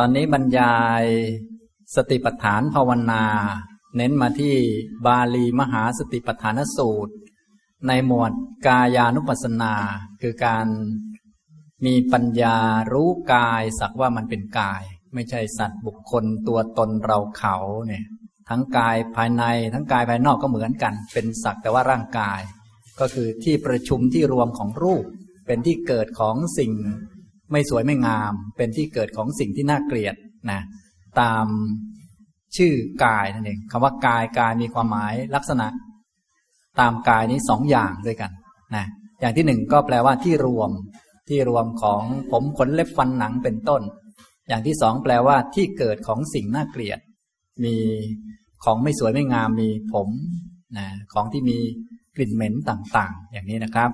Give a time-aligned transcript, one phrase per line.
[0.00, 1.04] ตอนนี้บรรยาย
[1.96, 3.24] สติปัฏฐานภาวนา
[3.96, 4.54] เน้นมาที่
[5.06, 7.14] บาลีมหาสติปัฏฐานสูตร
[7.86, 8.32] ในหมวด
[8.66, 9.74] กายานุปัสสนา
[10.22, 10.66] คือการ
[11.86, 12.56] มีปัญญา
[12.92, 14.82] รู้กายสักว่ามันเป็นกาย
[15.14, 17.56] ไม่ใช่สัตว์บุคคลตัวตนเราเขา
[17.86, 18.04] เนี่ย
[18.48, 19.44] ทั้งกายภายใน
[19.74, 22.40] ทั้งกายภายนอกก็เหมือนกัน เป็นสักแต่ว่าร่างกาย
[23.00, 25.04] ก็คือที่ประชุมที่รวมของรูป
[25.46, 26.72] เป็นที่เกิดของสิ่ง
[27.52, 30.14] ไม่สวยไม่งาม เป็นที่เกิดของสิ่งที่น่าเกลียด
[30.50, 30.60] นะ
[31.20, 31.46] ตาม
[32.56, 32.72] ชื่อ
[33.04, 35.66] กายนั่นเองคำว่ากายกายมีความหมายลักษณะ
[36.80, 38.30] ตามกายนี้สองอย่างด้วยกัน
[38.76, 38.84] นะ
[39.20, 40.70] อย่างที่หนึ่งก็แปลว่าที่รวม
[41.28, 42.02] ที่รวมของ
[42.32, 43.82] ผมขนเล็บฟันหนังเป็นต้น
[44.48, 46.98] อย่างที่สองแปลว่าที่เกิดของสิ่งน่าเกลียด
[47.64, 47.76] มี
[48.64, 50.08] ของไม่สวยไม่งามมีผม
[50.78, 51.58] นะของที่มี
[52.16, 53.90] กลิ่นเหม็นต่าง ๆ อย่างนี้นะครับ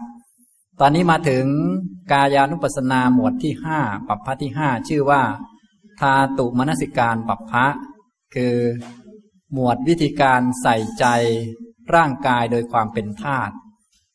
[0.80, 1.44] ตอนนี้มาถึง
[2.12, 5.22] กายานุปัสสนาหมวดที่ห้าปัปพะที่ห้าชื่อว่า
[6.00, 7.66] ทาตุมนสิการปัปพะ
[8.34, 8.56] คือ
[9.52, 11.06] หมวดวิธีการใส่ใจ
[11.94, 13.52] ร่างกายโดยความเป็นธาตุ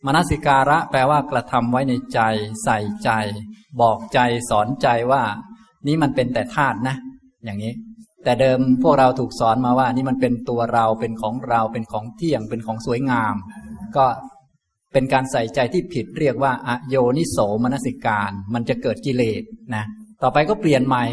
[0.06, 2.20] มนสิการะแปลว่ากระทำไว้ในใจ
[2.64, 3.10] ใส่ใจ
[3.82, 5.24] บอกใจสอนใจว่า
[5.88, 6.96] นี้มันเป็นแต่ธาตุนะ
[7.46, 7.74] อย่างนี้
[8.24, 13.36] แต่เดิมพวกเราถูกสอนมาว่า นี่มันเป็นตัวเราเป็นของเราเป็นของเที่ยงเป็นของสวยงาม
[13.98, 14.06] ก็
[14.98, 19.44] เป็นการใส่ใจที่ผิดเรียกว่าอโยนิโสมนสิการ มันจะเกิดกิเลส
[19.76, 19.84] นะ
[20.22, 21.04] ต่อไปก็เปลี่ยนใหม่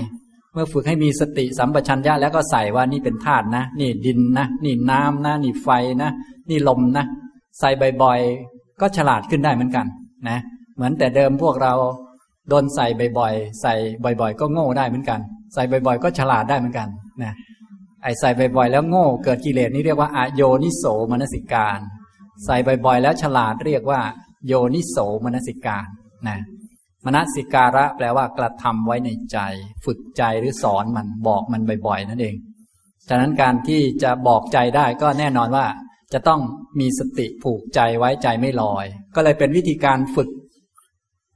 [0.53, 5.69] เมื่อฝึกให้มีสติสัมปชัญญะแล้วก็ใส่ว่านี่เป็นธาตุนะ นี่ดินนะ นี่น้ำนะ นี่ไฟ
[6.03, 6.11] นะ
[6.51, 7.05] นี่ลมนะ
[7.59, 7.71] ใส่
[8.03, 9.87] บ่อยๆ ก็ฉลาดขึ้นได้เหมือนกัน
[10.29, 10.39] นะ
[10.75, 11.73] เหมือนแต่เดิมพวกเรา
[12.49, 12.87] โดนใส่
[13.19, 15.21] บ่อยๆ ใส่บ่อยๆ ก็โง่ได้เหมือนกัน
[15.55, 16.89] ใส่บ่อยๆ ก็ฉลาดได้เหมือนกัน
[17.23, 17.33] นะ
[18.03, 21.81] ไอ้ใส่บ่อยๆ แล้วโง่เกิดกิเลสนี่เรียกว่าอโยนิโสมนสิการ
[22.45, 24.01] ใส่บ่อยๆ แล้วฉลาดเรียกว่า
[24.47, 25.87] โยนิโสมนสิการ
[26.29, 26.39] นะ
[27.07, 29.39] มนสิการะแปลว่ากระทำไว้ในใจ
[29.85, 32.37] ฝึกใจหรือสอนมันบอกมันบ่อยๆ นั่นเอง
[33.09, 35.67] ฉะนั้นการที่จะบอกใจได้ก็แน่นอนว่า
[36.13, 36.41] จะต้อง
[36.81, 40.31] มีสติผูกใจไว้ใจไม่ลอย ก็เลยเป็นวิธีการฝึก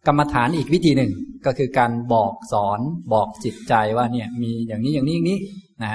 [0.07, 1.13] กรรมฐานอีกวิธีหนึ่ง
[1.47, 2.81] ก็คือการบอกสอน
[3.13, 5.39] บอกจิตใจว่าเนี่ยมีอย่างนี้อย่างนี้อย่างนี้
[5.83, 5.93] นะ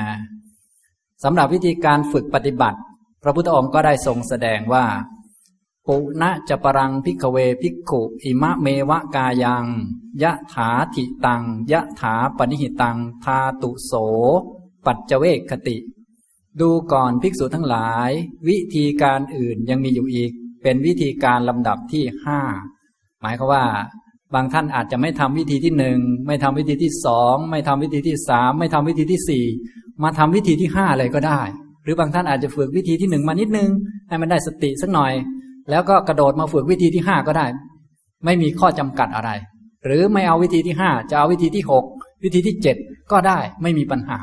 [1.24, 2.80] สำหรับวิธีการฝึกปฏิบัติ
[3.24, 4.86] พระพุทธองค์ก็ได้ทรงแสดงว่า
[5.88, 9.66] ปุณะจะปรังพิกเวพิกขุอิมะเมวะกายัง
[10.24, 13.94] ยะถาถิตังยะถาปนิหิตัง ทาตุโส
[14.86, 15.78] ปัจเจเวกคติ
[16.60, 18.10] ดูก่อนภิกษุทั้งหลาย
[18.48, 20.32] วิธีการอื่นยังมีอยู่อีก
[20.64, 22.40] เป็นวิธีการลำดับที่ห้า
[23.22, 23.64] หมายความว่า
[24.34, 29.46] บางท่านอาจจะไม่ทำวิธีที่หนึ่งไม่ทำวิธีที่สองไม่ทำวิธีที่สามไม่ทำวิธีที่สี่
[30.04, 31.42] มาทำวิธีที่ห้าเลยก็ได้
[31.84, 33.70] หรือบางท่านอาจจะฝึกวิธีที่หนึ่งมานิดนึง
[34.10, 35.14] ให้มันได้สติสักหน่อย
[35.70, 37.46] แล้วก็กระโดดมาฝึกวิธีที่ห้าก็ได้
[38.26, 39.32] ไม่มีข้อจำกัดอะไร
[39.86, 41.84] หรือไม่เอาวิธีที่ห้าจะเอาวิธีที่หก
[42.24, 42.78] วิธีที่เจ็ด
[43.12, 44.20] ก็ได้ไม่มีปัญหา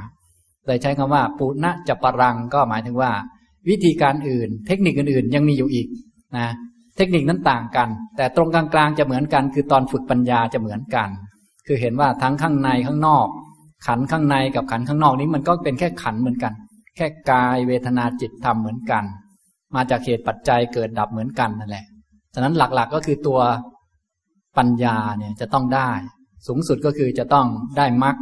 [0.66, 3.10] เลยใช้คำว่า ปุณะจะปรังก็หมายถึงว่า
[3.68, 5.86] วิธีการอื่น เทคนิคอื่นๆ ยังมีอยู่อีก
[6.36, 6.48] นะ
[6.96, 11.08] เทคนิคนั้นต่างกัน แต่ตรงกลางๆจะเหมือนกัน คือตอนฝึกปัญญาจะเหมือนกัน
[11.66, 13.26] คือเห็นว่าทั้งข้างในข้างนอก
[13.86, 16.52] ขันข้างในกับขันข้างนอกนี้มันก็เป็นแค่ขันเหมือนกัน
[16.96, 19.04] แค่กายเวทนาจิตธรรมเหมือนกัน
[19.74, 21.84] มาจากเหตุปัจจัยเกิดดับเหมือนกันนั่นแหละ
[22.34, 23.40] ฉะนั้นหลักๆก็คือตัว
[24.58, 25.90] ปัญญาเนี่ยจะต้องได้
[26.46, 27.46] สูงสุดก็คือจะต้อง
[27.76, 28.16] ได้มรรค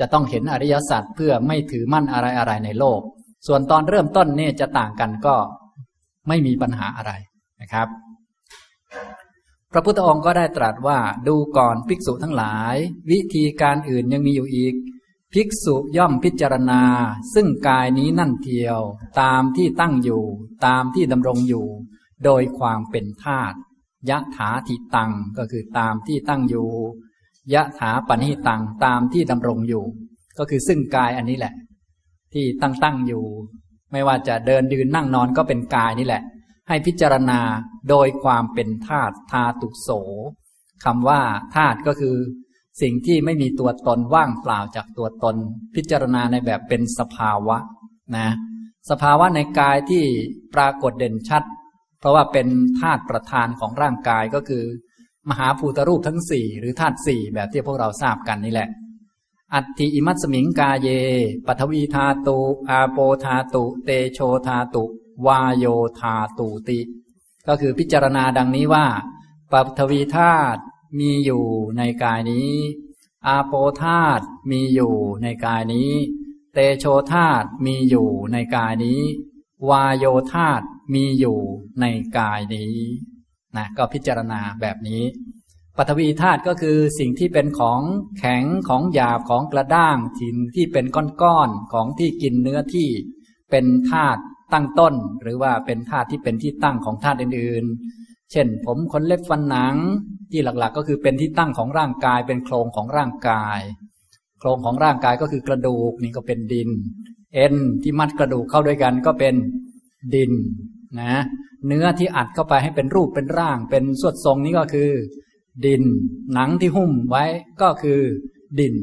[0.00, 3.00] จะต้องเห็นอริยสัจเพื่อไม่ถือมั่นอะไรอะไรในโลก
[3.46, 5.34] ส่วนตอนเริ่มต้นเนี่ยจะต่างกันก็
[6.28, 7.12] ไม่มีปัญหาอะไร
[7.60, 7.88] นะครับ
[9.72, 10.98] พระพุทธองค์ก็ได้ตรัสว่า
[11.28, 12.74] ดูก่อนภิกษุทั้งหลาย
[13.10, 14.74] วิธีการอื่นยังมีอยู่อีก
[15.34, 16.82] ภิกษุย่อมพิจารณา
[17.34, 18.80] ซึ่งกายนี้นั่นเทียว
[19.20, 20.22] ตามที่ตั้งอยู่
[20.66, 21.66] ตามที่ดำรงอยู่
[22.24, 23.56] โดยความเป็นธาตุ
[24.10, 26.68] ยะถาทิตังก็คือตามที่ตั้งอยู่
[27.54, 29.84] ยะถาปณิตังตามที่ดำรงอยู่
[30.38, 31.54] ก็คือซึ่งกายอันนี้แหละ
[32.32, 33.24] ที่ตั้งตั้งอยู่
[33.92, 36.22] ไม่ว่าจะเดินยืนนั่งนอนก็เป็นกายนี่แหละ
[36.68, 37.40] ให้พิจารณา
[37.90, 39.90] โดยความเป็นธาตุธาตุโส
[40.84, 41.20] คำว่า
[41.54, 42.16] ธาตุก็คือ
[42.82, 45.36] สิ่งที่ไม่มีตัวตนว่างเปล่าจากตัวตน
[45.74, 47.56] พิจารณาในแบบเป็นสภาวะ
[48.16, 48.28] นะ
[48.90, 50.04] สภาวะในกายที่
[50.54, 51.42] ปรากฏเด่นชัด
[52.00, 52.48] เพราะว่าเป็น
[52.80, 54.64] ธาตุประธานของร่างกายก็คือ
[55.30, 58.68] มหาภูตรูปทั้งสี่หรือธาตุสี่แบบที่พวกเราทราบกันนี่แหละ
[59.54, 60.88] อัตติอิมัตสมิงกาเย
[61.46, 62.38] ปทวีธาตุ
[62.70, 64.84] อาโปธาตุ เตโชธาตุ
[65.26, 65.66] วาโย
[66.00, 66.80] ธาตุติ
[67.48, 68.86] ก็คือพิจารณาดังนี้ว่า
[69.52, 70.60] ปฐวีธาตุ
[70.98, 71.44] มีอยู่
[71.78, 72.52] ในกายนี้
[73.26, 75.90] อาโปธาตุมีอยู่ในกายนี้
[76.52, 79.00] เตโชธาตุมีอยู่ในกายนี้
[79.68, 81.38] วาโยธาตุมีอยู่
[81.80, 81.84] ใน
[82.18, 82.76] กายนี้
[83.56, 85.02] นะก็พิจารณาแบบนี้
[85.76, 87.80] ปฐวีธาตุก็คือสิ่งที่เป็นของ
[88.18, 90.86] แข็งของหยาบของกระด้างสิ่งที่เป็น
[91.22, 92.88] ก้อนๆของที่กินเนื้อที่
[93.50, 94.20] เป็นธาตุ
[94.52, 98.03] ตั้งต้น หรือว่าเป็นธาตุที่เป็นที่ตั้งของธาตุอื่นๆ
[98.34, 99.74] เช่น ผมขนเล็บฟันหนัง
[100.30, 103.60] ที่หลักๆ ก็คือเป็นที่ตั้งของร่างกาย เป็นโครงของร่างกาย
[104.40, 106.68] โครงของร่างกายก็คือกระดูกนี่ก็เป็นดิน
[107.34, 109.34] เอ็นที่มัดกระดูกเข้าด้วยกันก็เป็น
[110.14, 110.32] ดิน
[111.00, 111.14] นะ
[111.66, 114.90] เนื้อที่อัดเข้าไปให้เป็นรูปเป็นร่าง เป็นสวดทรงนี้ก็คือ
[115.66, 115.82] ดิน
[116.34, 117.24] หนังที่หุ้มไว้
[117.62, 118.00] ก็คือ
[118.60, 118.74] ดิน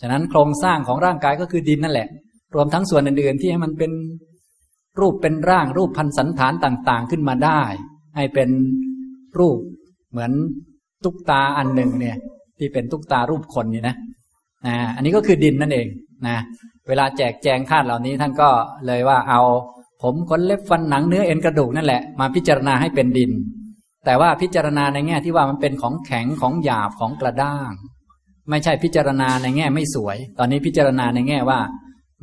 [0.00, 2.08] ฉะนั้นโครงสร้างของร่างกายก็คือดินนั่นแหละ
[2.54, 3.92] รวมทั้งส่วนอื่นๆ ที่ให้มันเป็น
[5.00, 7.62] รูปเป็นร่าง รูปพันสันฐานต่าง ๆ ขึ้นมาได้
[8.16, 8.50] ให้เป็น
[9.38, 9.58] รูป
[10.10, 10.32] เหมือน
[11.04, 12.16] ตุ๊กตาอันหนึ่งเนี่ย
[12.58, 13.96] ที่เป็นตุ๊กตารูปคนนี่นะ
[14.66, 15.86] นะอันนี้ก็คือดินนั่นเอง
[16.26, 16.36] นะ
[16.88, 18.48] เวลาแจกแจงธาตุเหล่านี้ท่านก็
[18.86, 19.42] เลยว่าเอา
[20.02, 23.30] ผมขนเล็บฟันหนังเนื้อเอ็นกระดูกนั่นแหละมาพิจารณาให้เป็นดิน
[24.04, 27.70] แต่ว่าพิจารณาในแง่ที่ว่ามันเป็นของแข็งของหยาบของกระด้าง
[28.50, 31.60] ไม่ใช่พิจารณาในแง่ไม่สวย ตอนนี้พิจารณาในแง่ว่า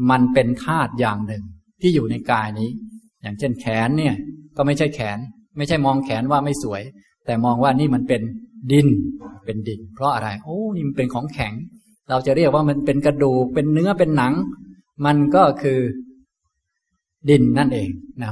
[0.09, 1.43] มันเป็นธาตุอย่างหนึ่ง
[1.81, 2.69] ที่อยู่ในกายนี้
[3.21, 4.15] อย่างเช่นแขนเนี่ย
[4.57, 5.19] ก็ไม่ใช่แขน
[5.57, 6.81] ไม่ใช่มองแขนว่าไม่สวย
[7.25, 8.21] แต่มองว่านี่มันเป็น
[8.71, 8.88] ดิน
[9.45, 11.53] เป็นดิน เพราะอะไร โอ้นี่มันเป็นของแข็ง
[12.09, 14.33] เราจะเรียกว่ามันเป็นกระดูก เป็นเนื้อเป็นหนัง
[15.06, 15.80] มันก็คือ
[17.30, 17.89] ดินนั่นเอง
[18.21, 18.31] นะ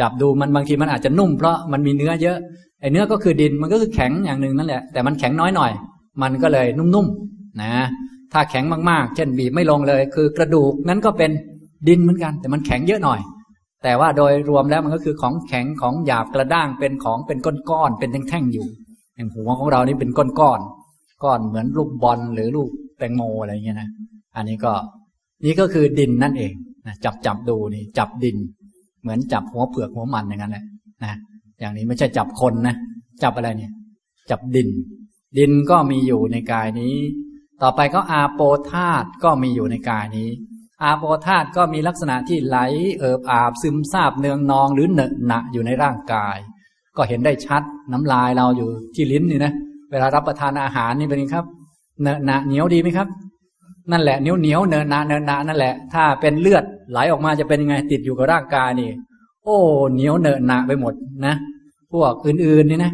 [0.00, 2.38] จับดูมันบางทีมันอาจจะนุ่มเพราะมันมีเนื้อเยอะ
[2.80, 5.72] ไอ้เนื้อก็คือดินมันก็คือแข็งอย่างหนึ่งนั่นแหละแต่มันแข็งน้อยหน่อย
[6.22, 7.72] มันก็เลยนุ่มๆนะ
[8.32, 11.30] ถ้าแข็งมากๆ เช่นบีบไม่ลงเลย คือกระดูกนั้นก็เป็น
[11.88, 13.20] ดินเหมือนกัน แต่มันแข็งเยอะหน่อย
[13.82, 17.38] แต่ว่าโดยรวมแล้วมันก็คือของแข็งของหยาบกระด้างเป็นของเป็น
[17.70, 18.66] ก้อนๆเป็นแท่งๆอยู่
[19.16, 20.26] อย่างหัวของเรานี่เป็นก้อ
[20.58, 23.88] นๆก้อนเหมือนลูกบอลหรือลูกแตงโมอะไรเงี้ยนะ
[24.36, 24.72] อันนี้ก็
[25.44, 26.52] นี่ก็คือดินนั่นเอง
[26.86, 28.36] นะจับจับดูนี่จับดิน
[29.02, 30.64] เหมือนจับหัวเผือกหัวมันอย่างนั้นแหละ
[31.04, 31.12] นะ
[31.60, 32.74] อย่างนี้ไม่ใช่จับคนนะ
[33.22, 33.72] จับอะไรเนี่ย
[34.30, 34.68] จับดิน
[35.38, 36.94] ดินก็มีอยู่ในกายนี้
[37.62, 38.40] ต่อไปก็อาโป
[38.70, 40.28] ธาตก็มีอยู่ในกายนี้
[40.82, 42.58] อาโปธาตก็มีลักษณะที่ไหล
[42.98, 46.36] เอิบอาบซึมซาบเนืองนองหรือเหนอะหนะอยู่ในร่างกาย
[46.96, 47.62] ก็เห็นได้ชัด
[47.92, 49.52] น้ำลายเราอยู่ที่ลิ้นนี่นะ
[49.90, 51.44] เวลารับประทานอาหารนี่เป็นไงครับ
[52.02, 53.08] เนอะหนะเหนียวดีไหมครับ
[53.90, 58.90] นั่นแหละเหนียวเหนียวเนินนาเนินนานั่นแหละ ถ้าเป็นเลือดไหลออกมาจะเป็นยังไงติดอยู่กับร่างกายนี่
[59.44, 59.58] โอ้
[59.92, 60.94] เหนียวเนินนาไปหมด
[61.26, 61.34] นะ
[61.92, 62.92] พวกอื่นๆนี่นะ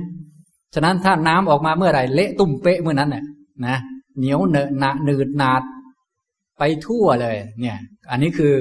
[0.74, 3.24] ฉะนั้นถ้าน้ำออกมาเมื่อไหร่เละตุ่มเปะเมื่อนั้นน่ะ
[3.66, 3.76] นะ
[4.18, 5.62] เหนียวเนินนาหนืดนาด
[6.64, 7.78] ไปทั่วเลย เนี่ย
[8.10, 8.54] อันนี้คือ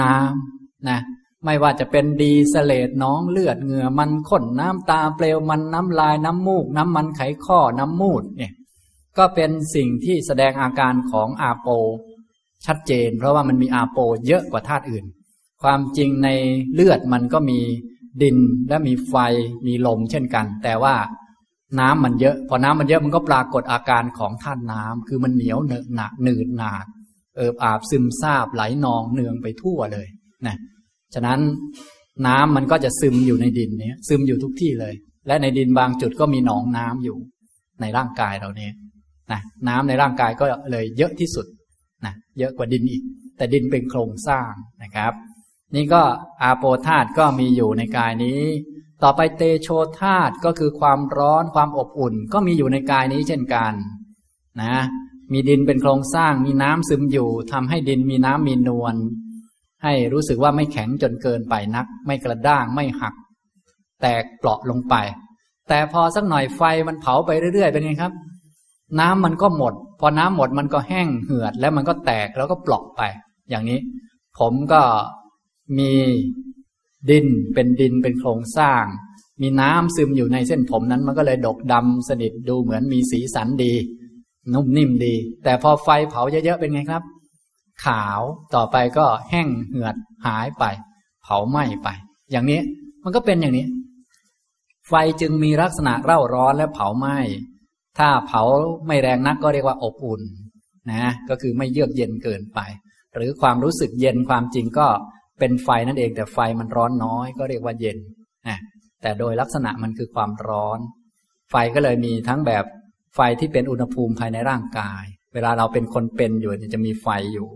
[0.00, 0.98] น้ำนะ
[1.44, 8.52] ไม่ว่าจะเป็นดีสเลดน้องเลือดเหงื่อมันข้นน้ำตาเปลวมันน้ำลายน้ำมูก น้ำมันไขข้อน้ำมูดเนี่ย
[9.18, 11.68] ก็เป็นสิ่งที่แสดงอาการของอาโป
[12.66, 15.04] ชัดเจน เพราะว่ามันมีอาโปเยอะกว่าธาตุอื่น
[15.62, 16.28] ความจริงใน
[16.74, 17.60] เลือดมันก็มี
[18.22, 18.36] ดิน
[18.68, 19.14] และมีไฟ
[19.66, 20.94] มีลมเช่นกัน แต่ว่า
[21.80, 26.86] น้ำมันเยอะ พอน้ำมันเยอะมันก็ปรากฏอาการของธาตุน้ำคือมันเหนียวเหนอะหนะหนืดหนาด
[27.36, 30.06] เอิบอาบซึมซาบไหลนองเนืองไปทั่วเลย
[30.46, 30.56] นะ
[31.14, 31.40] ฉะนั้น
[32.26, 34.94] น้ำมันก็จะซึมอยู่ในดินนี้ซึมอยู่ทุกที่เลย
[35.26, 37.16] และในดินบางจุดก็มีหนองน้ำอยู่
[37.80, 38.68] ในร่างกายเราเนี้
[39.32, 41.46] นะน้ำในร่างกายก็เลยเยอะที่สุด
[42.04, 43.02] นะเยอะกว่าดินอีก
[43.36, 44.50] แต่ดินเป็นโครงสร้าง
[44.82, 45.12] นะครับ
[45.74, 46.02] นี่ก็
[46.42, 48.40] อาโปธาตก็มีอยู่ในกายนี้
[49.02, 49.68] ต่อไปเตโช
[50.00, 53.72] ธาตก็คือความร้อนความอบอุ่น ก็มีอยู่ในกายนี้เช่นกัน
[54.62, 54.76] นะ
[55.32, 58.94] มีดินเป็นโครงสร้างมีน้ำซึมอยู่ทำให้ดินมีน้ำมีนวล
[59.82, 63.14] ให้รู้สึกว่าไม่แข็งจนเกินไปนัก ไม่กระด้างไม่หัก
[64.02, 64.94] แตกเปราะลงไป
[65.68, 68.12] แต่พอสักหน่อยไฟมันเผาไปเรื่อยๆเป็นไงครับ
[69.00, 73.02] น้ำมันก็หมด พอน้ำหมดมันก็แห้งเหือด แล้วมันก็แตกแล้วก็เปลอกไป
[73.50, 73.78] อย่างนี้
[74.38, 74.82] ผมก็
[75.78, 75.92] มี
[77.10, 78.84] ดินเป็นดินเป็นโครงสร้าง
[79.42, 83.72] มีน้ำซึมอยู่ในเส้นผมนั้นมันก็เลยดกดำสนิทดูเหมือนมีสีสันดี
[84.52, 87.02] นุ่มนิ่มดี แต่พอไฟเผาเยอะๆเป็นไงครับ
[87.84, 88.20] ขาว
[88.54, 89.96] ต่อไปก็แห้งเหือด
[90.26, 90.64] หายไป
[91.22, 91.88] เผาไหม้ไป
[92.30, 92.60] อย่างนี้
[93.02, 93.66] มันก็เป็นอย่างนี้
[94.88, 97.18] ไฟจึงมีลักษณะเร่าร้อนและเผาไหม้
[97.98, 98.42] ถ้าเผา
[98.86, 100.22] ไม่แรงนักก็เรียกว่าอบอุ่น
[100.90, 102.60] นะก็คือไม่เยือกเย็นเกินไป
[103.14, 104.86] หรือความรู้สึกเย็นความจริงก็
[105.38, 107.98] เป็นไฟนั่นเอง แต่ไฟมันร้อนน้อย ก็เรียกว่าเย็น
[108.48, 108.58] นะ
[109.02, 110.78] แต่โดยลักษณะมันคือความร้อน
[111.50, 112.64] ไฟก็เลยมีทั้งแบบ
[113.14, 115.04] ไฟที่เป็นอุณหภูมิภายในร่างกาย
[115.34, 117.46] เวลาเราเป็นคนเป็นอยู่จะมีไฟอยู่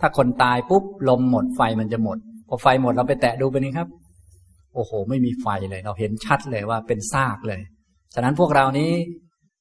[0.00, 3.88] ถ้าคนตายปุ๊บลมหมดไฟมันจะหมด พอไฟหมดเราไปแตะดูไปนี่ครับ
[4.74, 7.60] โอ้โห ไม่มีไฟเลย เราเห็นชัดเลยว่าเป็นซากเลย
[8.14, 8.90] ฉะนั้นพวกเรานี้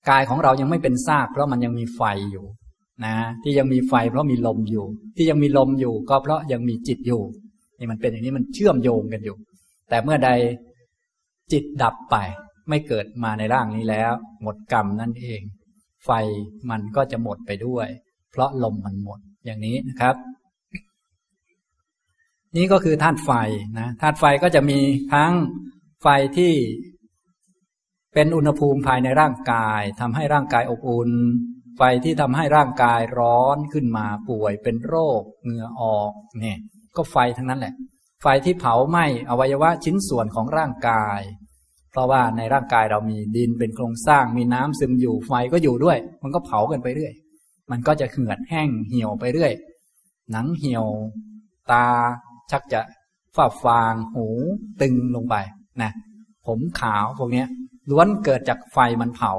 [0.10, 2.46] กายของเรายังไม่เป็นซาก เพราะมันยังมีไฟอยู่
[3.06, 4.86] นะ ที่ยังมีไฟเพราะมีลมอยู่
[5.18, 7.22] ที่ยังมีลมอยู่ ก็เพราะยังมีจิตอยู่
[7.80, 9.36] นี่มันเป็นอย่างนี้มันเชื่อมโยงกันอยู่
[9.90, 10.30] แต่เมื่อใด
[11.52, 12.16] จิตดับไป
[12.70, 15.42] ไม่เกิดมาในร่างนี้แล้ว หมดกรรมนั่นเอง
[16.06, 16.12] ไฟ
[16.70, 17.88] มันก็จะหมดไปด้วย
[18.32, 20.16] เพราะลมมันหมดอย่างนี้นะครับ
[22.56, 23.32] นี่ก็คือธาตุไฟ
[23.80, 24.80] นะธาตุไฟก็จะมี
[25.14, 25.32] ทั้ง
[26.02, 26.08] ไฟ
[26.38, 26.54] ที่
[28.14, 31.12] เป็นอุณหภูมิภายในร่างกายทำให้ร่างกายอบอุ่น
[31.78, 36.58] ไฟที่ทำให้ร่างกายร้อนขึ้นมาป่วยเป็นโรคเหงื่อออกเนี่ย
[36.96, 37.74] ก็ไฟทั้งนั้นแหละ
[38.22, 41.20] ไฟที่เผาไหม้อวัยวะชิ้นส่วนของร่างกาย
[41.98, 47.13] เพราะว่าในร่างกายเรามีดินเป็นโครงสร้าง มีน้ำซึมอยู่ไฟก็อยู่ด้วย มันก็เผากันไปเรื่อย
[47.72, 49.54] มันก็จะเหือดแห้งเหี่ยวไปเรื่อย
[50.32, 50.86] หนังเหี่ยว
[51.72, 51.86] ตา
[52.51, 52.82] ชักจะ
[53.36, 54.27] ฝ้าฟางหู
[54.82, 55.36] ตึงลงไป
[55.82, 55.92] นะ
[56.46, 57.44] ผมขาวพวกนี้
[57.89, 59.34] ล้วนเกิดจากไฟมันเผา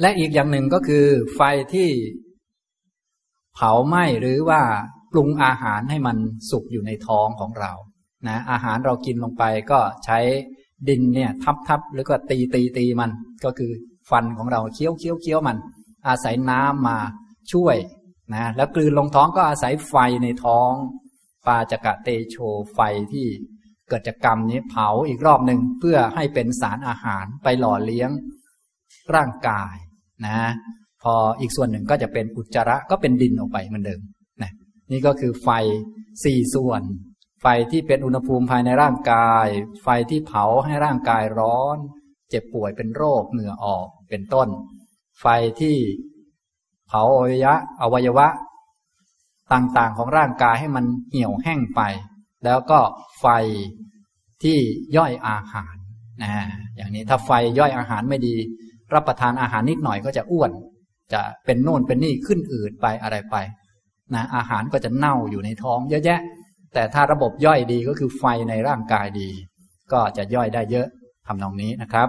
[0.00, 1.40] และอีกอย่างหนึ่งก็คือไฟ
[1.72, 1.88] ที่
[3.54, 4.60] เผาไหม้หรือว่า
[5.12, 6.16] ปรุงอาหารให้มัน
[6.50, 7.72] สุกอยู่ในท้องของเรา
[8.28, 10.18] นะอาหารเรากินลงไปก็ใช้
[10.88, 13.10] ดินเนี่ยทับทับหรือก็ตีตีตีมัน
[13.44, 13.70] ก็คือ
[14.10, 15.58] ฟันของเราเคี้ยวเคี้ยวเคี้ยวมัน
[16.08, 16.98] อาศัยน้ำมา
[17.52, 17.76] ช่วย
[18.34, 20.72] นะแล้วกลืนลงท้องก็อาศัยไฟในท้อง
[21.46, 22.36] ปาจกะเตโช
[22.74, 22.80] ไฟ
[23.12, 23.26] ที่
[23.88, 28.10] เกิดจากกรรมนี้เผาอีกรอบหนึ่งเพื่อให้เป็นสารอาหารไปหล่อเลี้ยง
[29.14, 29.74] ร่างกาย
[30.26, 30.38] นะ
[31.02, 34.00] พออีกส่วนหนึ่งก็จะเป็นอุจจาระก็เป็นดินออกไปเหมือนเดิม
[34.42, 34.52] นะ
[34.92, 35.48] นี่ก็คือไฟ
[36.24, 36.82] สี่ส่วน
[37.40, 39.46] ไฟที่เป็นอุณหภูมิภายในร่างกาย
[39.82, 41.76] ไฟที่เผาให้ร่างกายร้อน
[42.28, 44.48] เจ็บป่วยเป็นโรคเหงื่อออกเป็นต้น
[45.20, 45.26] ไฟ
[45.60, 45.76] ที่
[46.88, 48.28] เผาอวัยวะอวัยวะ
[49.52, 51.80] ต่างๆของร่างกายให้มันเหี่ยวแห้งไป
[52.44, 52.80] แล้วก็
[53.20, 53.26] ไฟ
[54.42, 54.58] ที่
[54.96, 55.74] ย่อยอาหาร
[56.22, 56.30] นะ
[56.76, 58.34] อย่างนี้ถ้าไฟย่อยอาหารไม่ดี
[58.94, 60.50] รับประทานอาหารนิดหน่อยก็จะอ้วน
[61.12, 63.36] จะเป็นโน่นเป็นนี่ขึ้นอืดไปอะไรไป
[64.14, 66.20] นะอาหารก็จะเน่าอยู่ในท้องเยอะแยะ
[66.74, 69.30] แต่ถ้าระบบย่อยดีก็คือไฟในร่างกายดี
[69.92, 70.86] ก็จะย่อยได้เยอะ
[71.26, 72.08] ทำนองนี้นะครับ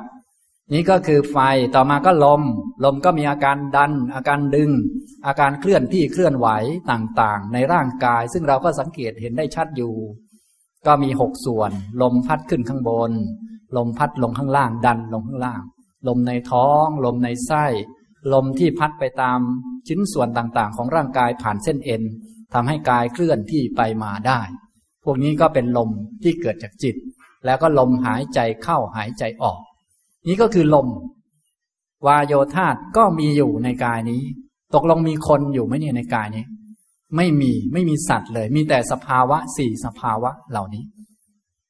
[0.74, 1.38] นี่ก็คือไฟ
[1.76, 2.42] ต่อมาก็ลม
[2.84, 4.72] ลมก็มีอาการดัน อาการดึง
[5.26, 6.48] อาการเคลื่อนที่เคลื่อนไหว
[6.92, 9.94] ต่างๆ ในร่างกาย ซึ่งเราก็สังเกตเห็นได้ชัดอยู่
[10.86, 13.12] ก็มีหกส่วน ลมพัดขึ้นข้างบน
[13.78, 15.62] ลมพัดลงข้างล่าง ดันลงข้างล่าง
[16.08, 17.66] ลมในท้อง ลมในไส้
[18.34, 19.40] ลมที่พัดไปตาม
[19.88, 22.04] ชิ้นส่วนต่างๆ ของร่างกายผ่านเส้นเอ็น
[22.54, 24.40] ทำให้กายเคลื่อนที่ไปมาได้
[25.04, 25.90] พวกนี้ก็เป็นลม
[26.24, 26.96] ที่เกิดจากจิต
[27.46, 29.60] แล้วก็ลมหายใจเข้าหายใจออก
[30.28, 30.88] นี้ก็คือลม
[32.08, 34.22] วาโยธาตก็มีอยู่ในกายนี้
[34.76, 36.44] ตกลงมีคนอยู่ไหมเนี่ยในกายนี้
[37.16, 40.84] ไม่มีไม่มีสัตว์เลย มีแต่สภาวะสี่สภาวะเหล่านี้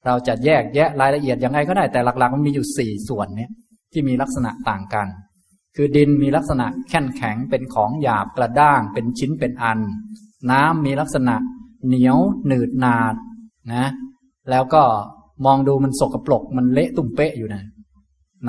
[0.05, 3.51] เราจะแยกแยะรายละเอียดยังไงก็ได้แต่หลักๆ มันมีอยู่สี่ส่วนเนี่ย
[3.91, 5.07] ที่มีลักษณะต่างกัน
[5.75, 9.79] คือดินมีลักษณะแข็งแข็งเป็นของหยาบกระด้างเป็นชิ้นเป็นอัน
[10.51, 11.35] น้ำมีลักษณะ
[11.87, 12.17] เหนียว
[12.47, 13.15] หนืดหนาด
[13.73, 13.85] นะ
[14.49, 14.83] แล้วก็
[15.45, 17.63] มองดูมันสกปรกมันเละตุ่มเป๊ะอยู่นะ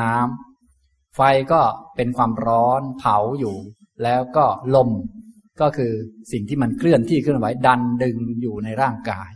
[0.01, 1.21] น้ำไฟ
[1.53, 1.61] ก็
[1.97, 3.57] เป็นความร้อนเผาอยู่
[4.03, 4.45] แล้วก็
[4.75, 4.91] ลม
[5.61, 5.93] ก็คือ
[6.33, 9.31] สิ่งที่มันเคลื่อนที่เคลื่อนไหวดันดึงอยู่ในร่างกาย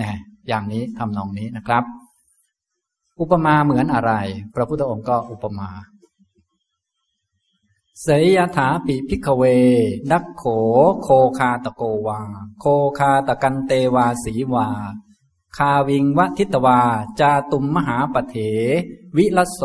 [0.00, 1.84] นะอย่างนี้ทำนองนี้นะครับ
[3.20, 4.12] อุปมาเหมือนอะไร
[4.54, 5.68] พระพุทธองค์ก็อุปมา
[8.04, 9.42] เสยยะถาปิ ภิกขะเว
[10.10, 10.44] ทักโข
[11.02, 12.20] โคฆาตะโกวา
[12.60, 12.64] โค
[12.98, 14.68] ฆาตะกันเตวาสีวา
[15.56, 16.80] คาวิงวะธิตวา
[17.20, 18.36] จาตุมมะหาปะเถ
[19.16, 19.62] พิละโส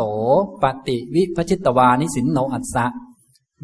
[0.61, 2.85] ปะฏิวิภะชิตวานิสินโนอัสสะ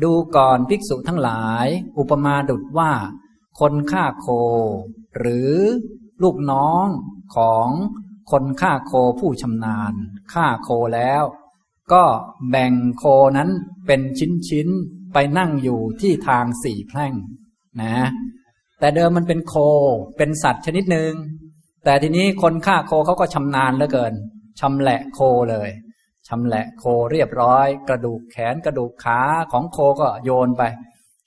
[0.02, 2.92] ดูก่อนภิกษุทั้งหลาย อุปมาดุดว่า
[3.60, 4.28] คนฆ่าโค
[5.18, 5.54] หรือ
[6.22, 6.88] ลูกน้อง
[7.36, 7.68] ของ
[8.32, 9.94] คนฆ่าโคผู้ชำนาญ
[10.34, 11.24] ฆ่าโคแล้ว
[11.94, 12.04] ก็
[12.50, 13.04] แบ่งโค
[13.38, 13.50] นั้น
[13.88, 14.02] เป็น
[14.50, 17.14] ชิ้นๆ ไปนั่งอยู่ที่ทางสี่แพร่ง
[17.82, 17.96] นะ
[18.80, 19.56] แต่เดิมมันเป็นโค
[20.18, 21.14] เป็นสัตว์ชนิดหนึ่ง
[21.86, 24.14] แต่ทีนี้คนฆ่าโคเขาก็ชำนาญเหลือเกิน
[24.60, 25.20] ชำแหละโค
[25.52, 25.70] เลย
[26.28, 29.20] ชำแหละโคเรียบร้อย กระดูกแขนกระดูกขา
[29.52, 30.64] ของโคก็โยนไป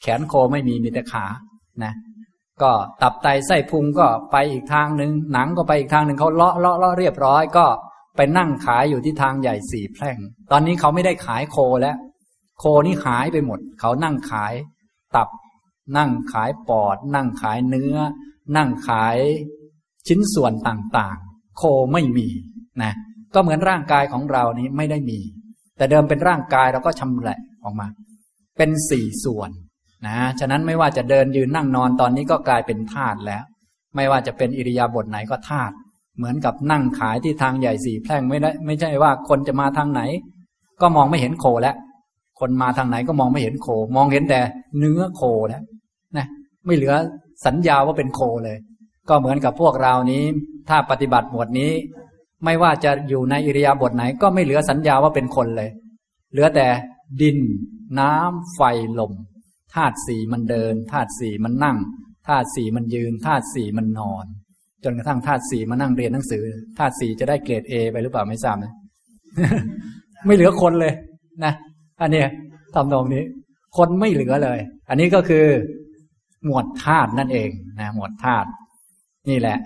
[0.03, 1.27] แขนโคไม่มีมีแต่ขา
[1.85, 1.95] นะ
[2.63, 7.67] ก็ตับไตไส้พุงก็ไปอีกทางหนึ่งหนังก็ไปอีกทางหนึ่งเขาเลาะเลาะเลาะเรียบร้อยก็
[8.17, 10.19] ไปนั่งขายอยู่ที่ทางใหญ่สี่แพร่ง
[10.51, 11.97] ตอนนี้เขาไม่ได้ขายโคแล้ว
[12.59, 14.55] โคนี่หายไปหมด เขานั่งขาย
[15.17, 15.29] ตับ
[15.97, 17.97] นั่งขายปอด นั่งขายเนื้อ
[18.57, 19.17] นั่งขาย
[20.07, 22.29] ชิ้นส่วนต่างๆ โคไม่มี
[22.83, 22.93] นะ
[23.35, 25.21] ก็เหมือนร่างกายของเรานี้ไม่ได้มี
[25.77, 27.87] แต่เดิมเป็นร่างกายเราก็ชำแหละออกมา
[28.57, 29.51] เป็นสี่ส่วน
[30.07, 33.43] นะฉะนั้นไม่ว่าจะเดินยืนนั่งนอนตอนนี้ก็กลายเป็นธาตุแล้ว
[33.97, 35.75] ไม่ว่าจะเป็นอิริยาบถไหนก็ธาตุ
[36.17, 40.03] เหมือนกับนั่งขายที่ทางใหญ่สี่แพร่งไม่ได้ไม่ใช่ว่าคนจะมาทางไหน
[40.81, 41.77] ก็มองไม่เห็นโคแล้ว
[42.41, 44.41] คนมาทางไหนก็มองไม่เห็นโค มองเห็นแต่
[44.79, 45.63] เนื้อโคแล้ว
[46.17, 46.27] นะ
[46.67, 46.95] ไม่เหลือ
[47.47, 48.57] สัญญาว่าเป็นโคเลย
[49.09, 50.23] ก็เหมือนกับพวกเรานี้
[50.69, 51.73] ถ้าปฏิบัติหมวดนี้
[52.45, 55.71] ไม่ว่าจะอยู่ในอิริยาบถไหน ก็ไม่เหลือสัญญาว่าเป็นคนเลย
[56.33, 56.67] เหลือแต่
[57.21, 57.39] ดิน
[58.01, 58.61] น้ำไฟ
[58.99, 59.13] ลม
[59.75, 61.79] ธาตุสี่มันเดินธาตุสี่มันนั่ง
[62.29, 64.27] ธาตุสี่มันยืนธาตุสี่มันนอน
[64.85, 66.45] จนกระทั่งธาตุสี่มานั่งเรียนหนังสือ
[66.79, 68.73] ธาตุสี่จะได้เกรดเอไปหรือเปล่าไม่ทราบนะ
[70.27, 70.93] ไม่เหลือคนเลย
[71.45, 71.53] นะ
[72.01, 72.25] อันนี้
[72.75, 73.25] ทำนองนี้
[73.77, 75.47] คนไม่เหลือเลย อันนี้ก็คือ
[76.45, 77.51] หมวดธาตุนั่นเอง
[77.81, 78.49] นะหมวดธาตุ
[79.29, 79.59] นี่แหละ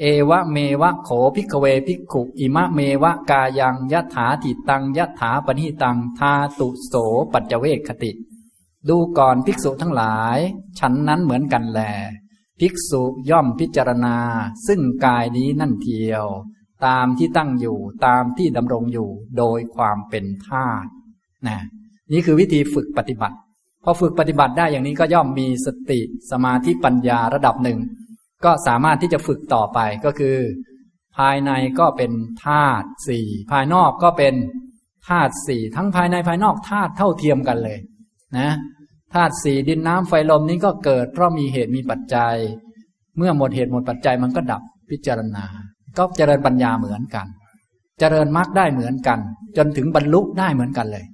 [0.00, 6.94] เอวะเมวะโขพิกเวพิกุอิมะเมวะกายังยะถาติตังยะถาปณิตังทาตุโส
[7.32, 8.10] ปัจเจเวคคติ
[8.88, 10.38] ดูก่อนภิกษุทั้งหลาย
[10.78, 11.80] ฉันนั้นเหมือนกันแล
[12.60, 14.16] ภิกษุย่อมพิจารณา
[14.66, 16.26] ซึ่งกายนี้นั่นเทียว
[16.86, 20.88] ตามที่ตั้งอยู่ตามที่ดำรงอยู่โดยความเป็นธาตุ
[21.48, 21.58] นะ
[22.12, 23.36] นี่คือวิธีฝึกปฏิบัติ
[23.84, 27.78] พอฝึกปฏิบัติได้อย่างนี้ก็ย่อมมีสติสมาธิปัญญาระดับหนึ่ง
[28.44, 30.36] ก็สามารถที่จะฝึกต่อไปก็คือ
[31.16, 32.12] ภายในก็เป็น
[32.46, 34.34] ธาตุสี่ภายนอกก็เป็น
[35.08, 37.78] ธาตุสี่ทั้งภายในภายนอกธาตุเท่าเทียมกันเลย
[38.38, 38.50] นะ
[39.14, 42.34] ธาตุสี่ดินน้ำไฟลมนี้ก็เกิด เพราะมีเหตุมีปัจจัย
[43.16, 45.44] เมื่อหมดเหตุหมดปัจจัยมันก็ดับพิจารณา
[45.98, 47.26] ก็เจริญปัญญาเหมือนกัน
[48.00, 49.18] เจริญมรรคได้เหมือนกัน
[49.56, 51.04] จนถึงบรรลุได้เหมือนกันเลย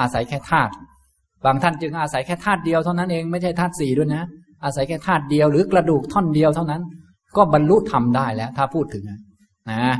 [0.00, 0.72] อาศัยแค่ธาตุ
[1.44, 4.24] บางท่านจึงอาศัยแค่ธาตุเดียวเท่านั้นเองไม่ใช่ธาตุสี่ด้วยนะ
[4.64, 6.82] อาศัยแค่ธาตุเดียวหรือกระดูกท่อนเดียวเท่านั้น
[7.36, 9.04] ก็บรรลุทำได้แล้วถ้าพูดถึง
[9.70, 9.96] นะ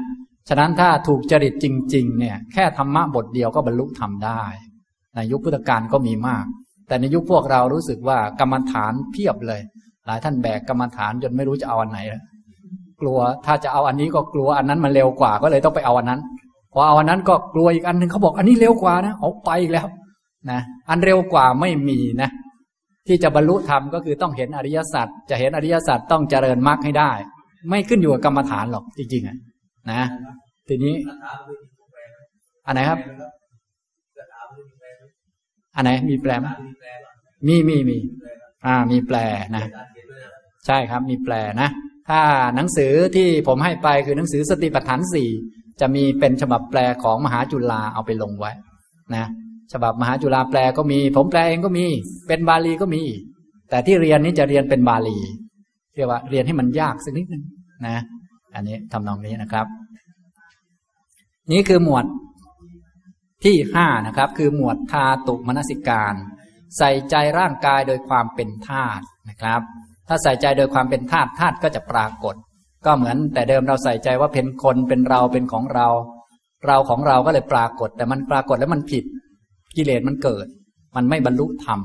[0.48, 4.42] ฉะนั้นถ้าถูกจริตจริง ๆ เนี่ย แค่ธรรมะบทเดียวก็บรรลุทำได้
[5.14, 6.46] ในยุคพุทธกาลก็มีมาก
[6.88, 9.60] แต่ในยุคพวกเรารู้สึกว่ากรรมฐานเพียบเลย
[10.06, 12.22] หลายท่านแบกกรรมฐานจนไม่รู้จะเอาอันไหนแล้ว
[13.00, 16.20] กลัวถ้าจะเอาอันนี้ก็กลัวอันนั้นมันเร็วกว่าก็เลยต้องไปเอาอันนั้น
[16.72, 19.86] พอเอาอันนั้นก็กลัวอีกอันหนึ่งเขาบอกอันนี้เร็วกว่านะเอาไปอีกแล้ว
[20.50, 22.30] นะอันเร็วกว่าไม่มีนะ
[23.06, 27.10] ที่จะบรรลุธรรมก็คือต้องเห็นอริยสัจจะเห็นอริยสัจต้องเจริญมรรคให้ได้
[27.68, 29.36] ไม่ขึ้นอยู่กับกรรมฐานหรอกจริงๆอะ
[29.90, 30.02] นะ
[30.68, 30.94] ทีนี้
[32.66, 32.98] อันไหนครับ
[35.78, 36.46] อันไหนมีแปลไหม
[37.46, 37.98] มีมีมี
[38.66, 39.16] อ่า มีแปล
[39.56, 39.64] นะ
[40.66, 41.68] ใช่ครับ มีแปลนะ
[42.08, 42.20] ถ้า
[42.56, 45.28] หนังสือที่ผมให้ไปคือหนังสือสติปัฏฐานสี่
[45.80, 48.52] จะมีเป็นฉบับแปลของมหาจุฬาเอาไปลงไว้
[49.14, 49.24] นะ
[49.72, 51.86] ฉบับมหาจุฬาแปลก็มี ผมแปลเองก็มี
[52.28, 53.02] เป็นบาลีก็มี
[53.70, 55.18] แต่ที่เรียนนี้จะเรียนเป็นบาลี
[55.94, 57.42] เรียกว่าเรียนให้มันยากสักนิดนึง
[57.86, 57.96] นะ
[58.54, 59.66] อันนี้ทำนองนี้นะครับ
[61.52, 62.04] นี่คือหมวด
[63.44, 66.14] ที่ห้านะครับ คือหมวดธาตุมนสิการ
[66.78, 69.60] ใส่ใจร่างกายโดยความเป็นธาตุนะครับ
[70.08, 72.34] ถ้าใส่ใจโดยความเป็นธาตุธาตุก็จะปรากฏ
[72.86, 75.88] ก็เหมือนแต่เดิมเราใส่ใจว่าเป็นคนเป็นเราเป็นของเรา
[76.66, 79.04] เราของเราก็เลยปรากฏ แต่มันปรากฏแล้วมันผิด
[79.76, 80.46] กิเลสมันเกิด
[80.96, 81.80] มันไม่บรรลุธรรม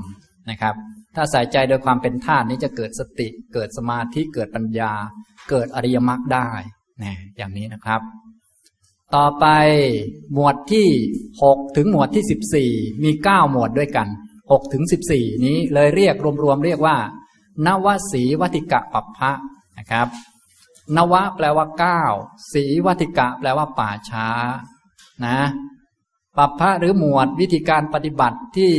[0.50, 0.76] นะครับ
[1.16, 4.94] ถ้าใส่ใจโดยความเป็นธาตุนี้จะเกิดสติเกิดสมาธิเกิดปัญญา
[5.50, 6.50] เกิดอริยมรรคได้
[7.04, 8.02] นะอย่างนี้นะครับ
[9.16, 9.46] ต่อไป
[10.34, 10.88] หมวดที่
[11.44, 12.72] หกถึงหมวดที่สิบสี่
[13.04, 14.08] มีเก้าหมวดด้วยกัน
[14.52, 16.98] หกถึงสิบสี่นี้เลยเรียกรวมๆเรียกว่า
[17.66, 19.32] นวสีวัติกะปัปพะ
[19.78, 20.08] นะครับ
[20.96, 22.02] นวะแปลว่าเก้า
[22.54, 24.28] สีวัติกะแปลว่าป่าช้า
[25.26, 25.38] นะ
[26.38, 28.74] ปัปพะหรือหมวดวิธีการปฏิบัติที่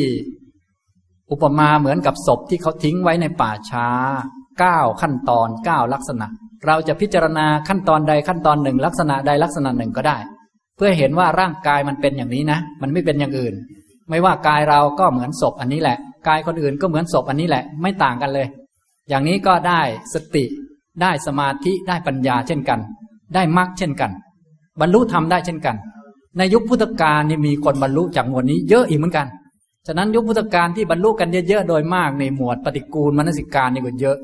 [1.31, 3.89] อุปมาเหมือนกับศพที่เขาทิ้งไว้ในป่าช้า
[4.59, 6.29] เก้าขั้นตอนเก้าลักษณะ
[6.67, 10.17] เราจะพิจารณาขั้นตอนใดขั้นตอนหนึ่ง ลักษณะใดลักษณะหนึ่งก็ได้
[10.77, 13.55] เพื่อเห็นว่าร่างกายมันเป็นอย่างนี้นะ มันไม่เป็นอย่างอื่น
[14.11, 15.97] ไม่ว่ากายเราก็เหมือนศพอันนี้แหละ
[16.29, 18.47] กายคนอื่นก็เหมือนศพอันนี้แหละ ไม่ต่างกันเลย
[19.09, 19.81] อย่างนี้ก็ได้
[20.15, 20.45] สติ
[21.03, 22.81] ได้สมาธิได้ปัญญาเช่นกัน
[23.35, 24.11] ได้มรรคเช่นกัน
[24.81, 25.77] บรรลุธรรมได้เช่นกัน
[26.39, 29.27] ในยุคพุทธกาลนี่มีคนบรรลุจากหมวดนี้เยอะอีกเหมือนกัน
[29.87, 34.17] ฉะนั้นยุคพุทธกาลที่บรรลุกันเยอะๆโดยมากในหมวดปฏิกูลมนสิการนี่ก็เยอะ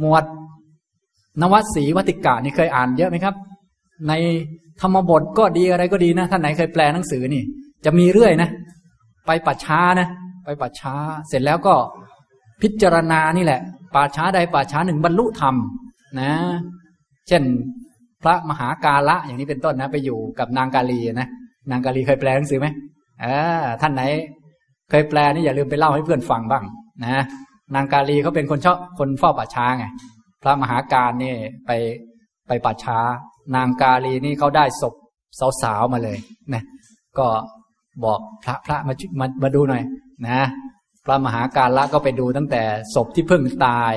[0.00, 0.24] หมวด
[1.40, 3.34] นวัสีวัติกานี่เคยอ่านเยอะไหมครับ
[4.08, 4.12] ใน
[4.80, 7.42] ธรรมบทก็ดีอะไรก็ดีนะท่านไหนเคยแปลหนังสือนี่
[7.84, 8.48] จะมีเรื่อยนะ
[9.26, 10.08] ไปปัจช้านะ
[10.44, 10.94] ไปปัจช้า
[11.28, 11.74] เสร็จแล้วก็
[12.62, 13.60] พิจารณานี่แหละ
[13.94, 15.54] ป่าช้าใดป่าช้าหนึ่งบรรลุธรรม
[16.20, 16.32] นะ
[17.28, 17.42] เช่น
[18.22, 21.28] พระมหากาละอย่างนี้เป็นต้นนะ ไปอยู่กับนางกาลีนะ
[21.70, 22.66] นางกาลีเคยแปลหนังสือไหม
[23.20, 23.26] เอ
[23.60, 24.02] อท่านไหน
[24.90, 26.64] เคยแปลนี่อย่าลืมไปเล่าให้เพื่อนฟังบ้าง
[27.04, 27.22] นะ
[27.74, 29.86] นางกาลีเขาเป็นคนชอบคนเฝ้าป่าช้าไง
[30.42, 31.34] พระมหาการนี่
[31.66, 31.70] ไป
[32.46, 32.98] ไปป่าช้า
[33.54, 34.94] นางกาลีนี่เขาได้ศพ
[35.62, 36.18] สาวๆมาเลย
[36.54, 36.62] นะ
[37.18, 37.26] ก็
[38.04, 39.82] บอกพระพระมามามาดูหน่อย
[40.28, 40.40] นะ
[41.04, 42.62] พระมหาการละก็ไปดูตั้งแต่
[42.94, 43.94] ศพที่เพิ่งตาย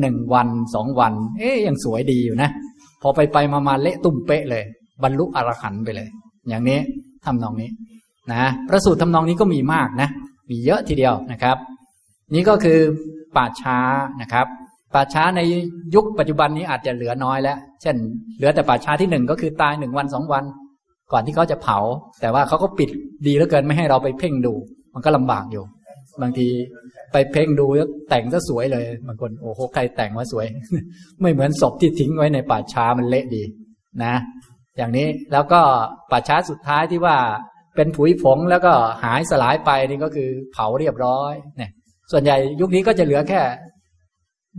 [0.00, 2.50] หนึ่งวันสองวัน เอ๊ยยังสวยดีอยู่นะ
[3.02, 4.64] พอไปไปมามาเละตุ้มเป๊ะเลย
[5.02, 6.08] บรรลุอรหันต์ไปเลย
[6.48, 6.78] อย่างนี้
[7.24, 7.70] ทำนองนี้
[8.32, 10.08] นะพระสูตรทำนองนี้ก็มีมากนะ
[10.50, 11.56] มีเยอะทีเดียวนะครับ
[12.34, 12.78] นี่ก็คือ
[13.36, 13.78] ป่าช้า
[14.20, 14.46] นะครับ
[14.96, 15.40] ป่าช้าใน
[15.94, 17.96] ยุคปัจจุบันนี้อาจจะเหลือน้อยแล้ว เช่น
[18.36, 20.44] เหลือแต่ป่าช้าที่หนึ่งก็คือตายหนึ่งวันสองวัน
[21.12, 21.78] ก่อนที่เขาจะเผา
[22.20, 22.90] แต่ว่าเขาก็ปิด
[23.26, 24.54] ดีเหลือเกินไม่ให้เราไปเพ่งดู
[24.94, 25.64] มันก็ลำบากอยู่
[26.22, 26.48] บางที
[27.12, 30.46] ไปเพ่งดูแล้วแต่งซะสวยเลยบางคนโอ้โหใครแต่งว่าสวย
[31.20, 33.42] ไม่เหมือนศพที่ทิ้งไว้ในป่าช้ามันเละดี
[34.04, 34.14] นะ
[34.76, 35.60] อย่างนี้แล้วก็
[36.10, 37.16] ป่าช้าสุดท้ายที่ว่า
[37.76, 38.72] เป็นผุยผงแล้วก็
[39.04, 41.70] หายสลายไปนี่ก็คือเผาเรียบร้อยเนี่ย
[42.12, 43.40] ส่วนใหญ่ยุคนี้ก็จะเหลือแค่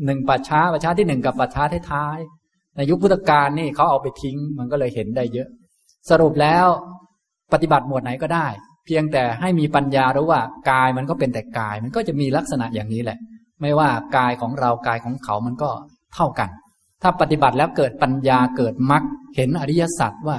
[0.05, 5.47] หนึ่งป่าช้าป่าช้าที่หนึ่งกับป่าช้าท้ายๆในยุคพุทธกาลนี่เขาเอาไปทิ้ง มันก็เลยเห็นได้เยอะ
[6.09, 6.65] สรุปแล้ว
[7.53, 8.47] ปฏิบัติหมวดไหนก็ได้
[8.85, 13.17] เพียงแต่ให้มีปัญญารู้ว่ากายมันก็เป็นแต่กาย มันก็จะมีลักษณะอย่างนี้แหละ
[13.61, 15.69] ไม่ว่ากายของเรากายของเขามันก็
[16.15, 16.49] เท่ากัน
[17.01, 19.03] ถ้าปฏิบัติแล้วเกิดปัญญาเกิดมรรค
[19.35, 20.37] เห็นอริยสัจว่า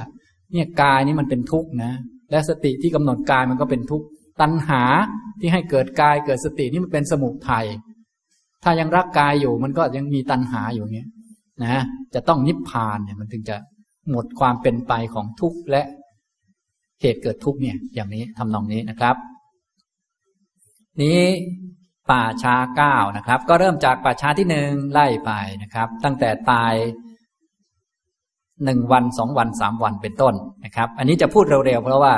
[0.53, 1.93] เนี่ยกายนี้มันเป็นทุกข์นะ
[2.31, 4.07] และสติที่กำหนดกายมันก็เป็นทุกข์
[4.41, 4.83] ตัณหา
[5.41, 7.67] ที่ให้เกิดกายเกิดสตินี่มันเป็นสมุทัย
[8.63, 11.09] ถ้ายังรักกายอยู่มันก็ยังมีตัณหาอยู่เงี้ย
[11.65, 11.83] นะ
[12.15, 13.57] จะต้องนิพพานเนี่ยมันถึงจะ
[14.11, 15.83] หมดความเป็นไปของทุกข์และ
[17.01, 19.17] เหตุเกิดทุกข์เนี่ย อย่างนี้ทำนองนี้นะครับ
[21.03, 21.21] นี้
[22.11, 25.31] ป่าช้าเก้านะครับ ก็เริ่มจากป่าช้าที่หนึ่งไล่ไป
[25.63, 26.75] นะครับ ตั้งแต่ตาย
[28.65, 32.15] หนึ่งวันสองวันสามวันเป็นต้นนะครับ อันนี้จะพูดเร็วๆเพราะว่า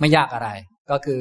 [0.00, 0.48] ไม่ยากอะไร
[0.90, 1.20] ก็คือ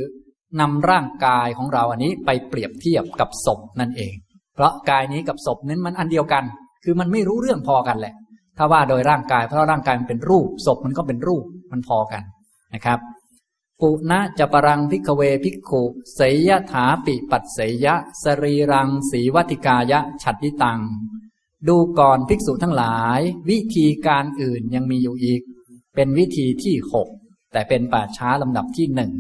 [0.60, 4.16] นำร่างกายของเราอันนี้ไปเปรียบเทียบกับศพนั่นเอง
[4.60, 6.44] เพราะกายนี้กับศพนั้นมันอันเดียวกัน
[6.84, 8.14] คือมันไม่รู้เรื่องพอกันแหละ
[8.58, 12.24] ถ้าว่าโดยร่างกายเพราะร่างกายมันเป็นรูปศพมันก็เป็นรูปมันพอกัน
[12.74, 13.00] นะครับ
[13.82, 15.84] ปุณะจะปรังพิกเวพิกขุ
[16.16, 20.80] เสยถาปิปัสเสยะ สรีรังสีวัติกายะฉัตติตัง
[21.68, 23.20] ดูก่อนภิกษุทั้งหลาย
[23.50, 25.42] วิธีการอื่นยังมีอยู่อีก
[25.96, 27.08] เป็นวิธีที่หก
[27.54, 29.12] แต่เป็นป่าช้าลำดับที่หนึ่ง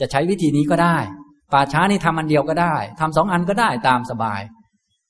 [0.00, 0.96] จะใช้วิธีนี้ก็ได้
[1.52, 4.42] ป่าช้านี่ทำอันเดียวก็ได้ทำสองอันก็ได้ตามสบาย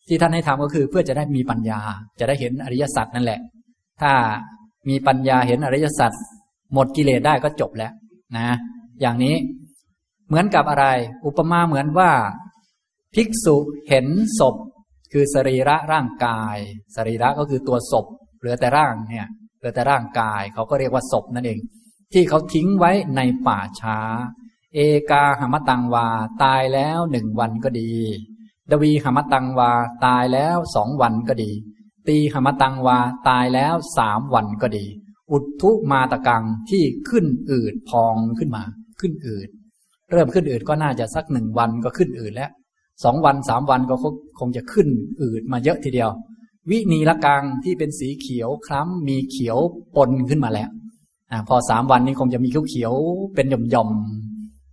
[0.08, 1.80] ที่ท่านให้ทำก็คือเพื่อจะได้มีปัญญา
[2.20, 3.40] จะได้เห็นอริยสัจนั่นแหละ
[4.00, 4.12] ถ้า
[4.88, 6.12] มีปัญญาเห็นอริยสัจ
[6.72, 7.92] หมดกิเลสได้ก็จบแล้ว
[8.36, 8.48] นะ
[9.00, 9.36] อย่างนี้
[10.28, 10.86] เหมือนกับอะไร
[11.26, 12.10] อุปมาเหมือนว่า
[13.14, 13.56] ภิกษุ
[13.88, 14.06] เห็น
[14.38, 14.56] ศพ
[15.12, 16.56] คือสรีระร่างกาย
[16.96, 18.06] สรีระก็คือตัวศพ
[18.38, 19.26] เหลือแต่ร่างเนี่ย
[19.58, 21.58] เหลือแต่ร่างกายเขาก็เรียกว่าศพนั่นเอง
[22.12, 23.98] ที่เขาทิ้งไว้ในป่าช้า
[24.74, 26.06] เอกาหมตังวา
[26.42, 27.92] ตายแล้วหนึ่งวันก็ดี
[28.70, 29.70] ดวีหมตังวา
[30.04, 31.50] ตายแล้วสองวันก็ดี
[32.08, 32.98] ตีหมตังวา
[33.28, 34.84] ตายแล้วสามวันก็ดี
[35.30, 38.62] อุดทุมาตะกังที่ขึ้นอืดพองขึ้นมา
[39.00, 39.48] ขึ้นอืด
[40.10, 42.50] เริ่มขึ้นอืดก็น่าจะสักหนึ่งวันก็ขึ้นอืดแล้ว
[43.04, 43.94] สองวันสามวันก็
[44.38, 44.88] คงจะขึ้น
[45.22, 46.10] อืดมาเยอะทีเดียว
[46.70, 49.58] วินีละกังที่เป็นสีเขียวคล้ำมีเขียว
[49.96, 50.68] ปนขึ้นมาแล้ว
[51.30, 52.94] อพอสามวันนี้คงจะมีเขียวเขียว
[53.34, 53.90] เป็นหย่อมหย่อม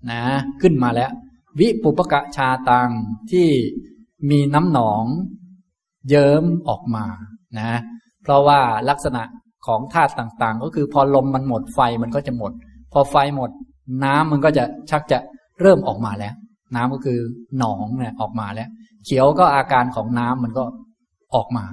[0.09, 0.21] นะ
[0.61, 1.11] ขึ้นมาแล้ว
[1.59, 2.89] วิปุปกะชาตัง
[3.31, 3.47] ที่
[4.29, 5.05] มีน้ำหนอง
[6.09, 7.05] เยิ้มออกมา
[7.59, 7.79] นะ
[8.23, 8.59] เพราะว่า
[8.89, 9.23] ลักษณะ
[9.65, 12.51] ของธาตุต่างๆ ก็คือพอลมมันหมดไฟมันก็จะหมด
[12.93, 13.49] พอไฟหมด
[14.03, 15.19] น้ำมันก็จะชักจะ
[15.61, 16.33] เริ่มออกมาแล้ว
[16.75, 17.19] น้ำก็คือ
[17.59, 18.69] หนองเนี่ยออกมาแล้ว
[19.05, 20.63] เขียวก็อาการของน้ำมันก็
[21.35, 21.63] ออกมา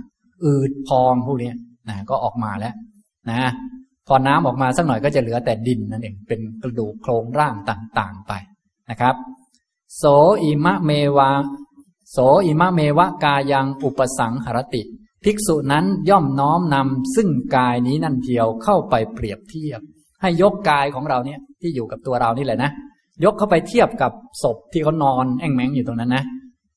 [0.45, 1.53] อืดพองพวกนี้
[1.89, 2.75] นะก็ออกมาแล้ว
[3.31, 3.41] นะ
[4.09, 8.33] พอน้ำออกมาสักหน่อยก็จะเหลือแต่ดินนั่นเองเป็นกระดูกโครงร่างต่างๆไป
[8.91, 9.15] นะครับ
[9.95, 10.05] โส
[10.43, 11.31] อิมะเมวะ
[12.11, 14.83] โสอิมะเมวะกายังอุปสังหรติ
[15.25, 19.81] ภิกษุนั้นย่อมน้อมนำซึ่งกายนี้นั่นเทียวเข้าไปเปรียบเทียบ
[20.23, 22.71] ให้ยกกายของเราเนี่ยที่อยู่กับตัวเรานี่แหละนะ
[23.25, 26.25] ยกเข้าไปเทียบกับศพที่เขานอนแอ่งแมงอยู่ตรงนั้นนะ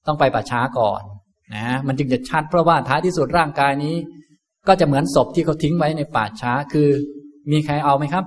[0.07, 1.01] ต้องไปป่าช้าก่อน
[1.55, 3.95] นะมันจึงจะชัดเพราะว่าท้ายที่สุดร่างกายนี้
[4.67, 6.89] ก็จะเหมือนศพที่เขาทิ้งไว้ในป่าช้าคือ
[7.51, 8.25] มีใครเอาไหมครับ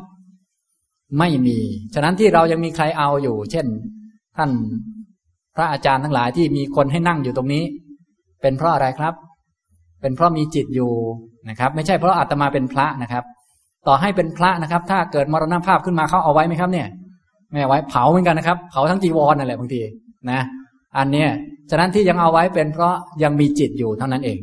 [1.19, 1.59] ไม่มี
[1.95, 3.67] ฉะนั้นที่เรายังมีใครเอาอยู่ เช่น
[4.37, 4.51] ท่าน
[5.57, 7.65] พระอาจารย์ทั้งหลายที่มีคนให้นั่งอยู่ตรงนี้
[8.43, 9.15] เป็นเพราะอะไรครับ
[10.01, 10.93] เป็นเพราะมีจิตอยู่
[11.49, 13.25] นะครับ ไม่ใช่เพราะอาตมาเป็นพระนะครับ
[13.87, 16.89] ต่อให้เป็นพระนะครับ ถ้าเกิดมรณภาพขึ้นมาเขาเอาไว้ไหมครับ เนี่ย
[17.51, 19.81] ไม่เอาไว้เผาเหมือนกันนะครับ เผาทั้งจีวรนั่นแหละบางที
[20.31, 20.41] นะ
[20.97, 21.29] อันเนี้ย
[21.71, 24.39] ฉะนั้นที่ยังเอาไว้เป็นเพราะยังมีจิตอยู่เท่านั้นเอง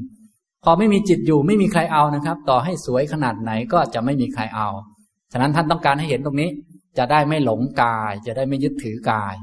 [0.64, 4.68] พอไม่มีจิตอยู่ไม่มีใครเอานะครับ ต่อให้สวยขนาดไหนก็จะไม่มีใครเอา
[5.32, 6.50] ฉะนั้นท่านต้องการให้เห็นตรงนี้
[6.98, 9.34] จะได้ไม่หลงกาย จะได้ไม่ยึดถือกาย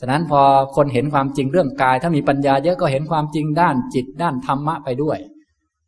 [0.00, 0.40] ฉะนั้นพอ
[0.76, 5.18] คนเห็นความจริงเรื่องกาย ถ้ามีปัญญาเยอะก็เห็นความจริงด้านจิตด้านธรรมะไปด้วย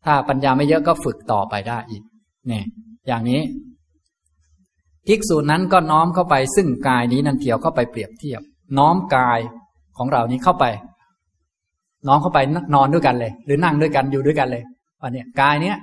[0.04, 2.02] ถ้าปัญญาไม่เยอะก็ฝึกต่อไปได้อีก
[2.46, 2.64] เนี่ย
[3.06, 3.40] อย่างนี้
[5.06, 8.42] ภิกษุนั้นก็น้อมเข้าไปซึ่งกายนี้นั่นเทียวเข้าไปเปรียบเทียบ
[8.78, 9.38] น้อมกาย
[9.96, 10.64] ของเรานี้เข้าไป
[12.06, 12.38] น้อมเข้าไป
[12.74, 14.62] นอนด้วยกันเลย หรือนั่งด้วยกันอยู่ด้วยกันเลย
[15.00, 15.76] ว่าเนี่ยกายเนี้ย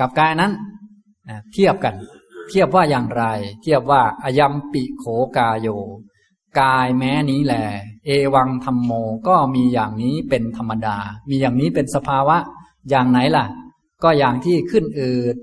[0.00, 0.52] กับกายนั้น
[1.52, 1.94] เทียบกัน
[2.50, 3.24] เทียบว่าอย่างไร
[3.62, 5.04] เทียบว่าอยัมปิโข
[5.38, 5.68] กายโย
[6.60, 7.64] กายแม้นี้แหละ
[8.06, 8.90] เอวังธรรมโม
[9.28, 10.96] ก็มีอย่างนี้เป็นธรรมดา
[11.30, 12.36] มีอย่างนี้เป็นสภาวะ
[12.90, 13.46] อย่างไหนล่ะ
[14.02, 15.36] ก็อย่างที่ขึ้นอืด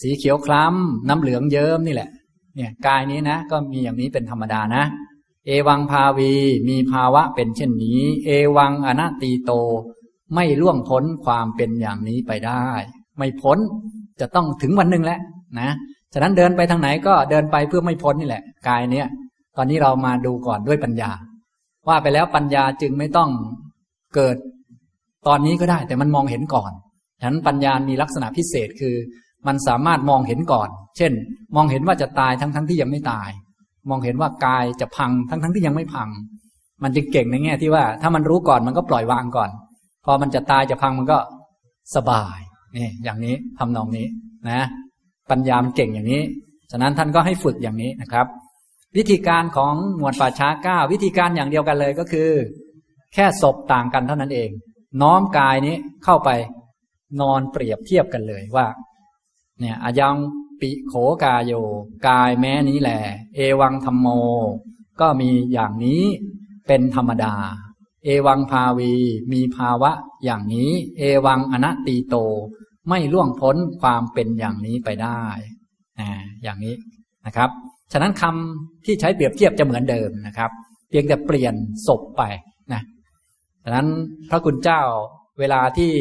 [0.00, 2.10] สีเขียวคล้ำน้ำเหลืองเยิ้มนี่แหละ
[2.56, 4.84] เนี่ยกายนี้นะ ก็มีอย่างนี้เป็นธรรมดานะ
[5.46, 6.32] เอวังภาวี
[6.68, 9.52] มีภาวะเป็นเช่นนี้ เอวังอนัตตีโต
[10.34, 12.66] ไม่ล่วงพ้นความเป็นอย่างนี้ไปได้
[13.18, 13.58] ไม่พ้น
[14.20, 15.20] จะต้องถึงวันหนึ่งแหละ
[15.60, 15.70] นะ
[16.12, 19.06] ฉะนั้นเดินไปทางไหนก็เดินไปเพื่อไม่พ้นนี่แหละ กายเนี้ย
[19.56, 21.10] ตอนนี้เรามาดูก่อนด้วยปัญญา
[21.88, 23.30] ว่าไปแล้วปัญญาจึงไม่ต้อง
[24.14, 24.36] เกิด
[25.26, 26.72] ตอนนี้ก็ได้ แต่มันมองเห็นก่อน
[27.20, 28.94] ฉะนั้นปัญญามีลักษณะพิเศษคือ
[29.46, 31.12] มันสามารถมองเห็นก่อน เช่น
[31.56, 33.28] มองเห็นว่าจะตายทั้งทั้งที่ยังไม่ตาย
[33.90, 36.08] มองเห็นว่ากายจะพังทั้งทั้งที่ยังไม่พัง
[36.82, 39.50] มันจึงเก่งในแง่ที่ว่า ถ้ามันรู้ก่อนมันก็ปล่อยวางก่อน
[40.04, 41.18] พอมันจะตายจะพังมันก็
[41.96, 42.38] สบาย
[42.76, 44.06] นี่อย่างนี้ทำนองนี้
[44.50, 44.66] นะ
[45.30, 46.22] ปัญญามเก่งอย่างนี้
[46.70, 48.26] ฉะนั้นท่านก็ให้ฝึกอย่างนี้นะครับ
[48.96, 52.30] วิธีการของหมวดป่าช้าเก้าวิธีการอย่างเดียวกันเลยก็คือ
[53.14, 54.50] แค่ศพต่างกันเท่านั้นเอง
[55.02, 56.30] น้อมกายนี้เข้าไป
[57.20, 58.66] นอนเปรียบเทียบกันเลยว่า
[59.60, 60.16] เนี่ยอายัง
[60.60, 61.52] ปิโขกายโย
[62.08, 63.00] กายแม้นี้แหละ
[63.36, 64.06] เอวังธรรมโม
[65.00, 66.02] ก็มีอย่างนี้
[66.66, 67.34] เป็นธรรมดา
[68.04, 68.92] เอวังภาวี
[69.32, 69.92] มีภาวะ
[70.24, 72.16] อย่างนี้ เอวังอนัตตีโต
[72.88, 75.22] ไม่ล่วงพ้นความเป็นอย่างนี้ไปได้
[76.00, 76.08] นะ
[76.42, 76.74] อย่างนี้
[77.26, 77.50] นะครับ
[77.92, 80.50] ฉะนั้นคำที่ใช้เปรียบเทียบจะเหมือนเดิมนะครับ
[80.90, 81.54] เพียงแต่เปลี่ยน
[81.86, 82.22] ศพไป
[82.72, 82.82] นะ
[83.64, 83.86] ฉะนั้น
[84.30, 84.82] พระคุณเจ้า
[85.38, 85.92] เวลาที่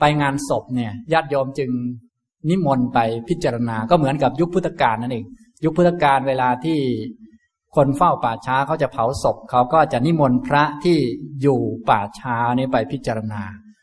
[0.00, 1.70] ไปงานศพเนี่ยญาติโยมจึง
[2.50, 2.98] นิมนต์ไป
[3.28, 5.24] พิจารณาก็เหมือนกับยุคพุทธกาลนั่นเอง
[5.64, 6.78] ยุคพุทธกาลเวลาที่
[7.76, 10.98] คนเฝ้าป่าช้าเขาจะเผาศพเขาก็จะนิมนต์พระที่
[11.42, 13.42] อยู่ป่าช้านี้ไปพิจารณา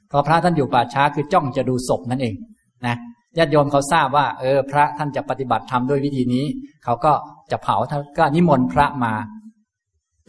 [0.10, 2.36] เพราะพระท่านอยู่ป่าช้าคือจ้องจะดูศพนั่นเอง
[2.88, 2.96] นะ
[3.38, 6.46] ญาติโยมเขาทราบว่า เออ พระท่านจะปฏิบัติธรรมด้วยวิธีนี้
[6.84, 7.13] เขาก็
[7.52, 9.13] จะเผาท่านก็นิมนต์พระมา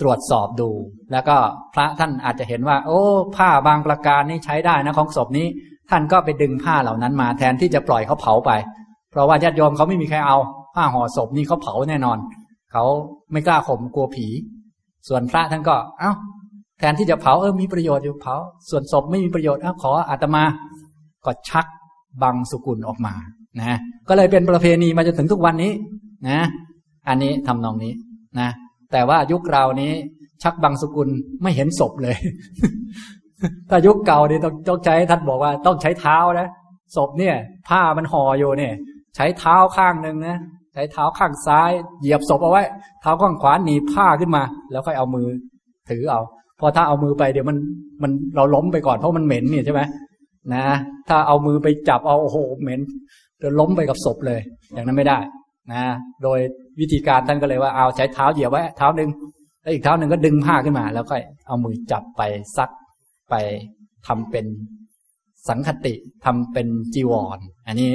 [0.01, 0.71] ตรวจสอบดู
[1.13, 1.37] แล้วก็
[1.75, 3.01] พระท่านอาจจะเห็นว่า โอ้
[3.37, 5.47] ผ้าบางประการนี้ใช้ได้นะของศพนี้
[5.91, 8.51] ท่านก็ไปดึงผ้าเหล่านั้นมาแทนที่จะปล่อยเขาเผาไป
[9.11, 10.37] เพราะว่าญาติโยมเขาไม่มีใครเอา
[10.75, 12.19] ผ้าห่อศพนี่เขาเผาแน่นอน
[12.73, 12.85] เขา
[13.33, 14.27] ไม่กล้าข่มกลัวผี
[15.09, 16.13] ส่วนพระท่านก็ เอ้า
[16.79, 18.37] แทนที่จะเผาเออมีประโยชน์อยู่เผา
[18.71, 20.45] ส่วนศพไม่มีประโยชน์เอ้าขออาตมา
[21.25, 21.67] ก็ชัก
[22.23, 23.15] บังสุกุลออกมา
[23.59, 25.73] นะก็เลยเป็นประเพณีมาจนถึงทุกวันนี้
[26.29, 26.41] นะ
[27.09, 27.93] อันนี้ทำนองนี้
[28.41, 28.49] นะ
[28.93, 29.93] แต่ว่ายุคเรานี้
[30.43, 31.09] ชักบังสุกุล
[31.43, 32.17] ไม่เห็นศพเลย
[33.71, 36.49] ถ้ายุคเก่านี่ต้องต้องใช้ท่านบอกว่าต้องใช้เท้านะ
[36.97, 37.35] ศพเนี่ย
[37.69, 38.73] ผ้ามันห่ออยู่เนี่ย
[39.17, 40.39] ใช้เท้าข้างหนึ่งนะ
[40.75, 41.71] ใช้เท้าข้างซ้าย
[42.01, 42.63] เหยียบศพเอาไว้
[43.01, 45.27] เท้าข้างขวาหนีผ้าขึ้นมา แล้วค่อยเอามือ
[45.91, 46.21] ถือเอา
[46.61, 47.57] พอถ้าเอามือไปเดี๋ยวมัน
[48.03, 49.81] มันเราล้มไปก่อนเพราะมันเหม็นเนี่ยใช่ไหม
[50.55, 50.65] นะ
[51.09, 52.81] ถ้าเอามือไปจับเอาโอ้โหเหม็น
[53.43, 54.41] จะล้มไปกับศพเลย
[54.73, 55.19] อย่างนั้นไม่ได้
[55.73, 55.83] นะ
[56.23, 56.39] โดย
[56.81, 59.11] วิธีการท่านก็เลยว่าเอาใช้เท้าเหยียบไว้เท้าหนึ่ง
[59.63, 61.15] แล้วอีกเท้าหนึ่งก็ดึงผ้าขึ้นมา แล้วก็
[61.47, 62.23] เอามือจับไป
[62.57, 62.71] ซัก
[63.31, 63.35] ไป
[64.07, 64.47] ทำเป็น
[65.49, 67.91] สังคติทำเป็นจีวรออันนี้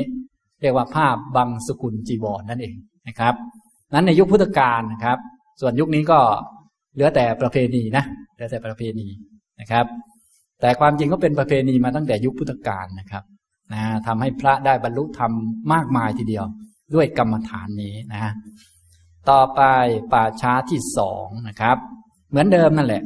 [0.62, 2.76] เรียกว่าผ้าบังสกุลจีวรนนั่นเอง
[3.08, 3.34] นะครับ
[3.94, 5.18] นั้นในยุคพุทธกาลนะครับ
[5.62, 6.20] ส่วนยุคนี้ก็
[6.94, 9.08] เหลือแต่ประเพณีนะเหลือแต่ประเพณี
[9.60, 9.86] นะครับ
[10.62, 13.24] แต่ความจริงก็เป็นประเพณีมาตั้งแต่ยุคพุทธกาลนะครับ
[13.74, 15.32] นะทำให้พระได้บรรลุธรรม
[15.74, 16.46] มากมายทีเดียว
[16.96, 18.32] ด้วยกรรมฐานนี้นะ
[19.30, 19.62] ต่อไป
[20.14, 21.78] ป่าช้าที่สองนะครับ
[22.30, 23.04] เหมือนเดิมนั่นแหละ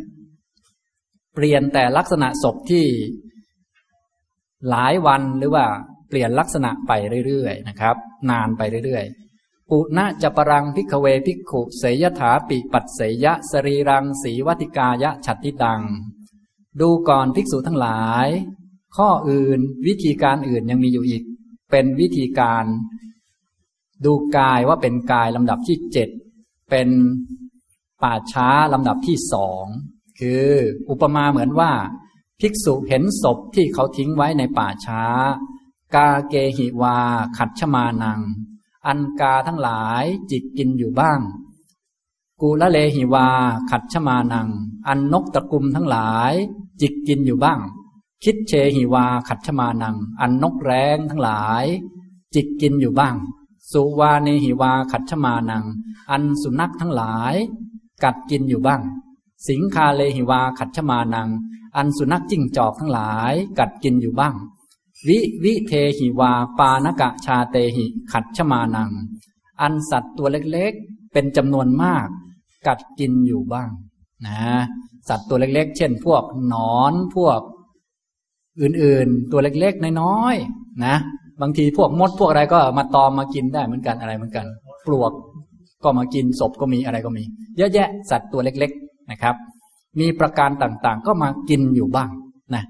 [1.36, 2.86] เปลี่ยนแต่ลักษณะศพที่
[4.70, 5.66] หลายวันหรือว่า
[6.10, 6.92] เปลี่ยนลักษณะไป
[7.28, 7.96] เรื่อยๆนะครับ
[8.30, 15.82] นานไปเรื่อยๆปุณะจะปรังพิกเวพิกขุเสยถาปิปัตเสยะสรีรังสีวัติกายะฉัตติตัง
[16.80, 18.28] ดูก่อนภิกษุทั้งหลาย
[18.96, 21.24] ข้ออื่นวิธีการอื่นยังมีอยู่อีก
[21.72, 22.66] เป็นวิธีการ
[24.06, 26.10] ดูกายว่าเป็นกายลำดับที่เจ็ด
[26.70, 26.90] เป็น
[28.04, 29.66] ป่าช้าลำดับที่สอง
[30.20, 30.48] คือ
[30.90, 31.72] อุปมาเหมือนว่า
[32.40, 35.04] ภิกษุเห็นศพที่เขาทิ้งไว้ในป่าช้า
[35.96, 36.98] กาเกหิวา
[37.38, 38.22] ขัดชมานัง
[38.88, 41.20] อันกาทั้งหลายจิกกินอยู่บ้าง
[42.44, 43.28] กูละเลหิวา
[43.72, 44.50] ขัดชมานัง
[44.88, 46.34] อันนกตะกุมทั้งหลาย
[46.82, 47.60] จิกกินอยู่บ้าง
[48.24, 51.66] คิดเชหิวา ขัดชมานัง อันนกแร้งทั้งหลาย
[52.34, 53.16] จิกกินอยู่บ้าง
[53.72, 55.64] สุวาเนหิวา ขัดชมานัง
[56.12, 57.36] อันสุนัขทั้งหลาย
[58.04, 58.82] กัดกินอยู่บ้าง
[59.48, 61.30] สิงคาเลหิวา ขัดชมานัง
[61.76, 64.36] อันสุนัขจิ้งจอกทั้งหลาย กัดกินอยู่บ้าง
[65.08, 68.92] วิวิเทหิวา ปานกะชาเตหิ ขัดชมานัง
[69.62, 72.08] อันสัตว์ตัวเล็กๆ เป็นจำนวนมาก
[72.68, 73.70] กัดกินอยู่บ้าง
[74.28, 74.42] นะ
[75.10, 77.40] สัตว์ตัวเล็ก ๆ เช่น พวกหนอนพวก
[78.62, 80.96] อื่นๆ ตัวเล็กๆน้อยๆนะ
[81.42, 84.46] บางทีพวกมดพวกอะไรก็มาตอมมากินได้เหมือนกันอะไรเหมือนกัน
[84.86, 85.12] ปลวก
[85.84, 87.24] ก็มากินศพก็มีอะไรก็มี
[87.58, 89.36] เยอะแยะสัตว์ตัวเล็ก ๆนะครับ
[90.00, 92.10] มีประการต่างๆ ก็มากินอยู่บ้าง
[92.56, 92.64] นะ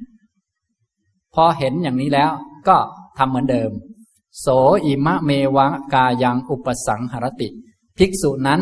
[1.33, 2.31] พอเห็นอย่างนี้แล้ว
[2.67, 2.77] ก็
[3.17, 3.71] ทำเหมือนเดิม
[4.39, 4.47] โส
[4.85, 7.49] อิมะเมวะกายังอุปสังหรติ
[7.97, 8.61] ภิกษุนั้น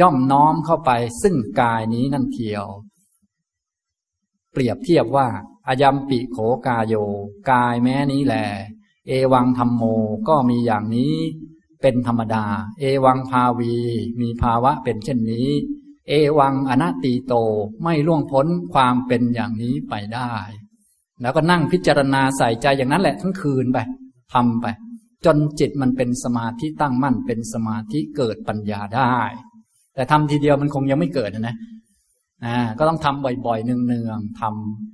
[0.00, 0.90] ย่อมน้อมเข้าไป
[1.22, 2.66] ซึ่งกายนี้นั่นเทียว
[4.52, 5.28] เปรียบเทียบว่า
[5.68, 6.36] อายัมปิโข
[6.66, 6.94] กายโย
[7.50, 8.36] กายแม้นี้แหล
[9.08, 9.82] เอวังธรรมโม
[10.28, 11.14] ก็มีอย่างนี้
[11.82, 12.44] เป็นธรรมดา
[12.80, 13.74] เอวังภาวี
[14.20, 15.48] มีภาวะเป็นเช่นนี้
[16.08, 17.34] เอวังอนัตติโต
[17.82, 20.32] ไม่ล่วงพ้นความเป็นอย่างนี้ไปได้
[21.20, 23.78] แล้วก็นั่งพิจารณาใส่ใจอย่างนั้นแหละทั้งคืนไป
[24.32, 24.66] ทำไป
[25.24, 29.16] จนจิตมันเป็นสมาธิตั้งมั่นเป็นสมาธิเกิดปัญญาได้
[29.94, 31.56] แต่ทำทีเดียวมันคงยังไม่เกิดนะ
[32.44, 34.42] อ่าก็ต้องทำบ่อยๆเนืองๆท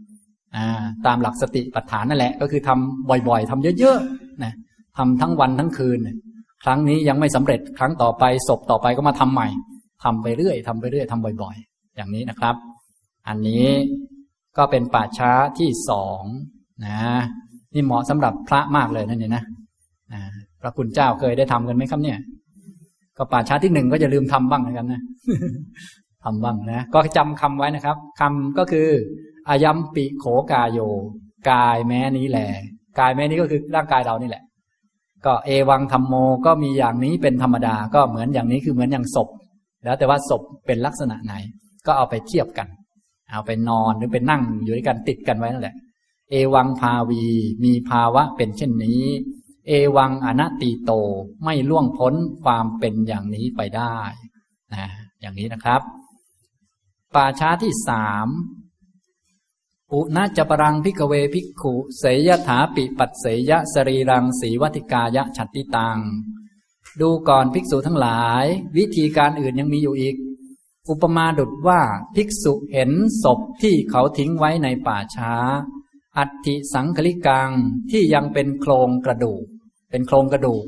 [0.03, 4.53] ำอ่าตามหลักสติปัฏฐานนั่นแหละ ก็คือทำบ่อยๆทำเยอะๆนะ
[4.97, 5.99] ทำทั้งวันทั้งคืน
[6.65, 9.49] ครั้งนี้ยังไม่สำเร็จครั้งต่อไปศพต่อไปก็มาทำใหม่
[10.05, 12.55] ทำไปเรื่อยทำไปเรื่อยทำบ่อย ๆ อย่างนี้นะครับ
[13.29, 13.67] อันนี้
[14.57, 16.23] ก็เป็นป่าช้าที่สอง
[16.87, 16.99] นะ
[17.75, 19.43] นี่เหมาะสำหรับพระมากเลยนั่นนี่
[20.14, 20.22] นะ
[20.61, 22.18] พระคุณเจ้าเคยได้ทำกันไหมครับเนี่ย
[23.18, 25.03] ก็ป่าช้าที่หนึ่งก็จะลืมทำบ้างเหมือนกันนะ
[26.25, 28.88] ทำบ้างนะ ก็จำคำไว้นะครับคำก็คือ
[29.48, 30.79] อายัมปิโขกายโย
[31.51, 32.48] กายแม้นี้แหละ
[32.98, 34.42] กายแม้นี้ก็คือร่างกายเรานี่แหละ
[35.27, 36.14] ก็เอวังธรรมโม
[36.46, 39.29] ก็มีอย่างนี้เป็นธรรมดา ก็เหมือนอย่างนี้คือเหมือนอย่างศพ
[39.85, 41.35] แล้วแต่ว่าศพเป็นลักษณะไหน
[41.87, 42.68] ก็เอาไปเทียบกัน
[43.33, 45.75] เอาไปนอนหรือไปนั่งอยู่ด้วยกันติดกันไว้นั่นแหละ
[46.31, 47.25] เอวังภาวี
[47.64, 49.03] มีภาวะเป็นเช่นนี้
[49.68, 50.92] เอวังอะนะตีโต
[51.44, 53.98] ไม่ล่วงพ้นความเป็นอย่างนี้ไปได้
[54.75, 54.87] นะ
[55.20, 55.81] อย่างนี้นะครับ
[57.14, 58.29] ป่าช้าที่สาม
[59.92, 65.98] ปุนะ จะปะรัง ภิกขะเว ภิกขุ เสยยะถาปิปัสเสยยะ สะรีรังสีวะถิกายะฉัฑฑิตัง
[67.01, 68.44] ดูก่อนภิกษุทั้งหลาย
[68.77, 70.16] วิธีการอื่นยังมีอยู่อีก
[70.88, 71.81] อุปมาดุจว่า
[72.14, 72.90] ภิกษุเห็น
[73.22, 75.35] ศพที่เขาทิ้งไว้ในป่าช้า
[76.18, 77.51] อัฐิสังคลิกัง
[77.90, 79.42] ที่ยังเป็นโครงกระดูก
[79.90, 80.64] เป็นโครงกระดูก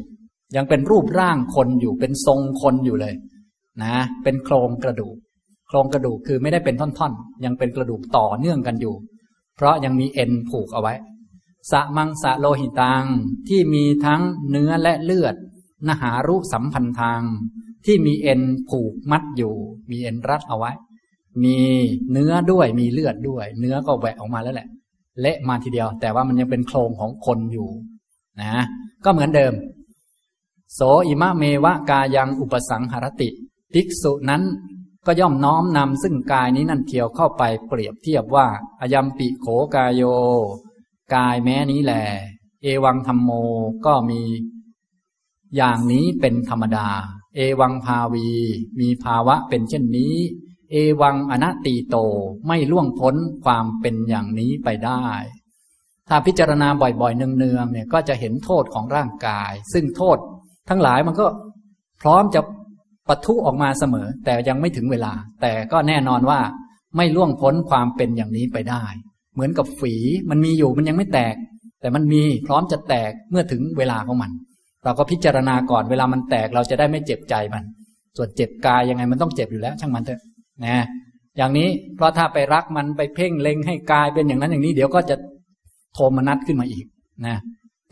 [0.57, 3.15] ยังเป็นรูปร่างคนอยู่เป็นทรงคนอยู่เลย
[3.83, 5.17] นะ เป็นโครงกระดูก
[5.69, 8.95] โครงกระดูกคือไม่ได้เป็นท่อนๆ ยังเป็นกระดูกต่อเนื่องกันอยู่
[9.57, 10.95] เพราะยังมีเอ็นผูกเอาไว้
[11.71, 13.05] สะมังสะโลหิตัง
[13.49, 15.35] ที่มีทั้งเนื้อและเลือด
[15.89, 17.23] นหารุสัมพันธัง
[17.87, 19.55] ที่มีเอ็นผูกมัดอยู่
[19.91, 20.73] มีเอ็นรัดเอาไว้
[21.45, 21.59] มี
[22.13, 24.69] เนื้อด้วยมีเลือดด้วย เนื้อก็แหวกออกมาแล้วแหละ
[25.21, 27.69] เละมาทีเดียว แต่ว่ามันยังเป็นโครงของคนอยู่
[28.41, 28.65] นะ
[29.05, 29.53] ก็เหมือนเดิม
[30.75, 33.29] โสอิมะเมวะกายังอุปสังหรติ
[33.73, 34.43] ภิกษุนั้น
[35.07, 38.47] ก็ย่อมน้อมนำซึ่งกายนี้นั่นเทียวเข้าไปเปรียบเทียบว่า
[38.81, 40.03] อายัมปิโขกายโย
[41.15, 41.95] กายแม้นี้แหล
[42.63, 43.31] เอวังธรรมโม
[43.87, 44.21] ก็มี
[45.57, 46.89] อย่างนี้เป็นธรรมดา
[47.37, 48.29] เอวังภาวี
[48.81, 50.15] มีภาวะเป็นเช่นนี้
[50.75, 51.97] เอวังอนัตติโต
[52.47, 55.05] ไม่ล่วงพ้นความเป็นอย่างนี้ไปได้
[56.09, 60.19] ถ้าพิจารณาบ่อยๆ เนืองๆเนี่ยก็จะเห็นโทษของร่างกาย ซึ่งโทษ
[60.69, 61.27] ทั้งหลายมันก็
[62.03, 62.41] พร้อมจะ
[63.09, 66.41] ปะทุออกมาเสมอ แต่ยังไม่ถึงเวลา แต่ก็แน่นอนว่า
[66.97, 68.85] ไม่ล่วงพ้นความเป็นอย่างนี้ไปได้
[69.35, 69.95] เหมือนกับฝี
[70.31, 71.37] มันมีอยู่มันยังไม่แตก
[71.81, 74.31] แต่มันมีพร้อมจะแตกเมื่อถึงเวลาของมัน
[74.85, 77.65] เราก็พิจารณาก่อนเวลามันแตกเราจะได้ไม่เจ็บใจมัน
[78.17, 80.21] ส่วนเจ็บกายยังไงมันต้องเจ็บอยู่แล้ว ช่างมันเถอะ
[80.65, 80.85] นะ
[81.37, 85.17] อย่างนี้เพราะถ้าไปรักมันไปเพ่งเล็งให้กายเป็นอย่างนั้นอย่างนี้ เดี๋ยวก็จะ
[85.95, 86.85] โทมนัดขึ้นมาอีก
[87.27, 87.37] นะ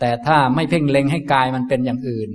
[0.00, 2.30] แต่ถ้าไม่เพ่งเล็งให้กายมันเป็นอย่างอื่น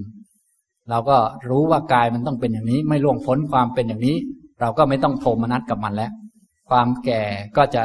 [0.90, 1.18] เราก็
[1.50, 4.18] รู้ว่ากายมันต้องเป็นอย่างนี้ ไม่ล่วงพ้นความเป็นอย่างนี้
[4.62, 6.12] เราก็ไม่ต้องโทมนัสกับมันแล้ว
[6.70, 7.24] ความแก่
[7.58, 7.84] ก็จะ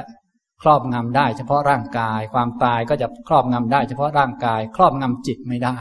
[0.62, 5.76] ครอบงำได้ เฉพาะร่างกาย ความตายก็จะครอบงำได้ เฉพาะร่างกาย ครอบงำจิตไม่ได้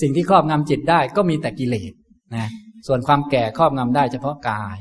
[0.00, 1.92] สิ่งที่ครอบงำจิตได้ก็มีแต่กิเลส
[2.34, 2.48] นะ
[2.86, 4.76] ส่วนความแก่ครอบงำได้เฉพาะกาย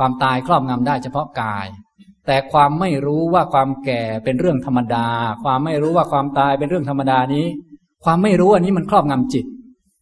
[0.00, 1.66] ความตายครอบงำได้เฉพาะกาย
[2.26, 5.06] แต่ความไม่รู้ว่าความแก่เป็นเรื่องธรรมดา
[5.44, 7.46] ความไม่รู้ว่าความตายเป็นเรื่องธรรมดานี้
[8.04, 9.46] ความไม่รู้อันนี้มันครอบงำจิต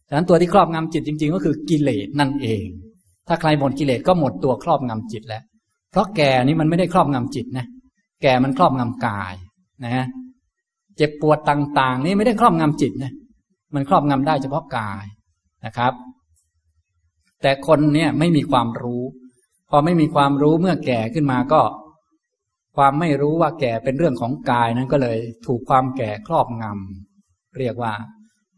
[0.07, 2.65] ฉะนั้นตัวที่ครอบงำจิตจริง ๆ ก็คือกิเลสนั่นเอง
[3.27, 5.43] ถ้าใครหมดกิเลสก็หมดตัวครอบงำจิตแล้ว
[5.91, 7.65] เพราะแก่นี้มันไม่ได้ครอบงำจิตนะ
[8.21, 9.33] แก่มันครอบงำกาย
[9.85, 10.05] นะ
[10.97, 13.11] เจ็บปวดต่าง ๆ นี่ไม่ได้ครอบงำจิตนะ
[13.75, 15.05] มันครอบงำได้เฉพาะกาย
[15.65, 15.93] นะครับ
[17.41, 19.03] แต่คนเนี่ยไม่มีความรู้
[19.69, 21.61] พอไม่มีความรู้เมื่อแก่ขึ้นมาก็
[22.77, 25.17] ความไม่รู้ว่าแก่เป็นเรื่องของกายนั้นก็เลย
[25.47, 27.93] ถูกความแก่ครอบงำเรียกว่า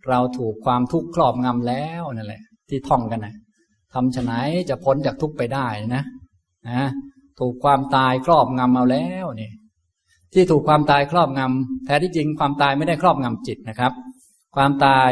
[0.09, 3.35] เราถูกความทุกข์ครอบงำแล้วนั่นแหละ ที่ท่องกันนะ
[3.93, 4.31] ทำฉไหน
[4.69, 6.03] จะพ้นจากทุกข์ไปได้นะ
[6.69, 6.89] นะ
[7.39, 9.51] ถูกความตายครอบงำเอาแล้วนี่
[10.33, 13.93] ที่ถูกความตายครอบงำแท้ที่จริงความตายไม่ได้ครอบงำจิตนะครับ
[14.55, 15.09] ความตาย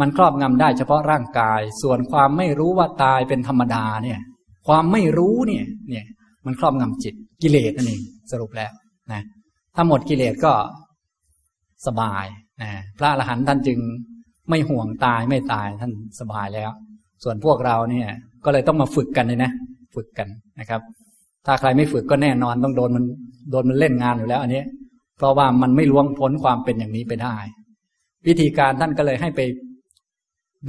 [0.00, 4.20] มันครอบงำได้เฉพาะร่างกาย ส่วนความไม่รู้ว่าตายเป็นธรรมดาเนี่ย
[4.66, 6.04] ความไม่รู้เนี่ย เนี่ย
[6.46, 8.02] มันครอบงำจิตกิเลสนั่นเอง
[8.32, 8.72] สรุปแล้ว
[9.12, 9.22] นะ
[9.74, 10.52] ถ้าหมดกิเลสก็
[11.86, 12.26] สบาย
[12.62, 13.78] นะพระอรหันต์ท่านจึง
[14.50, 16.70] ไม่ห่วงตายไม่ตายท่านสบายแล้ว
[17.24, 18.08] ส่วนพวกเราเนี่ย
[18.44, 19.50] ก็เลยต้องมาฝึกกันเลยนะ
[19.94, 20.28] ฝึกกัน
[20.60, 20.80] นะครับ
[21.46, 23.04] ถ้าใครไม่ฝึกก็แน่นอนต้องโดนมัน
[23.50, 24.62] โดนมันเล่นงานอยู่แล้ว อันนี้
[25.16, 27.36] เพราะว่ามันไม่ล่วงพ้นความเป็นอย่างนี้ไปได้
[28.26, 29.40] วิธีการท่านก็เลยให้ไป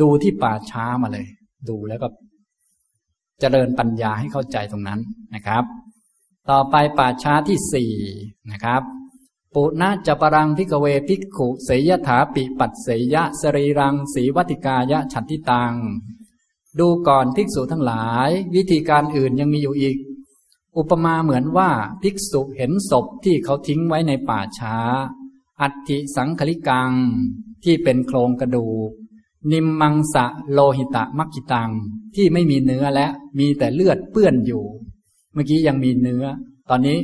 [0.01, 1.25] ดูที่ป่าช้ามาเลย
[1.69, 2.07] ดูแล้วก็
[3.41, 4.99] เจริญปัญญาให้เข้าใจตรงนั้น
[5.35, 5.63] นะครับ
[6.49, 7.93] ต่อไปป่าช้าที่สี่
[8.51, 8.81] นะครับ
[9.53, 15.73] ปุณะจะปรังพิกเวพิกขุเสยถาปิปัตเสยะสรีรังสีวัติกายะฉันทิตัง
[16.79, 19.97] ดูก่อนภิกษุทั้งหลาย วิธีการอื่นยังมีอยู่อีก
[20.77, 21.69] อุปมาเหมือนว่า
[22.01, 24.75] ภิกษุเห็นศพที่เขาทิ้งไว้ในป่าช้า
[25.61, 26.91] อัฐิสังคลิกัง
[27.63, 28.91] ที่เป็นโครงกระดูก
[29.51, 31.69] นิมมังสะโลหิตะมักกิตัง
[32.15, 33.07] ที่ไม่มีเนื้อและ
[33.39, 34.63] มีแต่เลือดเปื้อนอยู่
[35.33, 36.23] เมื่อกี้ยังมีเนื้อ
[36.69, 36.97] ตอนนี้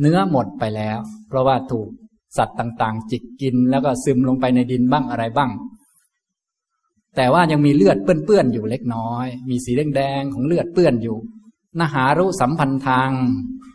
[0.00, 0.98] เนื้อหมดไปแล้ว
[1.28, 1.88] เพราะว่าถูก
[2.36, 5.50] สัตว์ต่างๆ จิกกินแล้วก็ซึมลงไปในดินบ้างอะไรบ้าง
[7.16, 11.16] แต่ว่ายังมีเลือดเปื้อนๆอยู่เล็กน้อย มีสีแดงๆของเลือดเปื้อนอยู่
[11.80, 13.10] นหารุสัมพันธ์ทาง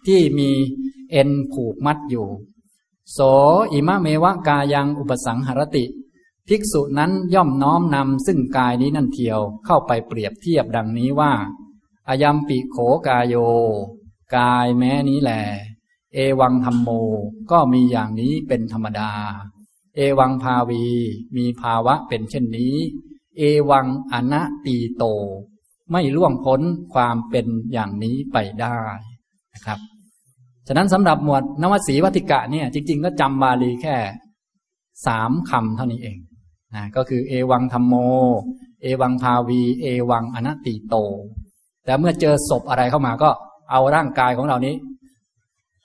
[0.08, 0.50] ที่มี
[1.12, 2.28] เอ็นผูกมัดอยู่
[3.14, 3.20] โส
[3.72, 5.86] อิมะเมวะกายังอุปสังหรติ
[6.50, 11.32] ภิกษุนั้นย่อมน้อมนำซึ่งกายนี้นั่นเทียวเข้าไปเปรียบเทียบดังนี้ว่า
[12.08, 12.78] อายัมปิโข
[13.08, 13.36] กายโย
[14.36, 15.32] กายแม้นี้แหล
[16.14, 16.90] เอวังธรรมโม
[17.52, 19.12] ก็มีอย่างนี้เป็นธรรมดา
[19.96, 20.86] เอวังภาวี
[21.38, 22.76] มีภาวะเป็นเช่นนี้
[23.38, 25.04] เอวังอนัตีโต
[25.92, 26.62] ไม่ล่วงพ้น
[26.94, 28.80] ความเป็นอย่างนี้ไปได้
[29.54, 29.80] นะครับ
[30.68, 33.96] ฉะนั้นสำหรับหมวดนวสีวถิกาเนี่ย จริง ๆ ก็จำบาลีแค่
[35.08, 36.18] สามคำเท่านี้เอง
[36.76, 37.94] นะก็คือเอวังธัมโม
[38.82, 40.96] เอวังภาวี เอวังอะนะตีโต
[41.86, 43.30] แต่เมื่อเจอศพอะไรเข้ามาก็
[43.72, 44.76] เอาร่างกายของเรานี้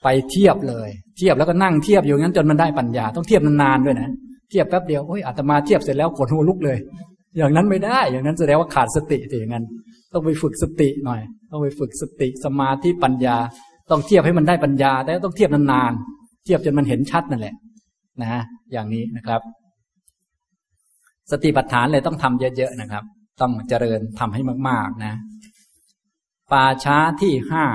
[0.03, 4.09] ไปเทียบเลย เทียบแล้วก็นั่งเทียบอยู่งั้นจนมันได้ปัญญา ต้องเทียบนานๆด้วยนะ
[4.49, 6.77] เทียบแป๊บเดียวโอ้ยอาตมาเทียบเสร็จแล้วขนหัวลุกเลย
[7.37, 9.65] อย่างนั้นไม่ได้ อย่างนั้นแสดงว่าขาดสติอย่างนั้น
[10.13, 11.21] ต้องไปฝึกสติหน่อย
[11.51, 13.37] ต้องไปฝึกสติสมาธิปัญญา
[13.91, 17.55] ต้องเทียบให้มันได้ปัญญา แต่ต้องเทียบนานๆเทียบจนมันเห็นชัดนั่นแหละ
[18.21, 19.41] นะ อย่างนี้นะครับ
[21.31, 23.03] สติปัฏฐานเลยต้องทำเยอะๆนะครับ
[23.41, 25.13] ต้องเจริญทำให้มาก ๆนะ
[26.51, 27.65] ป่าช้าที่ห้า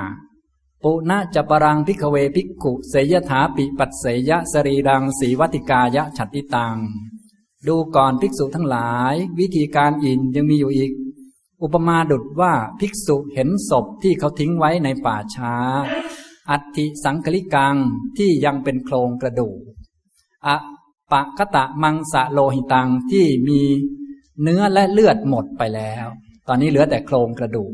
[0.82, 6.76] ปุนะจะปะรัง ภิกขะเว ภิกขุเสยยะถาปิปัสเสยยะ สะรีรังสีวะถิกายะฉัฑฑิตัง
[7.66, 10.92] ดูก่อนภิกษุทั้งหลาย วิธีการอินยังมีอยู่อีก
[11.62, 15.54] อุปมาดุดว่าภิกษุเห็นศพที่เขาทิ้งไว้ในป่าช้า
[16.50, 17.76] อัติสังคลิกัง
[18.18, 19.58] ที่ยังเป็นโครงกระดูก
[20.46, 20.56] อะ
[21.12, 23.60] ปะกะตะมังสะโลหิตังที่มี
[24.42, 26.06] เนื้อและเลือดหมดไปแล้ว
[26.48, 27.72] ตอนนี้เหลือแต่โครงกระดูก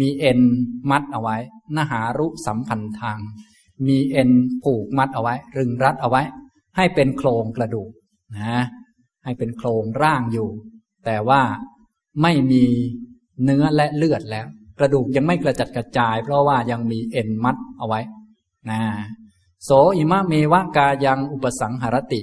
[0.00, 0.40] มีเอ็น
[0.90, 1.36] มัดเอาไว้
[1.76, 3.18] นหารุสัมพันธ์ทาง
[3.86, 4.30] มีเอ็น
[4.62, 6.22] ผูกมัดเอาไว้ รึงรัดเอาไว้
[6.76, 7.90] ให้เป็นโครงกระดูก
[8.36, 8.62] นะ
[9.24, 10.48] ให้เป็นโครงร่างอยู่
[11.04, 11.42] แต่ว่า
[12.22, 12.64] ไม่มี
[13.44, 14.46] เนื้อและเลือดแล้ว
[14.78, 18.00] กระดูกยังไม่กระจัดกระจาย เพราะว่ายังมีเอ็นมัดเอาไว้
[18.70, 18.80] นะ
[19.64, 22.20] โสอิมะเมวะกายังอุปสังหรติ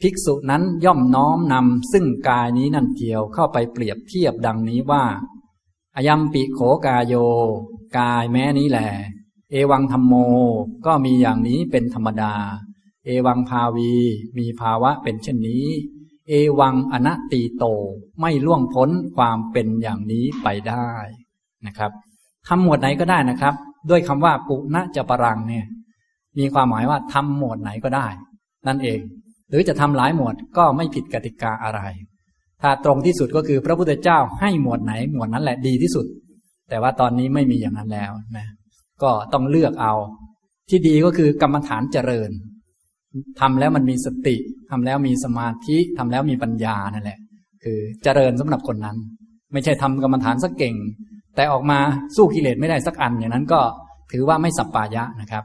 [0.00, 5.04] ภิกษุนั้นย่อมน้อมนำซึ่งกายนี้นั่นเกี่ยวเข้าไปเปรียบเทียบดังนี้ว่า
[5.96, 7.14] อายัมปิโขกายโย
[7.98, 8.80] กายแม้นี้แหล
[9.50, 10.14] เอวังธรรมโม
[10.86, 12.34] ก็มีอย่างนี้เป็นธรรมดา
[13.04, 13.92] เอวังภาวี
[14.38, 15.66] มีภาวะเป็นเช่นนี้
[16.28, 17.64] เอวังอนัตติโต
[18.20, 20.90] ไม่ล่วงพ้นความเป็นอย่างนี้ไปได้
[21.66, 21.92] นะครับ
[22.46, 23.54] ทำหมวดไหนก็ได้นะครับ
[23.90, 25.66] ด้วยคำว่าปุณะจะปรังเนี่ย
[26.38, 28.06] มีความหมายว่าทำหมวดไหนก็ได้
[28.66, 29.00] นั่นเอง
[29.50, 31.80] หรือจะทำหลายหมวดก็ไม่ผิดกติกาอะไร
[32.62, 36.06] ถ้าตรงที่สุดก็คือพระพุทธเจ้าให้หมวดไหนหมวดนั้นแหละดีที่สุด
[36.70, 38.46] แต่ว่าตอนนี้ไม่มีอย่างนั้นแล้วนะ
[39.02, 39.94] ก็ต้องเลือกเอา
[40.70, 42.30] ที่ดีก็คือกรรมฐานเจริญ
[43.40, 44.36] ทำแล้วมันมีสติ
[44.70, 47.18] ทำแล้วมีสมาธิทำแล้วมีปัญญานั่นแหละ
[47.64, 48.96] คือเจริญสำหรับคนนั้น
[49.52, 50.74] ไม่ใช่ทำกรรมฐานสักเก่ง
[51.36, 51.78] แต่ออกมา
[52.16, 53.60] สู้กิเลสไม่ได้สักอันอย่างนั้นก็
[54.12, 55.44] ถือว่าไม่สัปปายะนะครับ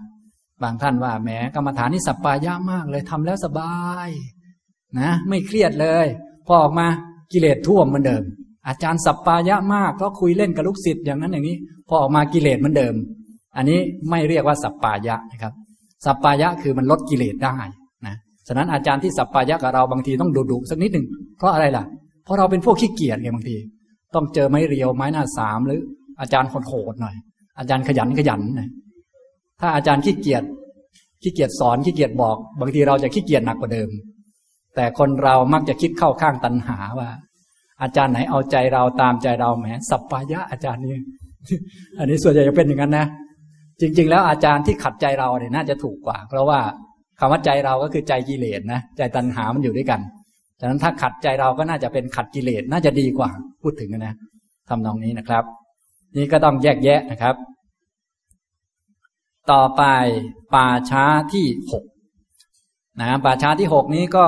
[0.61, 3.75] บางท่านว่าแหมกรรมฐานนี่สัปปายะมากเลยทำแล้วสบา
[4.07, 4.09] ย
[4.99, 6.05] นะ ไม่เครียดเลย
[6.47, 6.87] พอออกมา
[7.31, 8.23] กิเลสท่วมเหมือนเดิม
[8.67, 12.95] อาจารย์สัปปายะมากก็คุยเล่นกับลูกศิษย์อย่างนั้นอย่างนี้ พอออกมากิเลสเหมือนเดิม
[13.55, 13.79] อันนี้
[14.09, 15.53] ไม่เรียกว่าสัปปายะนะครับ
[16.05, 17.57] สัปปายะคือมันลดกิเลสได้
[18.05, 18.15] นะ
[18.47, 21.05] ฉะนั้นอาจารย์ที่สัปปายะกับเราบางทีต้องดุดุสักนิดหนึ่ง
[21.37, 21.85] เพราะอะไรล่ะ
[22.23, 23.55] เพราะเราเป็นพวกขี้เกียจไงบางที
[24.15, 25.79] ต้องเจอไม้เรียวไม้หน้าสามหรือ
[26.21, 27.15] อาจารย์โหดๆหน่อย
[27.59, 28.69] อาจารย์ขยันขยันนะ
[29.61, 30.43] ถ้าอาจารย์ขี้เกียจ
[31.21, 33.89] ขี้เกียจสอนขี้เกียจบอก บางทีเราจะขี้เกียจหนักกว่าเดิม
[34.75, 37.09] แต่คนเรามักจะคิดเข้าข้างตัณหาว่า
[37.81, 40.91] อาจารย์ไหนเอาใจเราตามใจเราแหมสัปปายะอาจารย์นี่
[41.99, 43.05] อันนี้ส่วนใหญ่จะเป็นอย่างนั้นนะ
[43.81, 46.59] จริง ๆ แล้วอาจารย์ที่ขัดใจเราเนี่ยน่าจะถูกกว่า เพราะว่า
[47.19, 50.01] คำว่าใจเราก็คือใจกิเลสนะใจตัณหามันอยู่ด้วยกัน
[50.59, 53.29] ฉะนั้นถ้าขัดใจเราก็น่าจะเป็นขัดกิเลสน่าจะดีกว่า
[53.61, 54.15] พูดถึงนะ
[54.69, 55.43] ทำนองนี้นะครับ
[56.17, 57.35] นี่ก็ต้องแยกแยะนะครับ
[59.51, 59.83] ต่อไป
[60.55, 61.83] ป่าช้าที่หก
[63.01, 64.27] นะป่าช้าที่หกนี้ก็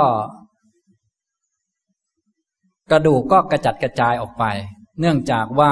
[2.92, 4.44] กระดูกก็กระจัดกระจายออกไป
[5.00, 5.72] เนื่องจากว่า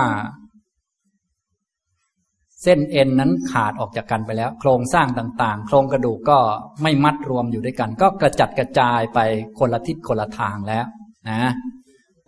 [2.64, 6.40] เส้นเอ็นนั้นขาดออกจากกันไปแล้ว โครงสร้างต่าง ๆ โครงกระดูกก็
[6.82, 9.20] ไม่มัดรวมอยู่ด้วยกัน ก็กระจัดกระจายไป
[9.60, 10.86] คนละทิศคนละทางแล้ว
[11.30, 11.52] นะ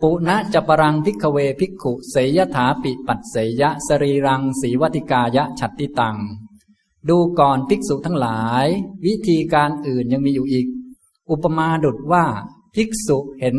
[0.00, 6.16] ปุณะจะปรังพิกเวพิกขุ เสยถาปิปัสเสยะ สรีรัง สีวติกายะ ฉัตติตัง
[7.10, 8.66] ดูก่อนภิกษุทั้งหลาย
[9.06, 10.66] วิธีการอื่นยังมีอยู่อีก
[11.30, 12.24] อุปมาดุดว่า
[12.74, 13.56] ภิกษุเห็น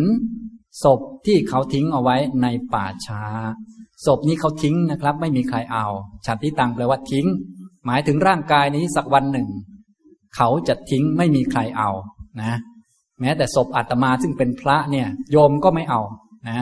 [0.84, 3.24] ศพที่เขาทิ้งเอาไว้ในป่าช้า
[4.06, 5.86] ศพนี้เขาทิ้งนะครับ ไม่มีใครเอา
[6.26, 7.26] ฉัตติตังแปลว่าทิ้ง
[7.86, 9.48] หมายถึงร่างกายนี้สักวันหนึ่ง
[10.36, 11.90] เขาจะทิ้งไม่มีใครเอา
[12.42, 12.54] นะ
[13.20, 16.02] แม้แต่ศพอาตมาซึ่งเป็นพระเนี่ย โยมก็ไม่เอา
[16.50, 16.60] นะ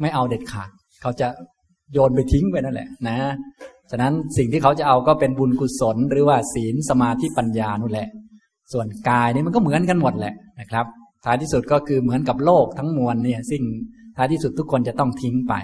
[0.00, 0.70] ไม่เอาเด็ดขาด
[1.00, 1.28] เขาจะ
[1.92, 3.16] โยนไปทิ้งไปนั่นแหละ นะ
[3.90, 8.08] ฉะนั้นสิ่งที่เขาจะเอาก็เป็นบุญกุศล หรือว่าศีลสมาธิปัญญานู่นแหละ
[8.72, 10.86] ส่วนกายนี่มันก็เหมือนกันหมดแหละนะครับ
[11.24, 13.64] ท้ายที่สุดก็คือเหมือนกับโลกทั้งมวลเนี่ยสิ่ง
[14.16, 15.54] ท้ายที่สุดทุกคนจะต้องทิ้งไป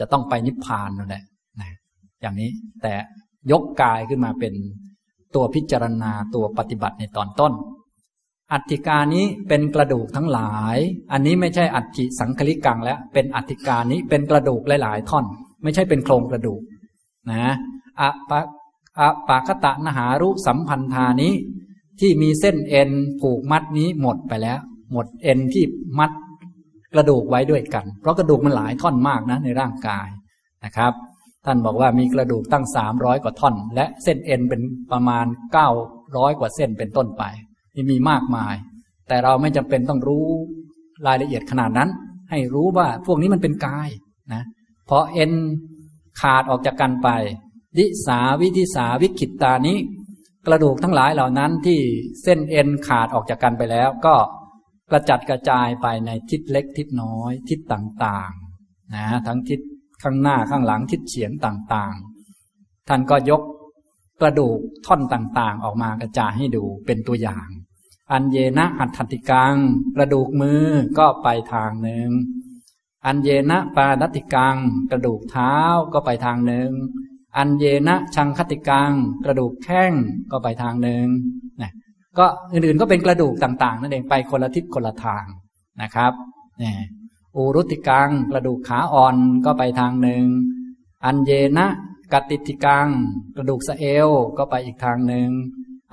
[0.00, 1.22] จะต้องไปนิพพานนั่นแหละ
[1.60, 1.70] นะ
[2.20, 2.50] อย่างนี้
[2.82, 2.94] แต่
[3.50, 4.54] ยกกายขึ้นมาเป็น
[5.34, 7.52] ตัวพิจารณาตัวปฏิบัติในตอนต้น
[8.52, 10.76] อัฐิกานี้เป็นกระดูกทั้งหลาย
[11.12, 15.24] อันนี้ไม่ใช่อัฐิสังคลิกังแล้วเป็นอัฐิกานี้เป็นกระดูกหลาย ๆ ท่อน
[15.62, 16.60] ไม่ใช่เป็นโครงกระดูก
[17.28, 17.54] นะ
[18.00, 18.40] อะปะ
[18.98, 21.32] อะปากตะนหารุสัมพันธานี้
[22.00, 22.90] ที่มีเส้นเอ็น
[23.20, 24.58] ผูกมัดนี้หมดไปแล้ว
[24.92, 25.64] หมดเอ็นที่
[25.98, 26.10] มัด
[26.94, 30.08] กระดูกไว้ด้วยกัน เพราะกระดูกมันหลายท่อนมากนะในร่างกาย
[30.64, 30.92] นะครับ
[31.46, 34.60] ท่านบอกว่ามีกระดูกตั้งสามร้อยกว่าท่อน และเส้นเอ็นเป็น
[34.92, 35.68] ประมาณเก้า
[36.16, 37.22] ร้อยกว่าเส้นเป็นต้นไป
[37.74, 38.54] นี่มีมากมาย
[39.08, 40.26] แต่เราไม่จำเป็นต้องรู้
[41.06, 41.90] รายละเอียดขนาดนั้น
[42.30, 43.88] ให้รู้ว่าพวกนี้มันเป็นกาย
[44.32, 44.42] นะ
[44.88, 45.32] พอเอ็น
[46.20, 47.08] ขาดออกจากกันไป
[47.78, 49.78] ดิสาวิธิสาวิคิตตานี้
[50.46, 51.80] กระดูกทั้งหลายเหล่านั้นที่
[52.22, 54.14] เส้นเอ็นขาดออกจากกันไปแล้ว ก็
[54.90, 59.60] กระจัดกระจายไปในทิศเล็กทิศน้อย ทิศต่างๆนะทั้งทิศ
[60.02, 63.42] ข้างหน้าข้างหลังทิศเฉียงต่างๆ ท่านก็ยก
[64.20, 67.48] กระดูกท่อนต่างๆ ออกมากระจายให้ดูเป็นตัวอย่าง
[68.12, 69.54] อันเยนะอัตติกัง
[69.96, 70.62] กระดูกมือ
[70.98, 72.08] ก็ไปทางหนึ่ง
[73.06, 74.56] อันเยนะปาดติกัง
[74.90, 75.54] กระดูกเท้า
[75.92, 76.70] ก็ไปทางหนึ่ง
[77.36, 78.92] อันเยนะชังคติกัง
[79.24, 79.92] กระดูกแข้ง
[80.30, 81.06] ก็ไปทางหนึ่ง
[81.62, 81.70] นะ
[82.18, 85.24] ก็อื่นๆก็เป็นกระดูกต่าง ๆ นั่นเองไปคนละทิศคนละทาง
[85.82, 86.12] นะครับ
[86.62, 86.72] นี่
[87.36, 90.24] อุรุติกัง กระดูกขาอ่อนก็ไปทางหนึ่ง
[91.04, 91.66] อันเยนะ
[92.12, 92.88] กติติกัง
[93.36, 95.30] กระดูกสะเอวก็ไปอีกทางหนึ่ง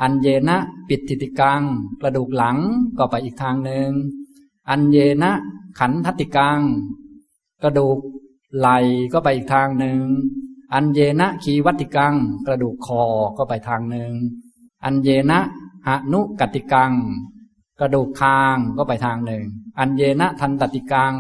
[0.02, 0.58] อันเยนะ
[0.90, 1.62] ปิดติติกัง
[2.02, 2.58] กระดูกหลัง
[2.98, 3.90] ก็ไปอีกทางหนึ่ง
[4.70, 5.32] อันเยนะ
[5.80, 6.60] ขันทติกัง
[7.64, 8.00] กระดูก
[8.58, 8.70] ไหล
[9.14, 10.02] ก็ไปอีกทางหนึ่ง
[10.74, 12.14] อันเยนะขีวัติกัง
[12.48, 13.04] กระดูกคอ
[13.38, 14.12] ก็ไปทางหนึ่ง
[14.84, 15.40] อันเยนะ
[15.88, 16.94] หนุกติกัง
[17.80, 19.46] กระดูกคางก็ไปทางหนึ่ง
[19.80, 21.14] อันเยนะทันตติกัง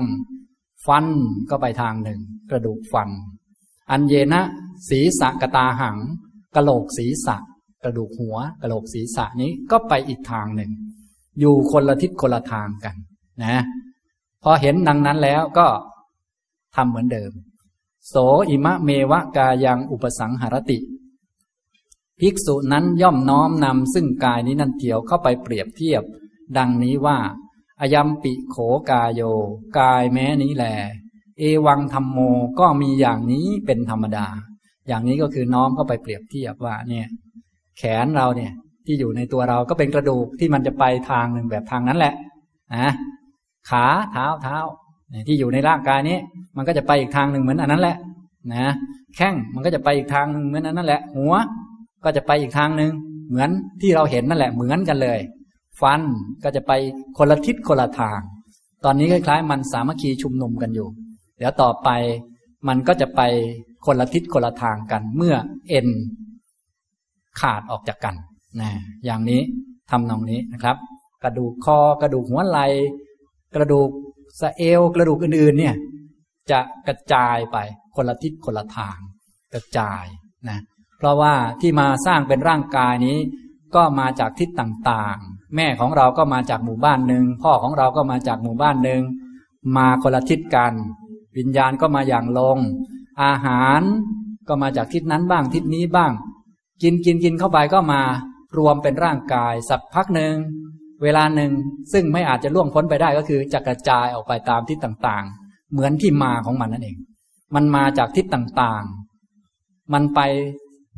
[0.85, 1.05] ฟัน
[1.49, 2.19] ก็ไปทางหนึ่ง
[2.49, 3.09] กระดูกฟัน
[3.91, 4.41] อันเยนะ
[4.89, 5.97] ศีรษะกตาหัง
[6.55, 7.37] กระโหลกศีรษะ
[7.83, 10.71] กระดูกหัว กระโหลกศีรษะนี้ก็ไปอีกทางหนึ่ง
[11.39, 12.95] อยู่คนละทิศคนละทางกัน
[13.43, 13.55] นะ
[14.43, 15.67] พอเห็นดังนั้นแล้วก็
[16.75, 17.31] ทำเหมือนเดิม
[18.07, 18.15] โส
[18.49, 20.79] อิมะเมวะกายังอุปสังหรติ
[22.19, 26.03] ภิกษุนั้นย่อมน้อมนำซึ่งกายนี้นั่นเทียวเข้าไปเปรียบเทียบ
[26.57, 27.17] ดังนี้ว่า
[27.81, 28.55] อายัมปิโข
[28.91, 29.21] กายโย
[29.79, 30.65] กายแม้นี้แล
[31.39, 32.19] เอวังธรรมโม
[32.59, 34.27] ก็มีอย่างนี้เป็นธรรมดา
[34.87, 37.07] อย่างนี้ก็คือน้อมเข้าไปเปรียบเทียบว่าเนี่ย
[37.77, 38.51] แขนเราเนี่ย
[38.85, 42.13] ที่อยู่ในตัวเราก็เป็นกระดูกที่มันจะไปทางหนึ่งแบบทางนั้นแหละ
[42.75, 42.91] นะ
[43.69, 44.57] ขาเท้าเท้า
[45.27, 46.17] ที่อยู่ในร่างกายนี้
[46.57, 47.97] มันก็จะไปอีกทางหนึ่งเหมือนอันนั้นแหละ
[48.53, 48.73] นะ
[49.15, 51.33] แข้งมันก็จะไปอีกทางหนึ่งเหมือนอันนั้นแหละ หัว
[52.03, 52.91] ก็จะไปอีกทางหนึ่ง
[53.29, 53.49] เหมือน
[53.81, 55.19] ที่เราเห็นนั่นแหละ เหมือนกันเลย
[55.81, 56.01] ฟัน
[56.43, 56.71] ก็จะไป
[57.17, 58.19] คนละทิศคนละทาง
[58.85, 60.87] ตอนนี้คล้ายๆ มันสามัคคีชุมนุมกันอยู่
[61.37, 61.89] เดี๋ยวต่อไป
[62.67, 63.21] มันก็จะไป
[63.85, 65.35] คนละทิศคนละทางกัน เมื่อ
[65.69, 65.87] เอ็น
[67.39, 68.15] ขาดออกจากกัน
[68.61, 68.69] นะ
[69.05, 69.41] อย่างนี้
[69.91, 70.77] ทำนองนี้นะครับ
[71.23, 72.65] กระดูกคอกระดูกหัวไหล่
[73.55, 73.89] กระดูก
[74.41, 75.75] สะเอวกระดูกอื่นๆ เนี่ย
[76.51, 77.57] จะกระจายไป
[77.95, 78.97] คนละทิศคนละทาง
[79.53, 80.05] กระจาย
[80.49, 80.59] นะ
[80.97, 83.17] เพราะว่าที่มาสร้างเป็นร่างกายนี้
[83.75, 89.01] ก็มาจากทิศต่างๆ แม่ของเราก็มาจากหมู่บ้านหนึ่งพ่อของเราก็มาจากหมู่บ้านหนึ่ง
[89.77, 90.73] มาคนละทิศกัน
[91.37, 92.57] วิญญาณก็มาอย่างลง
[93.23, 93.81] อาหาร
[94.47, 96.11] ก็มาจากทิศนั้นบ้างทิศนี้บ้าง
[96.81, 98.01] กินกินกินเข้าไปก็มา
[98.57, 100.35] รวมเป็นร่างกาย สักพักหนึ่ง
[101.03, 101.51] เวลาหนึ่ง
[101.93, 106.97] ซึ่งไม่อาจจะล่วงพ้นไปได้ก็คือจะกระจายออกไปตามทิศต่างๆ เหมือนที่มาของมันนั่นเอง
[107.55, 110.19] มันมาจากทิศต่างๆ มันไป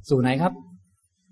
[0.10, 0.54] สู่ไหนครับ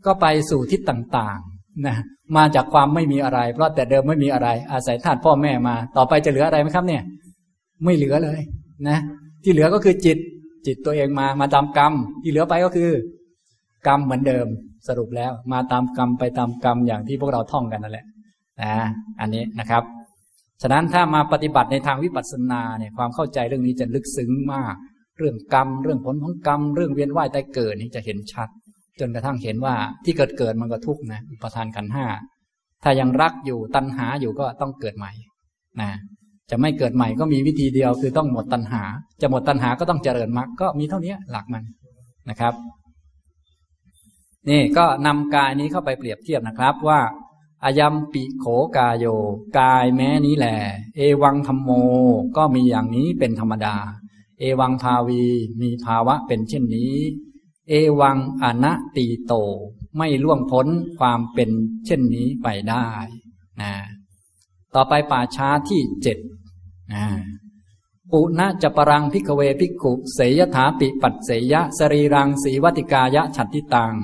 [0.05, 1.95] ก็ไปสู่ทิศต่างๆนะ
[2.37, 7.01] มาจากความไม่มีอะไร เพราะแต่เดิมไม่มีอะไร อาศัยธาตุพ่อแม่มา ต่อไปจะเหลืออะไรไหมครับ เนี่ย
[7.83, 8.39] ไม่เหลือเลย
[8.87, 8.97] นะ
[9.43, 10.17] ที่เหลือก็คือจิต
[10.65, 11.93] จิตตัวเองมามาตามกรรม
[12.23, 12.91] ที่เหลือไปก็คือ
[13.87, 14.47] กรรมเหมือนเดิม
[14.87, 18.05] สรุปแล้ว มาตามกรรมไปตามกรรมอย่างที่พวกเราท่องกันนั่นแหละ
[18.61, 18.73] นะ
[19.19, 19.83] อันนี้นะครับ
[20.61, 24.75] ฉะนั้นถ้ามาปฏิบัติในทางวิปัสสนาเนี่ยความเข้าใจเรื่องนี้จะลึกซึ้งมาก
[25.17, 28.49] เรื่องกรรม เรื่องผลของกรรม เรื่องเวียนว่ายตายเกิดนี่จะเห็นชัด
[28.99, 32.05] จนกระทั่งเห็นว่าที่เกิดเกิดมันก็ทุกข์นะอุปทานขันห้า
[32.83, 35.11] ถ้ายังรักอยู่ตัณหาอยู่ก็ต้องเกิดใหม่
[35.81, 35.89] นะ
[36.51, 38.83] จะไม่เกิดใหม่ก็มีวิธีเดียวคือต้องหมดตัณหา
[39.21, 41.63] จะหมดตัณหาก็ต้องเจริญมรรคก็มีเท่านี้หลักมัน
[42.29, 42.53] นะครับ
[44.49, 46.99] นี่ก็นำกายนี้เข้าไปเปรียบเทียบนะครับว่า
[47.63, 48.45] อายัมปิโข
[48.77, 49.05] กายโย
[49.57, 50.47] กายแม้นี้แหล
[50.97, 51.69] เอวังธรรมโม
[52.37, 53.75] ก็มีอย่างนี้เป็นธรรมดา
[54.39, 55.23] เอวังภาวี
[55.61, 56.95] มีภาวะเป็นเช่นนี้
[57.69, 59.33] เอวังอนัตติโต
[59.97, 60.67] ไม่ล่วงพ้น
[60.99, 61.49] ความเป็น
[61.85, 62.87] เช่นนี้ไปได้
[63.61, 63.73] นะ
[64.73, 66.17] ต่อไปป่าช้าที่เจ็ด
[66.93, 67.05] นะ
[68.11, 73.95] ปุณะจะปรังพิกเวพิกุเสยถาปิปัดเสยะสรีรังสีวัติกายะฉัตติตัง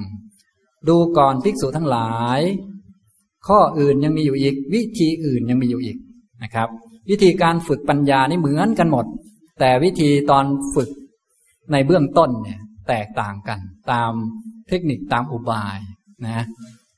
[0.88, 2.42] ดูก่อนภิกษุทั้งหลาย
[3.48, 5.98] ข้ออื่นยังมีอยู่อีก วิธีอื่นยังมีอยู่อีก
[6.44, 6.68] นะครับ
[7.10, 9.06] วิธีการฝึกปัญญานี่เหมือนกันหมด
[9.60, 10.90] แต่วิธีตอนฝึก
[11.72, 13.60] ในเบื้องต้นเนี่ยแตกต่างกัน
[13.92, 14.12] ตาม
[14.70, 15.78] เทคนิคตามอุบาย
[16.26, 16.46] นะ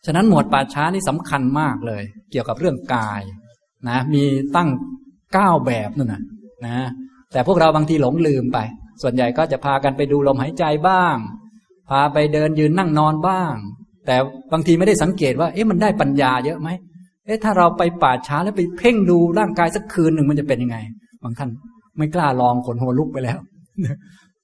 [0.05, 3.21] ฉะนั้นหมวดป่าช้านี่สำคัญมากเลย เกี่ยวกับเรื่องกาย
[3.87, 4.23] นะมี
[4.55, 4.69] ตั้ง
[5.33, 6.23] เก้าแบบนั่นนะ
[6.65, 6.87] นะ
[7.31, 8.59] แต่พวกเราบางทีหลงลืมไป
[9.01, 11.17] ส่วนใหญ่ก็จะพากันไปดูลมหายใจบ้าง
[11.89, 13.53] พาไปเดินยืนนั่งนอนบ้าง
[14.05, 14.15] แต่
[14.53, 16.69] บางทีไม่ได้สังเกตว่า เอ๊ะมันได้ปัญญาเยอะไหม
[17.25, 20.77] เอ๊ะถ้าเราไปป่าช้าแล้วไปเพ่งดูร่างกายสักคืนหนึ่งมันจะเป็นยังไง
[21.23, 21.49] บางท่าน
[21.97, 23.37] ไม่กล้าลองขนหัวลุกไปแล้ว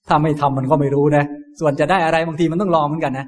[0.07, 1.25] ถ้าไม่ทำมันก็ไม่รู้นะ
[1.59, 3.25] ส่วนจะได้อะไรบางทีมันต้องลองเหมือนกันนะ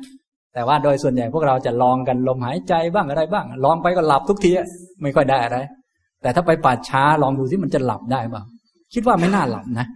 [0.54, 4.52] แต่ว่าโดยส่วนใหญ่พวกเราจะลองกันลมหายใจบ้างอะไรบ้าง ลองไปก็หลับทุกที
[5.02, 5.58] ไม่ค่อยได้อะไร
[6.22, 8.46] แต่ถ้าไปป่าช้าลองดูที่มันจะหลับได้บ้าง
[8.94, 9.88] คิดว่าไม่น่าหลับนะ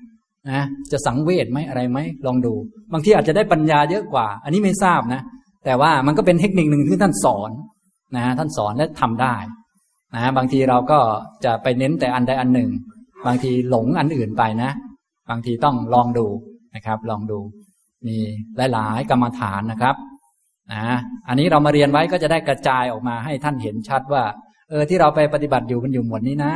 [0.49, 0.61] นะ
[0.91, 2.53] จะสังเวชไหมอะไรไหมลองดู
[2.93, 5.21] บางทีอาจจะได้ปัญญาเยอะกว่า อันนี้ไม่ทราบนะ
[5.67, 7.51] แต่ว่ามันก็เป็นเทคนิคหนึ่งที่ท่านสอน
[8.15, 9.35] นะท่านสอนและทำได้
[10.15, 10.99] นะบางทีเราก็
[11.45, 12.69] จะไปเน้นแต่อันใดอันหนึ่ง
[13.27, 14.71] บางทีหลงอันอื่นไปนะ
[15.29, 16.27] บางทีต้องลองดู
[16.75, 17.39] นะครับ ลองดู
[18.07, 18.17] มี
[18.73, 19.95] หลาย ๆ กรรมฐานนะครับ
[20.71, 20.83] นะ
[21.27, 24.23] อันนี้เรามาเรียนไว้ก็จะได้กระจายออกมาให้ท่านเห็นชัดว่า
[24.69, 26.53] เออที่เราไปปฏิบัติอยู่มันอยู่หมวดนี้นะ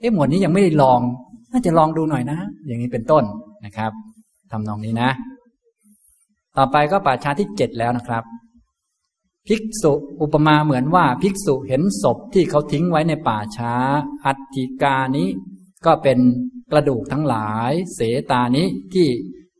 [0.00, 1.00] เอ๊ะหมวดนี้ยังไม่ได้ลอง
[1.52, 3.24] น่าจะลองดูหน่อยนะ อย่างนี้เป็นต้น
[3.64, 3.92] นะครับ
[4.52, 5.10] ทำนองนี้นะ
[6.58, 8.24] ต่อไปก็ป่าชาที่เจ็ดแล้วนะครับ
[9.48, 13.74] ภิกษุอุปมาเหมือนว่าภิกษุเห็นศพที่เขาทิ้งไว้ในป่าช้า
[14.24, 15.28] อัติกานี้
[15.86, 16.18] ก็เป็น
[16.72, 19.06] กระดูกทั้งหลาย เสตานี้ที่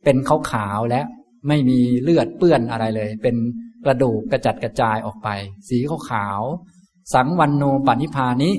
[0.03, 1.01] เป็นขาวขาวและ
[1.47, 3.35] ไม่มีเลือดเปื้อนอะไรเลย เป็น
[3.85, 5.29] กระดูกกระจัดกระจายออกไป
[5.69, 6.41] สีขาวขาว
[7.13, 8.53] สังวันโนปนิพานี้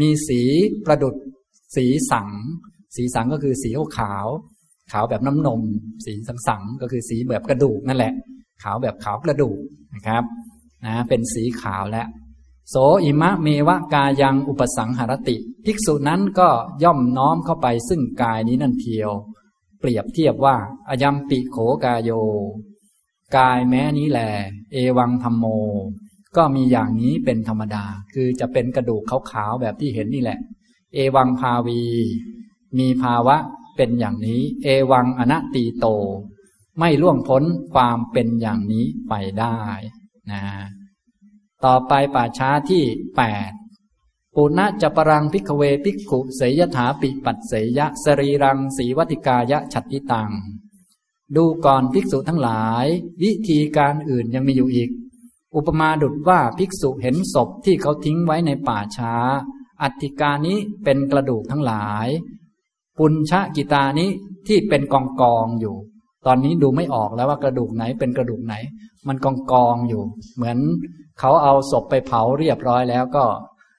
[0.00, 0.40] มีสี
[0.86, 1.14] ประดุด
[1.76, 2.28] สีสัง
[2.96, 4.26] สีสังก็คือสีขาวขาว
[4.92, 5.60] ขาวแบบน้ำนม
[6.04, 8.12] สีสังสังก็คือสีแบบกระดูกนั่นแหละ
[8.62, 9.58] ขาวแบบขาวกระดูก
[9.94, 10.24] นะครับ
[10.86, 12.08] นะเป็นสีขาวแล้ว
[12.70, 12.74] โส
[13.04, 16.48] อิมะเมวะกายังอุปสังหรติ ภิกษุนั้นก็
[16.82, 19.10] ย่อมน้อมเข้าไปซึ่งกายนี้นั่นเทียว
[19.80, 20.56] เปรียบเทียบว่า
[20.88, 22.10] อายัมปิโขกายโย
[23.36, 24.20] กายแม้นี้แหล
[24.72, 25.44] เอวังธรรมโม
[26.36, 30.38] ก็มีอย่างนี้เป็นธรรมดา คือจะเป็นกระดูกขาวๆแบบที่เห็นนี่แหละ
[30.94, 31.82] เอวังภาวี
[32.78, 33.36] มีภาวะ
[33.76, 35.86] เป็นอย่างนี้ เอวังอนัตติโต
[36.78, 37.42] ไม่ล่วงพ้น
[37.74, 39.58] ความเป็นอย่างนี้ไปได้
[40.30, 40.42] นะ
[41.64, 42.84] ต่อไปป่าช้าที่
[43.16, 43.52] แปด
[44.34, 50.30] ปุณะจะปรังพิกเวพิกขุเสยถาปิปัตเสยะสรีรังสีวัติกายะฉัตติตัง
[51.36, 52.86] ดูก่อนภิกษุทั้งหลาย
[53.22, 54.90] วิธีการอื่นยังมีอยู่อีก
[55.54, 59.14] อุปมาดุดว่าภิกษุเห็นศพที่เขาทิ้งไว้ในป่าช้า
[59.82, 62.08] อัติกานี้เป็นกระดูกทั้งหลาย
[62.98, 64.10] ปุญชะกิตานี้
[64.46, 65.76] ที่เป็นกองกองอยู่
[66.26, 68.54] ตอนนี้ดูไม่ออกแล้วว่ากระดูกไหนเป็นกระดูกไหน
[69.08, 70.02] มันกองกองอยู่
[70.36, 70.58] เหมือน
[71.20, 73.24] เขาเอาศพไปเผาเรียบร้อยแล้วก็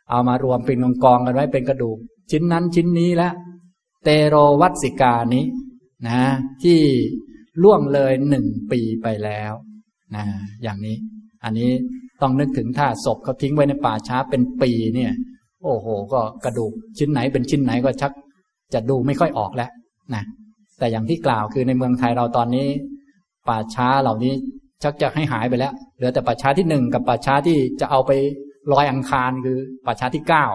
[0.09, 1.97] เอามารวมเป็นกองกองกันไว้เป็นกระดูก
[2.31, 3.33] ชิ้นนั้นชิ้นนี้แล้ว
[4.03, 5.45] เตโรวัตสิกานี้
[6.07, 6.19] นะ
[6.63, 6.79] ที่
[7.63, 9.53] ล่วงเลยหนึ่งปีไปแล้ว
[10.15, 10.25] นะ
[10.63, 10.95] อย่างนี้
[11.43, 11.69] อันนี้
[12.21, 15.11] ต้องนึกถึงถ้าศพเขาทิ้งไว้ในป่าช้าเป็นปีเนี่ย
[15.63, 18.11] โอ้โห ก็กระดูกชิ้นไหนเป็นชิ้นไหนก็ชัก
[18.73, 19.69] จะดูไม่ค่อยออกแล้ว
[20.13, 20.23] นะ
[20.79, 22.67] แต่อย่างที่กล่าวคือในเมืองไทยเราตอนนี้
[23.47, 24.33] ป่าช้าเหล่านี้
[24.83, 28.11] ชักจะให้หายไปแล้ว เหลือแต่ป่าช้าที่หนึ่งกับป่าช้าที่จะเอาไป
[28.71, 30.45] ลอยอังคารคือป่าช้าที่เก้า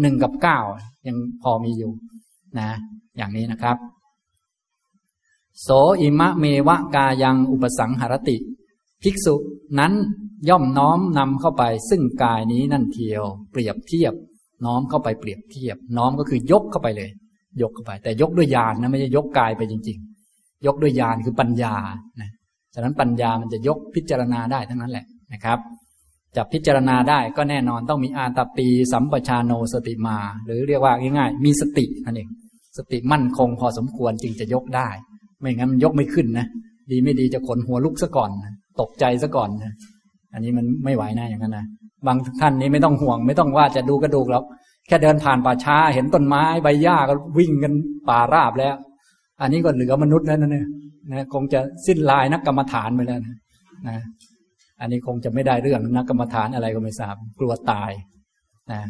[0.00, 0.58] หนึ่งกับเก้า
[1.06, 1.92] ยังพอมีอยู่
[2.58, 2.70] นะ
[3.16, 3.76] อย่างนี้นะครับ
[5.60, 5.68] โส
[6.00, 8.36] อิมะเมวะกายังอุปสังหรติ
[9.02, 9.34] ภิกษุ
[9.78, 9.92] นั้น
[10.48, 14.14] ย่อมน้อมนำเข้าไปซึ่งกายนี้นั่นเทียว เปรียบเทียบ
[14.64, 17.10] น้อมเข้าไปเปรียบเทียบ น้อมก็คือยกเข้าไปเลย
[17.62, 19.98] ยกเข้าไป แต่ยกด้วยญาณนะไม่ใช่ยกกายไปจริง
[20.32, 21.74] ๆ ยกด้วยญาณคือปัญญา
[22.20, 22.30] นะ
[22.74, 25.58] ฉะนั้นปัญญามันจะยกพิจารณาได้ทั้งนั้นแหละนะครับ
[26.36, 32.28] จะพิจารณาได้ก็แน่นอนต้องมีอาตปีสัมปชาโนสติมา หรือเรียกว่าง่ายๆมีสตินั่นเอง
[32.78, 34.88] สติมั่นคงพอสมควรจึงจะยกได้
[35.40, 36.46] ไม่งั้นมันยกไม่ขึ้นนะ
[36.90, 38.30] ดีไม่ดีจะขนหัวลุกซะก่อน
[38.80, 39.74] ตกใจซะก่อนนะ
[40.32, 41.66] อันนี้มันไม่ไหวนะอย่างนั้นนะ
[42.06, 44.42] บางท่านนี้ไม่ต้องห่วง ไม่ต้องว่าจะดูกระดูกแล้ว
[44.86, 47.72] แค่เดินผ่านป่าช้าเห็นต้นไม้ใบหญ้าก็วิ่งกัน
[48.08, 48.74] ป่าราบแล้ว
[49.40, 50.66] อันนี้ก็เหลือมนุษย์แล้วนะเนี่ย
[51.12, 53.36] นะคงจะสิ้นลายนักกรรมฐานไปแล้วนะ
[53.88, 53.96] นะ
[54.80, 57.90] อันนี้คงจะไม่ได้เรื่องนักกรรมฐานอะไรก็ไม่ทราบกลัวตาย
[58.72, 58.80] นะ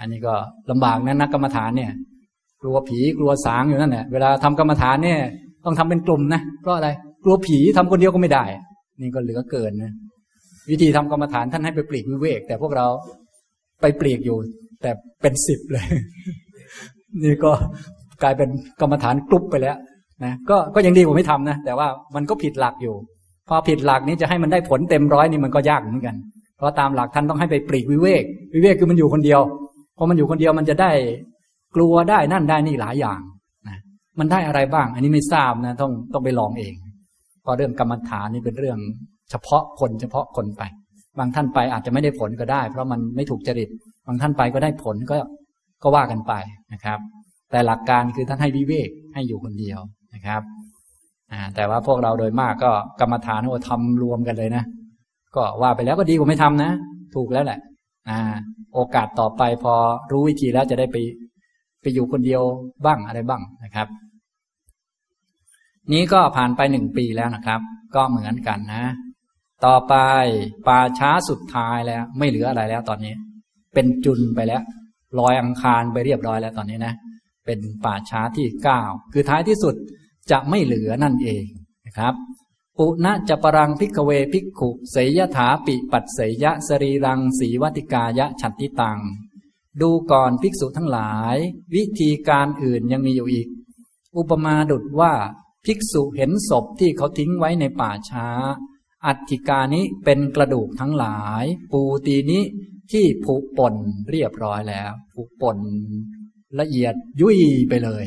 [0.00, 0.34] อันนี้ก็
[0.70, 1.92] ลำบากนะนักกรรมฐานเนี่ย
[2.62, 5.18] กลัวผีกลัวสางอยู่นั่นแหละเวลาทำกรรมฐานเนี่ย
[5.64, 6.88] ต้องทำเป็นกลุ่มนะเพราะอะไร
[7.24, 8.44] กลัวผีทำคนเดียวก็ไม่ได้
[9.00, 9.92] นี่ก็เหลือเกินนะ
[10.70, 12.86] วิธีทำกรรมฐานท่านให้ไปปลีกวิเวก แต่พวกเรา
[13.80, 14.38] ไปปลีกอยู่
[14.82, 14.90] แต่
[15.22, 15.86] เป็นสิบเลย
[17.22, 17.52] นี่ก็
[18.22, 18.48] กลายเป็น
[18.80, 19.76] กรรมฐานกลุ่มไปแล้ว
[20.24, 22.94] นะก็ก็ยังดีกว่าไม่ทำนะ แต่ว่ามันก็ผิดหลักอยู่
[23.48, 26.16] พอผิดหลักนี้จะให้มันได้ผลเต็มร้อยนี่มันก็ยากเหมือนกัน
[26.56, 28.24] เพราะตามหลักท่านต้องให้ไปปลีกวิเวก
[28.54, 29.40] วิเวกคือมันอยู่คนเดียว
[29.96, 30.90] พอมันอยู่คนเดียวมันจะได้
[31.76, 33.20] กลัวได้นั่นได้นี่หลายอย่าง
[33.68, 33.78] นะ
[34.18, 36.74] มันได้อะไรบ้าง อันนี้ไม่ทราบนะ ต้องต้องไปลองเอง
[37.42, 38.78] เพราะเรื่องกรรมฐานนี่เป็นเรื่อง
[39.30, 40.62] เฉพาะคนเฉพาะคนไป
[41.18, 43.68] บางท่านไปอาจจะไม่ได้ผลก็ได้ เพราะมันไม่ถูกจริต
[44.08, 45.16] บางท่านไปก็ได้ผลก็
[45.82, 46.32] ก็ว่ากันไป
[46.72, 46.98] นะครับ
[47.50, 49.78] แต่หลักการคือท่านให้วิเวกให้อยู่คนเดียว
[50.14, 50.42] นะครับ
[51.54, 54.64] แต่ว่าพวกเราโดยมากก็กรรมฐานโอ้ทำรวมกันเลยนะ
[55.36, 56.70] ก็ว่าไปแล้วก็ดีกว่าไม่ทำนะ
[57.14, 57.58] ถูกแล้วแหละ
[58.74, 59.74] โอกาสต่อไปพอ
[60.12, 60.96] รู้วิธีแล้วจะได้ไป
[61.82, 62.42] ไปอยู่คนเดียว
[62.84, 63.88] บ้างอะไรบ้างนะครับ
[65.92, 67.60] นี้ก็ผ่านไปหนึ่งปีแล้วนะครับ
[67.94, 68.84] ก็เหมือนกันนะ
[69.66, 69.94] ต่อไป
[70.68, 73.14] ป่าช้าสุดท้ายแล้ว ไม่เหลืออะไรแล้วตอนนี้
[73.78, 74.62] เป็นจุนไปแล้ว
[75.18, 76.94] ลอยอังคารไปเรียบร้อยแล้วตอนนี้นะ
[77.46, 78.80] เป็นป่าช้าที่เก้า
[79.12, 79.74] คือท้ายที่สุด
[80.30, 81.44] จะไม่เหลือนั่นเอง
[81.86, 82.14] นะครับ
[82.78, 88.98] ปุณะจะปรังพิกเวพิกขุเสยถาปิปัดเสยยะสรีรังสีวัติกายะฉัตติตัง
[89.80, 91.36] ดูก่อนภิกษุทั้งหลาย
[91.74, 93.48] วิธีการอื่นยังมีอยู่อีก
[94.16, 95.12] อุปมาดุดว่า
[95.64, 98.28] ภิกษุเห็นศพที่เขาทิ้งไว้ในป่าช้า
[99.06, 102.44] อัฐิกานี้เป็นกระดูกทั้งหลาย ปูตีนี้
[102.92, 103.74] ที่ผุป่น
[104.10, 105.58] เรียบร้อยแล้วผุป่น
[106.60, 108.04] ละเอียดยุ่ยไปเลย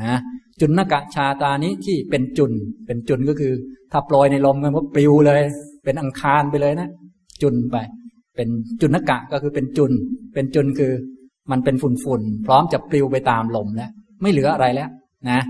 [0.00, 0.12] นะ
[0.60, 2.52] จุนนกะชาตานี้ที่เป็นจุน
[2.86, 3.52] เป็นจุนก็คือ
[3.92, 5.42] ถ้าปล่อยในลมมันก็ปลิวเลย
[5.84, 6.88] เป็นอังคารไปเลยนะ
[7.42, 7.76] จุนไป
[8.36, 8.48] เป็น
[8.80, 9.92] จุนนกะก็คือเป็นจุน
[10.34, 10.92] เป็นจุนคือ
[11.50, 13.90] มันเป็นฝุ่นฝุ่นพร้อมจะปลิวไปตามลมแล้ว
[14.22, 14.88] ไม่เหลืออะไรแล้ว
[15.30, 15.40] นะ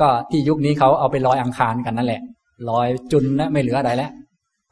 [0.00, 2.20] ก็ที่ยุคนี้เขาเอาไปลอยอังคารกันนั่นแหละ
[2.70, 4.10] ลอยจุนแล้วไม่เหลืออะไรแล้ว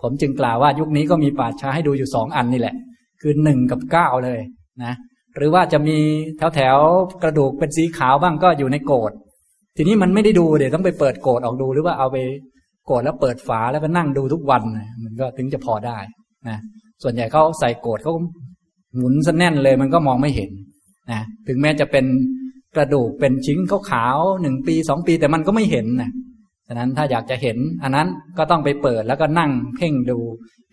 [0.02, 2.74] ผมจึงกล่าวว่ายุคนี้ก็มีป่าช้าให้ดูอยู่สองอันนี่แหละ
[3.22, 4.40] คือหนึ่งกับเก้าเลย
[4.84, 4.94] นะ
[5.36, 5.98] หรือว่าจะมี
[6.38, 6.76] แถวแถว
[7.22, 9.12] กระดูกเป็นสีขาวบ้างก็อยู่ในโกด
[9.76, 12.16] ทีนี้มันไม่ได้ดูเดี๋ยวต้องไปเปิดโกดออกดูหรือว่าเอาไป
[12.86, 14.62] โกดแล้วเปิดฝาแล้วก็นั่งดูทุกวัน
[15.04, 15.98] มันก็ถึงจะพอได้
[16.48, 16.58] นะ
[17.02, 18.12] ส่วนใหญ่เขาใส่โกดเขา
[18.96, 20.50] หมุนซะแน่นเลยมันก็มองไม่เห็น
[21.10, 22.04] นะถึงแม้จะเป็น
[22.76, 23.58] กระดูกเป็นชิ้น
[23.90, 26.10] ขาวๆหนึ่งปีสองปีแต่มันก็ไม่เห็นนะ
[26.72, 28.08] ฉะนั้นถ้าอยากจะเห็น อันนั้น
[28.38, 30.18] ก็ต้องไปเปิดแล้วก็นั่งเพ่งดู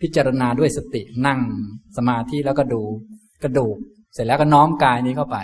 [0.00, 1.40] พิจารณาด้วยสตินั่ง
[1.96, 2.82] สมาธิแล้วก็ดู
[3.42, 3.76] กระดูก
[4.14, 5.38] เสร็จแล้วก็น้อมกายนี้เข้าไป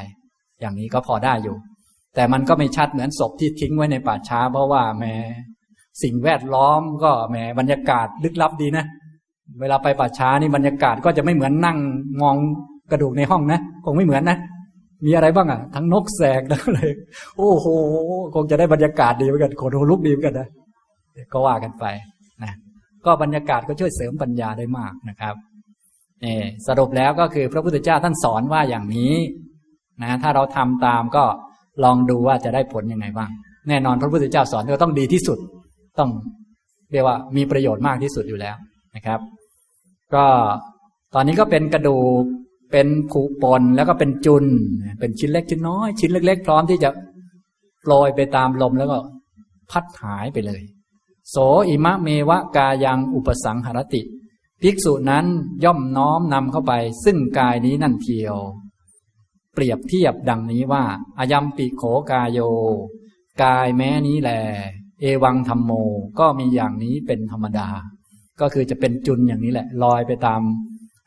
[0.61, 1.57] อย่างนี้ก็พอได้อยู่
[2.14, 5.14] แต่มันก็ไม่ชัดเหมือนศพที่ทิ้งไว้ในป่าช้า เพราะว่าแม้
[6.02, 8.84] สิ่งแวดล้อมก็แหมบรรยากาศลึกลับดีนะ
[9.61, 11.78] เวลาไปป่าช้านี่บรรยากาศก็จะไม่เหมือนนั่ง
[12.22, 12.36] มอง
[12.90, 14.38] กระดูกในห้องนะ คงไม่เหมือนนะ
[15.05, 16.80] มีอะไรบ้างอะ ทั้งนกแสกทั้งอะไร
[17.36, 17.66] โอ้โห
[18.34, 20.49] คงจะได้บรรยากาศดีเหมือนกันโคตรลุกดีเหมือนกันนะ
[21.32, 21.84] ก็ว่ากันไป
[22.42, 22.53] นะ
[23.07, 25.34] ก็บรรยากาศก็ช่วยเสริมปัญญาได้มากนะครับ
[26.24, 26.36] นี่
[26.66, 29.14] สรุปแล้วก็คือพระพุทธเจ้าท่านสอนว่าอย่างนี้
[30.03, 31.24] นะถ้าเราทำตามก็
[31.84, 33.30] ลองดูว่าจะได้ผลยังไงบ้าง
[33.68, 35.38] แน่นอนพระพุทธเจ้าสอนก็ต้องดีที่สุด
[35.99, 36.11] ต้อง
[36.92, 38.57] เรียกว่ามีประโยชน์มากที่สุดอยู่แล้ว
[38.97, 39.20] นะครับ
[40.14, 40.24] ก็
[41.14, 42.24] ตอนนี้ก็เป็นกระดูก
[42.76, 44.44] เป็นผุปนแล้วก็เป็นจุน
[45.00, 46.90] เป็นชิ้นเล็กชิ้นน้อย ชิ้นเล็ก ๆ พร้อมที่จะ
[47.82, 48.98] โปรยไปตามลมแล้วก็
[49.70, 50.62] พัดหายไปเลย
[51.30, 51.36] โส
[51.68, 54.02] อิมะเมวะกายังอุปสังหรติ
[54.62, 55.26] ภิกษุนั้น
[55.64, 56.72] ย่อมน้อมนำเข้าไป
[57.04, 58.36] ซึ่งกายนี้นั่นเทียว
[59.54, 60.84] เปรียบเทียบดังนี้ว่า
[61.18, 62.38] อายัมปิโขกายโย
[63.42, 64.30] กายแม้นี้แล
[65.00, 65.70] เอวังธรรมโม
[66.18, 67.68] ก็มีอย่างนี้เป็นธรรมดา
[68.40, 70.40] ก็คือจะเป็นจุนอย่างนี้แหละ ลอยไปตาม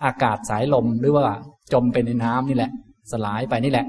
[0.05, 1.25] อากาศสายลมหรือว่า
[1.73, 2.71] จมไปในน้ำนี่แหละ
[3.11, 3.87] สลายไปนี่แหละ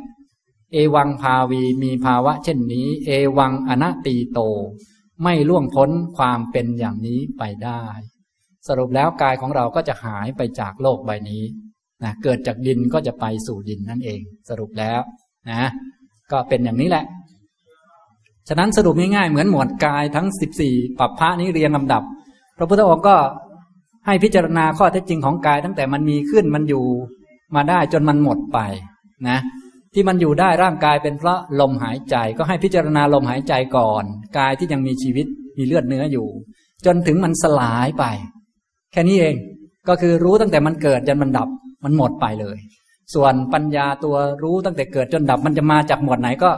[0.73, 4.41] เอวังภาวีมีภาวะเช่นนี้ เอวังอนัตตีโต
[5.23, 7.83] ไม่ล่วงพ้นความเป็นอย่างนี้ไปได้
[8.69, 11.43] สรุปแล้วกายของเราก็จะหายไปจากโลกใบนี้
[12.05, 15.01] นะเกิดจากดินก็จะไปสู่ดินนั่นเอง สรุปแล้ว
[15.51, 15.63] นะ
[16.33, 17.05] ก็เป็นอย่างนี้แหละ
[18.49, 22.03] ฉะนั้นสรุปง่ายๆเหมือนหมวดกายทั้งสิบสี่ปัปพระนี้เรียงลำดับ
[22.57, 23.17] พระพุทธองค์ก็
[24.07, 26.85] ให้พิจารณาข้อเท็จจริงของกายตั้งแต่มันมีขึ้นมันอยู่
[27.55, 28.59] มาได้จนมันหมดไป
[29.29, 29.39] นะ
[29.95, 34.05] ที่มันอยู่ได้ร่างกายเป็นเพราะลมหายใจก็ให้พิจารณาลมหายใจก่อน
[34.39, 35.27] กายที่ยังมีชีวิต
[35.59, 36.27] มีเลือดเนื้ออยู่
[36.87, 38.05] จนถึงมันสลายไป
[38.93, 39.37] แค่นี้เอง
[39.89, 41.49] ก็คือรู้ตั้งแต่มันเกิดจนมันดับ
[41.85, 42.59] มันหมดไปเลย
[43.15, 46.51] ส่วนปัญญาตัวรู้ตั้งแต่เกิดจนดับมันจะมาจากหมวดไหนก็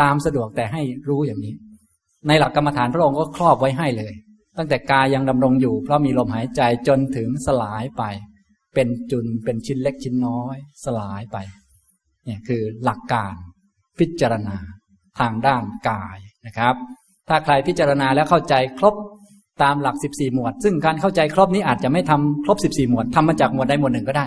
[0.00, 1.54] ตามสะดวกแต่ให้รู้อย่างนี้
[2.26, 4.12] ในหลักกรรมฐานพระองค์ก็ครอบไว้ให้เลย
[4.58, 8.02] ตั้งแต่กายยังดำรงอยู่ เพราะมีลมหายใจจนถึงสลายไป
[8.74, 11.36] เป็นจุนเป็นชิ้นเล็กชิ้นน้อย สลายไป
[12.24, 13.34] เนี่ยคือหลักการ
[13.98, 14.56] พิจารณา
[15.18, 16.74] ทางด้านกายนะครับ
[17.28, 18.94] ถ้าใครพิจารณาแล้วเข้าใจครบ
[19.62, 24.26] ตามหลัก 14 หมวด ซึ่งการเข้าใจครบนี้อาจจะไม่ทำครบ 14 หมวดทำมาจากหมวดใดหมวดหนึ่งก็ได้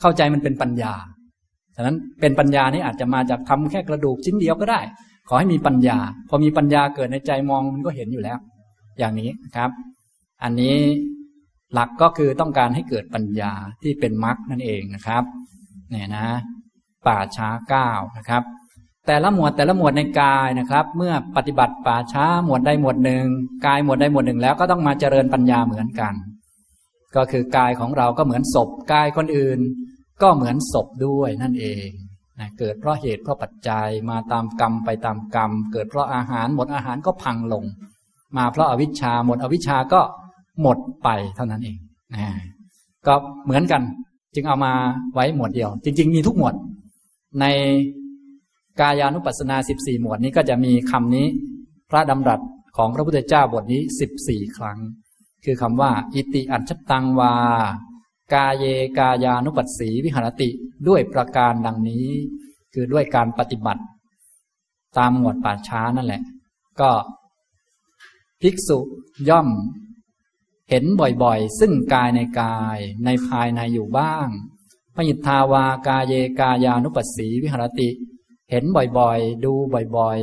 [0.00, 0.92] เข้าใจมันเป็นปัญญา
[1.76, 4.80] ฉะนั้นเป็นปัญญานี่อาจจะมาจากทำแค่กระดูกชิ้นเดียวก็ได้
[5.28, 8.38] ขอให้มีปัญญา พอมีปัญญาเกิดในใจมองมันก็เห็นอยู่แล้ว
[8.98, 9.70] อย่างนี้ครับ
[10.42, 10.76] อันนี้
[11.74, 13.52] หลักก็คือต้องการให้เกิดปัญญา
[13.82, 15.24] ที่เป็นมรรคนั่นเองนะครับ
[15.90, 16.26] เนี่ยนะ
[17.06, 18.42] ป่าช้าเก้านะครับ
[19.06, 23.26] แต่ละหมวดแต่ละหมวดในกายนะครับ เมื่อปฏิบัติป่าช้าหมวดใดหมวดหนึ่ง
[23.66, 26.14] กายหมวดใดหมวดหนึ่งแล้วก็ต้องมาเจริญปัญญาเหมือนกัน
[27.16, 29.60] ก็คือกายของเราก็เหมือนศพกายคนอื่น
[30.22, 31.88] ก็เหมือนศพด้วยนั่นเอง
[32.38, 37.64] นะเกิดเพราะเหตุเพราะปัจจัยมาตามกรรมไปตามกรรม เกิดเพราะอาหารหมดอาหารก็พังลง
[38.36, 40.00] มาเพราะอาวิชชาหมดอวิชชาก็
[40.60, 41.76] หมดไปเท่านั้นเอง
[42.14, 42.26] นะ
[43.06, 43.82] ก็เหมือนกัน
[44.34, 44.72] จึงเอามา
[45.14, 46.54] ไว้หมวดเดียว จริง ๆ มีทุกหมวด
[47.40, 47.44] ใน
[48.80, 51.26] กายานุปัสสนาสิบสี่หมวดนี้ก็จะมีคำนี้
[51.90, 52.40] พระดำรัส
[52.76, 54.78] ของพระพุทธเจ้าบทนี้สิบสี่ครั้ง
[55.44, 57.34] คือคำว่า อิติอัญชตังวา
[58.32, 58.64] กาเย
[58.98, 60.48] กายานุปัสสีวิหารติ
[60.88, 62.06] ด้วยประการดังนี้
[62.74, 63.82] คือด้วยการปฏิบัติ
[64.98, 66.22] ตามหมวดป่าช้านั่นแหละ
[66.80, 66.90] ก็
[68.42, 68.78] ภิกษุ
[69.28, 69.48] ย่อม
[70.70, 74.28] เห็นบ่อยๆ ซึ่งกายในกายในภายในอยู่บ้าง
[74.94, 77.90] พยิทธาวากาเยกายานุปัสสีวิหารติ
[78.50, 78.64] เห็น
[78.98, 79.52] บ่อยๆ ดู
[79.96, 80.20] บ่อย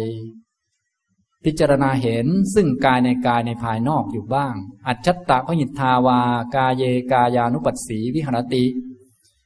[0.72, 4.54] ๆ พิจารณาเห็นซึ่งกายในกายในภายนอกอยู่บ้าง
[4.88, 6.20] อัจฉตตะพหิทธาวา
[6.56, 8.66] กาเยกายานุปัสสีวิหารติ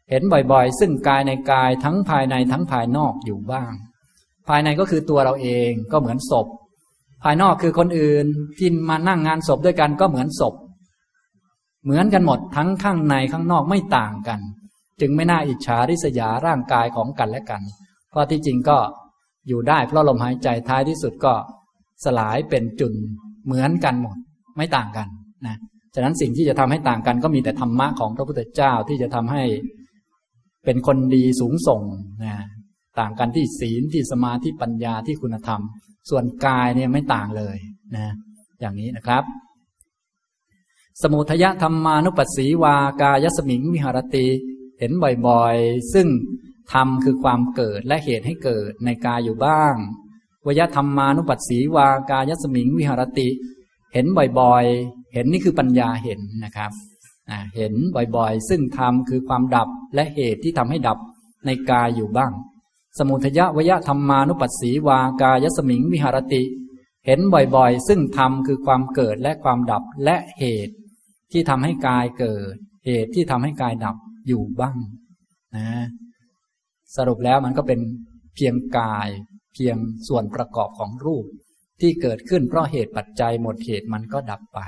[0.09, 3.71] เห็นบ่อยๆ ซึ่งกายในกายทั้งภายในทั้งภายนอกอยู่บ้าง
[4.47, 6.47] ภายในก็คือตัวเราเองก็เหมือนศพ
[7.23, 8.25] ภายนอกคือคนอื่น
[8.57, 10.53] ที่มานั่งงานศพด้วยกันก็เหมือนศพ
[11.83, 14.39] เหมือนกันหมดทั้งข้างในข้างนอกไม่ต่างกัน
[15.01, 17.61] จึงไม่น่าอิจฉาริษยาร่างกายของกันและกัน
[18.09, 18.77] เพราะที่จริงก็
[19.47, 21.33] อยู่ได้เพราะลมหายใจท้ายที่สุดก็
[22.05, 22.93] สลายเป็นจุน
[23.45, 24.17] เหมือนกันหมด
[24.57, 25.07] ไม่ต่างกัน
[25.45, 25.55] นะ
[25.95, 29.43] ฉะนั้นสิ่งที่จะทำให้ต่างกันก็มีแต่ธรรมะของพระพุทธเจ้าที่จะทำให้
[30.65, 31.81] เป็นคนดีสูงส่ง
[32.25, 32.35] นะ
[32.99, 35.61] ต่างกันที่ศีลที่สมาธิปัญญาที่คุณธรรม
[36.09, 37.57] ส่วนกายเนี่ยไม่ต่างเลย
[37.95, 38.07] นะ
[38.59, 39.23] อย่างนี้นะครับ
[40.99, 44.27] สมุทยธรรมานุปัสสีวากายสมิงวิหารติ
[44.79, 44.91] เห็น
[45.27, 46.07] บ่อยๆ ซึ่ง
[46.73, 49.75] ธรรมคือความเกิดและเหตุให้เกิดในกายอยู่บ้าง
[50.45, 53.29] วยธรรมานุปัสสีวากายสมิงวิหารติ
[53.93, 54.05] เห็น
[54.39, 56.71] บ่อยๆ เห็นนี่คือปัญญาเห็นนะครับ
[57.55, 57.73] เห็น
[58.15, 60.97] บ่อยๆ ซึ่งธรรมคือความดับและเหตุที่ทำให้ดับ
[61.45, 62.31] ในกายอยู่บ้าง
[62.97, 66.43] สมุทยะวยธรรมานุปัสสีวากายสมิงวิหารติ
[67.05, 70.73] เห็นบ่อยๆ ซึ่งธรรมคือความเกิดและความดับและเหตุ
[71.31, 72.53] ที่ทำให้กายเกิด
[72.85, 73.95] เหตุที่ทำให้กายดับ
[74.27, 74.77] อยู่บ้าง
[75.55, 75.67] นะ
[76.95, 77.79] สรุปแล้วมันก็เป็น
[78.35, 79.07] เพียงกาย
[79.53, 79.77] เพียง
[80.07, 81.25] ส่วนประกอบของรูป
[81.81, 84.59] ที่เกิดขึ้นเพราะเหตุปัจจัยหมดเหตุมันก็ดับไป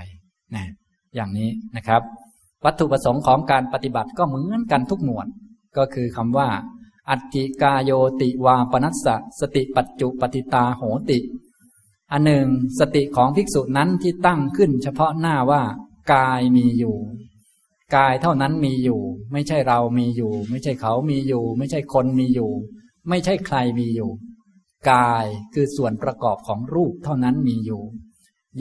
[0.56, 0.66] นะ
[1.16, 2.02] อย่างนี้นะครับ
[2.66, 5.28] วัตถุประสงค์ของการปฏิบัติก็เหมือนกันทุกหมวด
[5.78, 6.50] ก็คือคำว่า
[7.10, 7.92] อัตติกาโย
[8.22, 11.20] ติวาปนัสสะสติปัจจุปฏิตาโหติ
[12.12, 12.48] อันหนึ่ง
[12.80, 15.62] สติของภิกษุนั้นที่ตั้งขึ้น เฉพาะหน้าว่า
[16.14, 16.98] กายมีอยู่
[17.96, 19.02] กายเท่านั้นมีอยู่
[19.32, 22.52] ไม่ใช่เรามีอยู่ ไม่ใช่เขามีอยู่ ไม่ใช่คนมีอยู่
[23.10, 24.12] ไม่ใช่ใครมีอยู่
[24.92, 27.84] กายคือส่วนประกอบของรูปเท่านั้นมีอยู่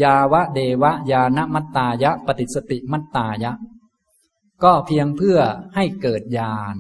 [0.03, 3.53] ยาวะเดวะยานมัตตายะ ปฏิสติมัตตายะ
[4.65, 5.39] ก็เพียงเพื่อ
[5.75, 6.77] ให้เกิดญาณ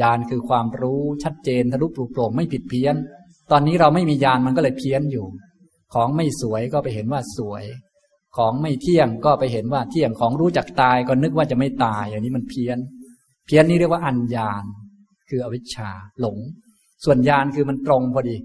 [0.00, 2.96] ญาณคือความรู้ชัดเจนทะลุปลุกโปร่งไม่ผิดเพี้ยน
[3.50, 5.26] ตอนนี้เราไม่มีญาณมันก็เลยเพี้ยนอยู่
[5.94, 7.64] ของไม่สวยก็ไปเห็นว่าสวย
[8.36, 12.78] ของไม่เที่ยงก็ไปเห็นว่าเที่ยงของรู้จักตายก็นึกว่าจะไม่ตายอย่างนี้มันเพี้ยน
[13.46, 14.64] เพี้ยนนี่เรียกว่าอัญญาณ
[15.28, 16.38] คืออวิชชาหลง
[17.04, 18.36] ส่วนญาณคือมันตรงพอดี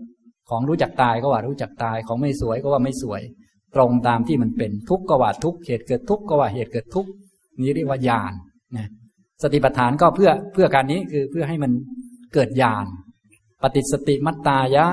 [0.49, 3.21] ของรู้จักตายก็ว่ารู้จักตายของไม่สวยก็ว่าไม่สวย
[3.75, 7.09] ตรงตามที่มันเป็นทุกข์ก็ว่าทุกข์เหตุเกิดทุกข์ก็ว่าเหตุเกิดทุกข์
[7.61, 8.33] นี้เรียกว่าญาณ
[8.77, 8.87] นะ
[9.43, 11.71] สติปัฏฐานก็เพื่อเพื่อการนี้คือเพื่อให้มัน
[12.33, 12.85] เกิดญาณ
[13.63, 14.85] ปฏิสติมัตตายะ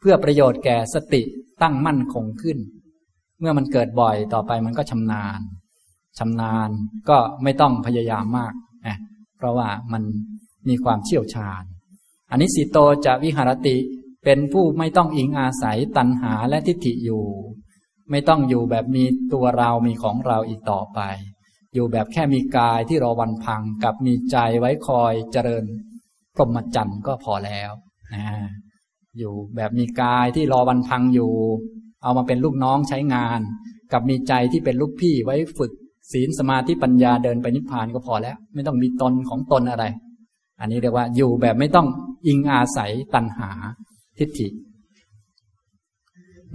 [0.00, 1.22] เพื่อประโยชน์แก่สติ
[1.62, 2.58] ตั้งมั่นคงขึ้น
[3.40, 5.40] เมื่อมันเกิดบ่อยต่อไปมันก็ชำนาญ
[6.18, 6.68] ชำนาญ
[7.08, 8.54] ก็ไม่ต้องพยายามมาก
[8.86, 8.96] นะ
[9.36, 10.02] เพราะว่ามัน
[10.68, 11.62] มีความเชี่ยวชาญ
[12.30, 13.76] อันนี้สิโตจะวิหารติ
[14.24, 17.24] เป็นผู้ไม่ต้องอิงอาศัยตัณหาและทิฏฐิอยู่
[18.10, 21.00] ไม่ต้องอยู่แบบมีตัวเรามีของเราอีกต่อไป
[21.74, 25.64] อยู่แบบแค่มีกายที่รอวันพังกับมีใจไว้คอยเจริญ
[26.34, 27.70] พรหมจรรย์ก็พอแล้ว
[28.14, 28.26] นะ
[29.18, 31.32] อยู่แบบมีกายที่รอวันพังอยู่
[32.02, 33.40] เอามาเป็นลูกน้องใช้งาน
[33.92, 35.72] กับมีใจที่เป็นลูกพี่ไว้ฝึก
[36.12, 39.84] ศีลสมาธิปัญญาเดินไปนิพพานก็พอแล้ว ไม่ต้องมีตนของตนอะไร
[40.60, 41.86] อันนี้เรียกว่าอยู่แบบไม่ต้อง
[42.26, 43.50] อิงอาศัยตัณหา
[44.18, 44.48] ทิฏฐิ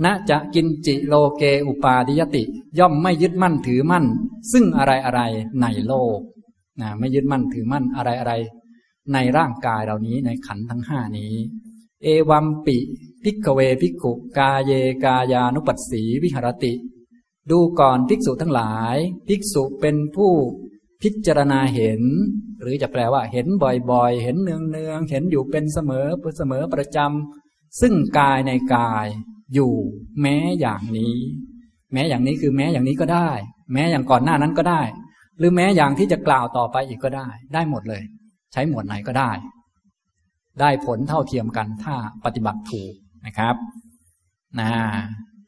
[0.04, 2.44] ณจะกินจิโลเกอุปาดิยติ
[2.80, 4.06] ย่อมไม่ยึดมั่นถือมั่น
[4.52, 5.22] ซึ่งอะไรอะไร
[5.62, 6.20] ในโลก
[6.82, 8.34] นะไม่ยึดมั่นถือมั่นอะไรอะไร
[9.14, 11.34] ในร่างกายเหล่านี้ในขันทั้งห้านี้
[12.04, 12.78] เอวัมปิ
[13.24, 14.72] พิกเวพิกุกาเย
[15.04, 16.74] กายานุปัสสีวิหรติ
[17.50, 18.98] ดูก่อนภิกษุทั้งหลาย
[19.28, 20.32] ภิกษุเป็นผู้
[21.02, 22.02] พิจารณาเห็น
[22.62, 29.08] หรือจะแปลว่าเห็นบ่อยๆ เห็นเนืองๆ เห็นอยู่เป็นเสมอเสมอประจำซึ่งกายในกาย
[29.54, 29.74] อยู่
[30.22, 31.18] แม้อย่างนี้
[31.94, 33.30] แม้อย่างนี้คือแม้อย่างนี้ก็ได้
[33.74, 34.82] แม้อย่างก่อนหน้านั้นก็ได้
[35.38, 38.04] หรือแม้อย่างที่จะกล่าวต่อไปอีกก็ได้ ได้หมดเลย
[38.54, 39.32] ใช้หมวดไหนก็ได้
[40.60, 41.96] ได้ผลเท่าเทียมกันถ้า
[42.26, 42.94] ปฏิบัติถูก
[43.26, 43.56] นะครับ
[44.60, 44.70] นะ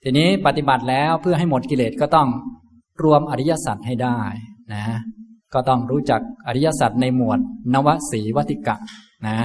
[0.03, 2.27] ทีนี้ปฏิบัติแล้วเพื่อให้หมดกิเลสก็ต้อง
[3.03, 4.19] รวมอริยสัจให้ได้
[4.73, 4.83] นะ
[5.53, 7.39] ก็ต้องรู้จักอริยสัจในหมวด
[7.73, 8.75] นวสีวัติกะ
[9.27, 9.37] นะ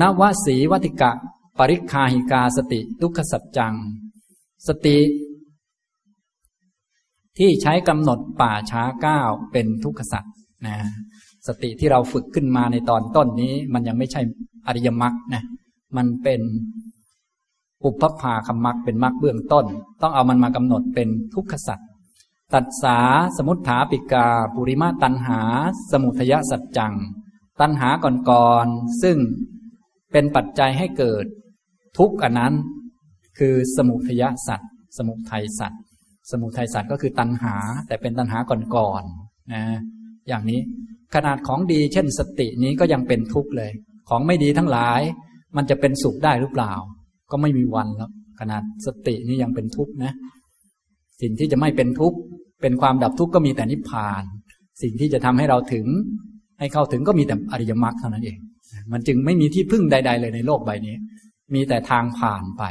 [0.00, 1.10] นวสีวัติกะ
[1.58, 3.74] ปริคาหิกาสติทุกขสัจจัง
[4.68, 4.98] สติ
[7.38, 9.18] ที่ใช้กำหนดป่าช้าก้า
[9.52, 10.24] เป็นทุกขสัจ
[10.66, 10.76] นะ
[11.46, 14.20] สติที่เราฝึกขึ้นมาในตอนต้นนี้ มันยังไม่ใช่
[14.66, 15.42] อริยมรรคนะ
[15.96, 16.40] มันเป็น
[17.84, 19.66] อุปภาคมักเป็นมักเบื้องต้น
[20.02, 21.78] ต้องเอามันมากำหนดเป็นทุกขสัจ
[22.54, 22.98] ตัดสา
[23.36, 25.40] สมุทฐาปิกา ปุริมาตันหา
[25.90, 26.94] สมุทยสัจจัง
[27.60, 27.88] ตันหา
[28.30, 29.16] ก่อนๆซึ่ง
[30.12, 31.24] เป็นปัจจัยให้เกิด
[31.98, 32.54] ทุกข์อันนั้น
[33.38, 34.60] คือสมุทยสัจ
[34.96, 35.72] สมุทัยสัจ
[36.30, 37.54] สมุทัยสัจก็คือตันหา
[37.86, 38.38] แต่เป็นตันหา
[38.76, 39.62] ก่อนๆนะ
[40.28, 40.60] อย่างนี้
[41.14, 43.72] ขนาดของดีเช่นสตินี้ก็ยังเป็นทุกข์เลย
[44.08, 45.00] ของไม่ดีทั้งหลาย
[45.56, 46.72] มันจะเป็นสุขได้หรือเปล่า
[47.30, 50.12] ก็ไม่มีวันแล้วขนาดสตินี่ยังเป็นทุกข์นะ
[51.22, 52.18] สิ่งที่จะไม่เป็นทุกข์
[52.62, 54.22] เป็นความดับทุกข์ก็มีแต่นิพพาน
[54.82, 55.86] สิ่งที่จะทำให้เราถึง
[56.58, 58.38] ให้เข้าถึงก็มีแต่อริยมรรคเท่านั้นเอง
[58.92, 60.96] มันจึงไม่มีที่พึ่งใด ๆ เลยในโลกใบนี้
[61.54, 62.62] มีแต่ทางผ่านไป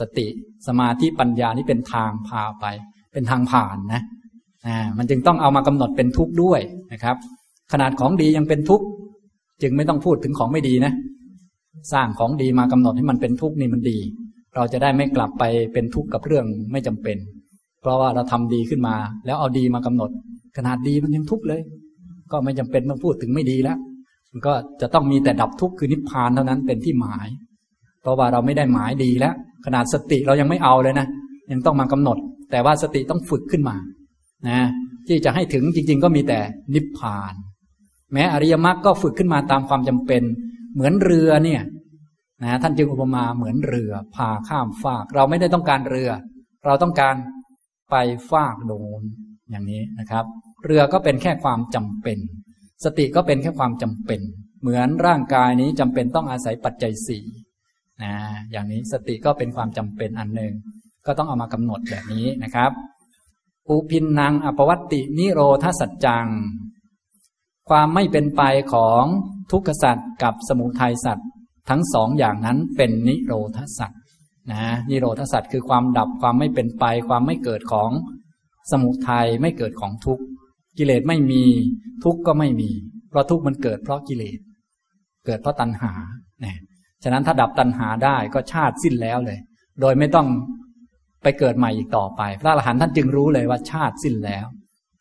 [0.00, 0.26] สติ
[0.66, 2.66] สมาธิปัญญานี่เป็นทางพาไป
[3.12, 4.02] เป็นทางผ่านนะ
[4.66, 6.60] อ่ามันจึงต้องเอามากำหนดเป็นทุกข์ด้วย
[6.92, 7.16] นะครับ
[7.72, 8.86] ขนาดของดียังเป็นทุกข์
[9.62, 10.92] จึงไม่ต้องพูดถึงของไม่ดีนะ
[11.92, 13.98] สร้างของดีมากำหนดให้มันเป็นทุกข์นี่มันดี
[14.54, 17.16] เราจะได้ไม่กลับไปเป็นทุกข์กับเรื่องไม่จำเป็น
[17.80, 18.96] เพราะว่าเราทำดีขึ้นมา
[19.26, 20.10] แล้วเอาดีมากำหนด
[20.56, 21.60] ขนาดดีมันยังทุกข์เลย
[22.32, 23.78] ก็ไม่จำเป็นต้องพูดถึงไม่ดีแล้ว
[24.32, 27.28] มันก็จะต้องมีแต่ดับทุกข์คือนิพพานเท่านั้นเป็นที่หมาย
[28.02, 29.34] เพราะว่าเราไม่ได้หมายดีแล้ว
[29.66, 31.06] ขนาดสติเรายังไม่เอาเลยนะ
[31.52, 32.18] ยังต้องมากำหนด
[32.50, 33.76] แต่ว่าสติต้องฝึกขึ้นมา
[34.48, 34.60] นะ
[35.08, 36.38] ที่จะให้ถึงจริง ๆ ก็มีแต่
[36.74, 37.34] นิพพาน
[38.12, 40.22] แม้อริยมรรคก็ฝึกขึ้นมาตามความจำเป็น
[40.74, 41.62] เหมือนเรือเนี่ย
[42.42, 46.10] นะท่านจึงอุปมาเหมือนเรือพาข้ามฟาก เราไม่ได้ต้องการเรือ
[46.64, 47.14] เราต้องการ
[47.90, 47.96] ไป
[48.30, 49.02] ฟากโดน
[49.50, 50.24] อย่างนี้นะครับ
[50.64, 52.18] เรือก็เป็นแค่ความจำเป็น
[52.84, 54.20] สติก็เป็นแค่ความจำเป็น
[54.60, 57.24] เหมือนร่างกายนี้จำเป็นต้องอาศัยปัจจัยสี่
[58.02, 58.12] นะ
[58.50, 60.52] อย่างนี้สติก็เป็นความจำเป็นอันหนึ่ง
[61.06, 62.70] ก็ต้องเอามากำหนดแบบนี้นะครับ
[63.68, 66.26] อุพินนางอปวัตตินิโรธาสัจจัง
[67.70, 68.42] ความไม่เป็นไป
[68.72, 69.04] ของ
[69.52, 71.28] ทุกขสัตว์กับสมุทัยสัตว์
[71.70, 74.00] ทั้งสองอย่างนั้นเป็นนิโรธสัตว์
[74.52, 77.90] นะนิโรธสัตว์คือความดับความไม่เป็นไป ความไม่เกิดของ
[78.70, 80.24] สมุทัยไม่เกิดของทุกข์
[80.78, 81.44] กิเลสไม่มี
[82.04, 82.70] ทุกข์ก็ไม่มี
[83.10, 84.38] เพราะทุกข์มันเกิดเพราะกิเลส
[85.26, 85.92] เกิดเพราะตัณหา
[86.40, 86.56] เนี่ย
[87.02, 89.38] ฉะนั้นถ้าดับตัณหาได้ก็ชาติสิ้นแล้วเลย
[89.80, 90.26] โดยไม่ต้อง
[91.22, 94.46] ไปเกิดใหม่อีกต่อไป พระอรหันต์ท่านจึงรู้เลยว่าชาติสิ้นแล้ว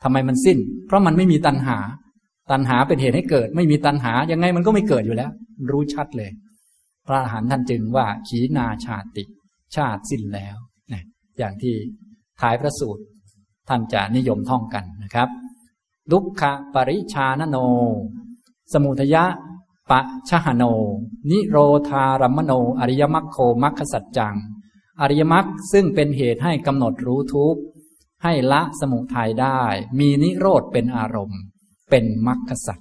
[0.04, 0.58] ทำไมมันสิ้น
[0.88, 1.78] เพราะมันไม่มีตัณหา
[2.52, 5.32] ตัณหาเป็นเหตุให้เกิด ไม่มีตัณหายังไงมันก็ไม่เกิดอยู่แล้ว
[5.72, 6.32] รู้ชัดเลย
[7.08, 9.24] พระอรหันต์ท่านจึงว่า ขีนาชาติ
[9.76, 10.58] ชาติสิ้นแล้ว
[10.94, 11.04] นะ
[11.38, 11.76] อย่างที่
[12.42, 13.04] ท้ายพระสูตร
[13.70, 15.30] ท่านจะนิยมท่องกันนะครับ
[16.12, 16.44] ลุกข
[16.74, 17.58] ปริชานโน
[18.74, 19.26] สมุทยะ
[19.92, 20.64] ปะชะหโน
[21.30, 21.58] นิโร
[21.90, 24.36] ธารัมโน อริยมรรคโคมัคคสัจจัง
[25.02, 27.62] อริยมรรคซึ่งเป็นเหตุให้กำหนดรู้ทุกข์
[28.24, 29.62] ให้ละสมุทัยได้
[30.00, 31.42] มีนิโรธเป็นอารมณ์
[31.90, 32.80] เป็นมรรคสัจ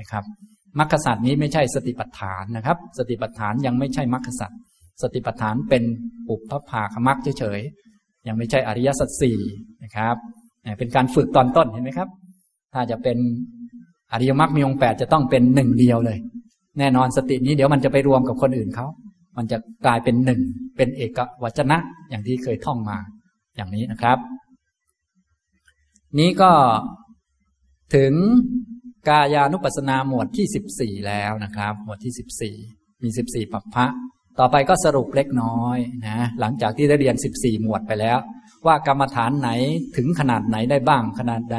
[0.00, 0.24] นะครับ
[0.78, 4.50] มรรคสัจนี้ไม่ใช่สติปัฏฐานนะครับ สติปัฏฐานยังไม่ใช่มรรคสัจ
[5.02, 5.82] สติปัฏฐานเป็น
[6.28, 9.38] ปุพพภาคมรรคเฉยๆยังไม่ใช่อริยสัจสี่
[9.84, 10.16] นะครับ
[10.78, 12.08] เป็นการฝึกตอนต้นเห็นไหมครับ
[12.72, 13.18] ถ้าจะเป็น
[14.12, 16.18] อริยมรรคมีองค์แปดจะต้องเป็นหนึ่งเดียวเลย
[16.78, 18.86] แน่นอนสตินี้เดี๋ยวมันจะไปรวมกับคนอื่นเขา
[19.36, 20.40] มันจะกลายเป็นหนึ่ง
[20.76, 21.78] เป็นเอกวจนะ
[22.10, 22.98] อย่างที่เคยท่องมา
[23.56, 24.18] อย่างนี้นะครับ
[26.18, 26.50] นี้ก็
[27.94, 28.14] ถึง
[29.08, 32.56] กายานุปัสนาหมวดที่สิบสี่แล้วนะครับ หมวดที่สิบสี่
[33.02, 33.86] มีสิบสี่ปัปพะ
[34.38, 38.18] ต่อไปก็สรุปเล็กน้อยนะหลังจากที่ได้เรียนสิบสี่หมวดไปแล้ว
[38.66, 39.50] ว่ากรรมฐานไหน
[39.96, 41.58] ถึงขนาดไหนได้บ้างขนาดไหน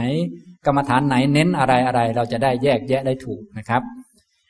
[0.66, 3.82] กรรมฐานไหนเน้นอะไรอะไรเราจะได้แยกแยะได้ถูกนะครับ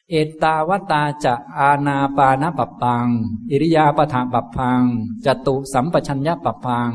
[0.09, 3.07] เอตาวตาจะอาณาปานปปปัง
[3.51, 4.81] อิริยาปถาปปัง
[5.25, 6.91] จตุสัมปชัญญะปปัง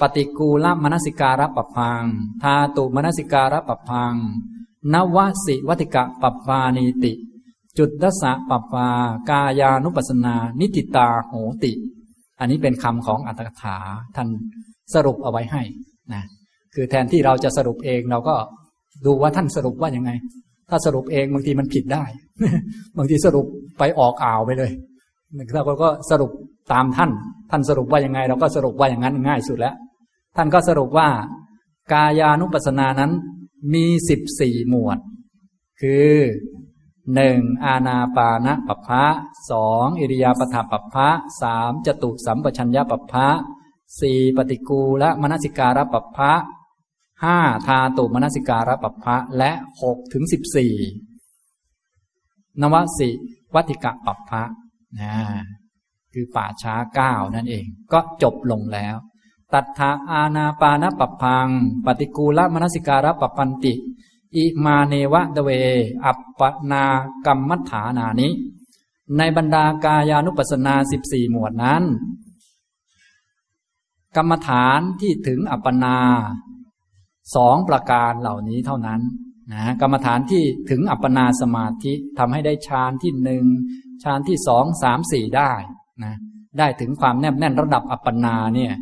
[0.00, 2.02] ปฏิกูลมนสิการะปัปพัง
[2.42, 4.14] ธาตุมนสิการะปัปพัง
[4.94, 7.12] นวสิวัติกะปัปปานีติ
[7.78, 8.88] จุดดสะปัปปา
[9.30, 11.32] กายานุปัสนา นิติตาโห
[11.64, 11.72] ติ
[12.40, 13.76] อันนี้เป็นคำของอัตถกถา
[14.16, 14.28] ท่าน
[14.94, 15.62] สรุปเอาไว้ให้
[16.12, 16.22] นะ
[16.74, 18.34] คือแทนที่เราจะสรุปเองเราก็
[19.06, 20.10] ดูว่าท่านสรุปว่ายังไง
[20.70, 22.04] ถ้าสรุปเองบางทีมันผิดได้
[22.96, 23.46] บางทีสรุป
[23.78, 24.72] ไปออกอ่าวไปเลย
[25.54, 26.30] เราก็สรุป
[26.72, 27.10] ตามท่าน
[27.50, 29.74] ท่านสรุปว่ายังไง เราก็สรุปว่าอย่างนั้นง่ายสุดแล้ว
[30.36, 31.08] ท่านก็สรุปว่า
[31.92, 33.12] กายานุปัสสนานั้น
[33.74, 34.98] มีสิบสี่หมวด
[35.80, 36.14] คือ
[37.14, 39.04] หนึ่งอาณาปานะปัปพะ
[39.50, 41.08] สองอิริยาปถาปัปพะ
[41.42, 43.26] สามจตุสัมปชัญญะปัปพะ
[44.00, 46.32] สี่ปฏิกูละมนสิการะปัปพะ
[47.22, 49.50] ห้าทาตุมนสิการะปัปพะและ
[49.82, 50.74] หกถึงสิบสี่
[52.60, 53.10] นวสิ
[53.54, 54.42] วัติกะปัปพะ
[55.00, 55.14] นะ
[56.12, 58.96] คือป่าช้าเก้านั่นเอง ก็จบลงแล้ว
[59.54, 61.48] ตัทธาอาณาปานปปพัง
[61.84, 63.74] ปฏิกูลมนสิการะปปันติ
[64.36, 65.50] อิมาเนวะเดเว
[66.04, 66.40] อัปป
[66.70, 66.84] นา
[67.26, 68.28] กรรมัฏฐานานิ
[69.16, 71.82] ในบรรดากายานุปัสสนาสิบสี่หมวดนั้น
[74.16, 75.96] กรรมฐานที่ถึงอัปปนา
[77.34, 79.00] สองประการเหล่านี้เท่านั้น
[79.52, 83.44] นะกรรมฐานที่ถึงอัปปนาสมาธิทำให้ได้ฌานที่หนึ่ง
[84.02, 85.52] ฌานที่สองสามสี่ได้
[86.04, 86.14] นะ
[86.58, 88.72] ได้ถึงความแนบแน่นระดับอัปปนาเนี่ย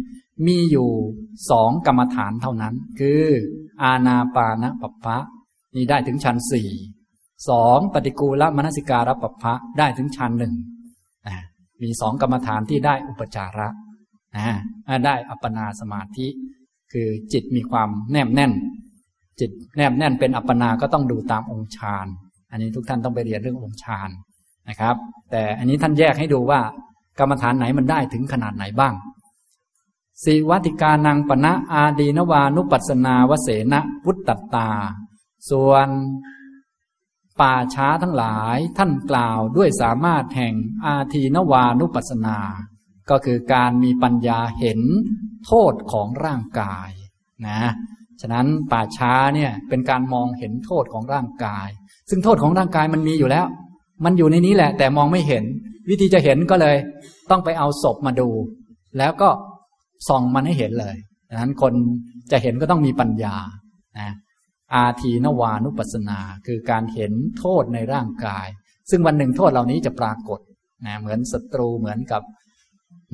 [0.47, 0.89] มีอยู่
[1.51, 3.23] สองกรรมฐานเท่านั้น คือ
[3.83, 5.17] อาณาปานะปัปพะ
[5.75, 6.71] นี่ได้ถึงชั้นสี่
[7.49, 10.55] สองปฏิกูลมนสิการะปัปพะได้ถึงชั้นหนึ่ง
[11.83, 13.69] มีสองกรรมฐานที่ได้อุปจาระ
[15.07, 16.27] ได้อัปปนาสมาธิ
[16.93, 18.53] คือจิตมีความแนบแน่น
[19.41, 22.07] จิตแนบแน่นเป็นอัปปนาก็ต้องดูตามองค์ฌาน
[22.51, 24.11] อันนี้ทุกท่านต้องไปเรียนเรื่ององค์ฌาน
[24.69, 24.95] นะครับ
[25.31, 26.61] แต่อันนี้ท่านแยกให้ดูว่า
[27.19, 28.95] กรรมฐานไหนมันได้ถึงขนาดไหนบ้าง
[30.25, 34.71] สิวัติกานังปณะอาดีนวานุปัสนาวเสนะวุตตตา
[35.49, 35.89] ส่วน
[37.41, 40.55] ป่าช้าทั้งหลายท่านกล่าวด้วยสามารถแห่ง
[40.87, 42.39] อาทีนวานุปัสนา
[43.11, 44.81] ก็คือการมีปัญญาเห็น
[45.47, 46.91] โทษของร่างกาย
[47.47, 47.61] นะ
[48.21, 51.69] ฉะนั้นป่าช้าเนี่ยเป็นการมองเห็นโทษของร่างกาย
[52.11, 53.47] ซึ่งโทษของร่างกายมันมีอยู่แล้ว
[54.05, 55.45] มันอยู่ในนี้แหละ แต่มองไม่เห็น
[55.89, 56.77] วิธีจะเห็นก็เลย
[57.31, 58.29] ต้องไปเอาศพมาดู
[58.99, 59.29] แล้วก็
[60.09, 60.97] ส่องมันให้เห็นเลย
[61.29, 61.75] ดังนั้นคน
[62.33, 63.37] จะเห็นก็ต้องมีปัญญา
[63.99, 64.11] นะ
[64.75, 68.47] อาทีนวานุปัสนาคือการเห็นโทษในร่างกาย
[68.91, 70.41] ซึ่งวันหนึ่งโทษเหล่านี้จะปรากฏ
[70.87, 72.23] นะเหมือนศัตรูเหมือนกับ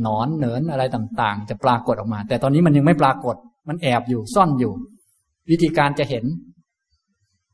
[0.02, 3.36] หนอนเหนินอะไรต่างๆ จะปรากฏออกมา แต่ตอนนี้มันยังไม่ปรากฏ
[3.68, 4.72] มันแอบอยู่ซ่อนอยู่
[5.50, 6.24] วิธีการจะเห็น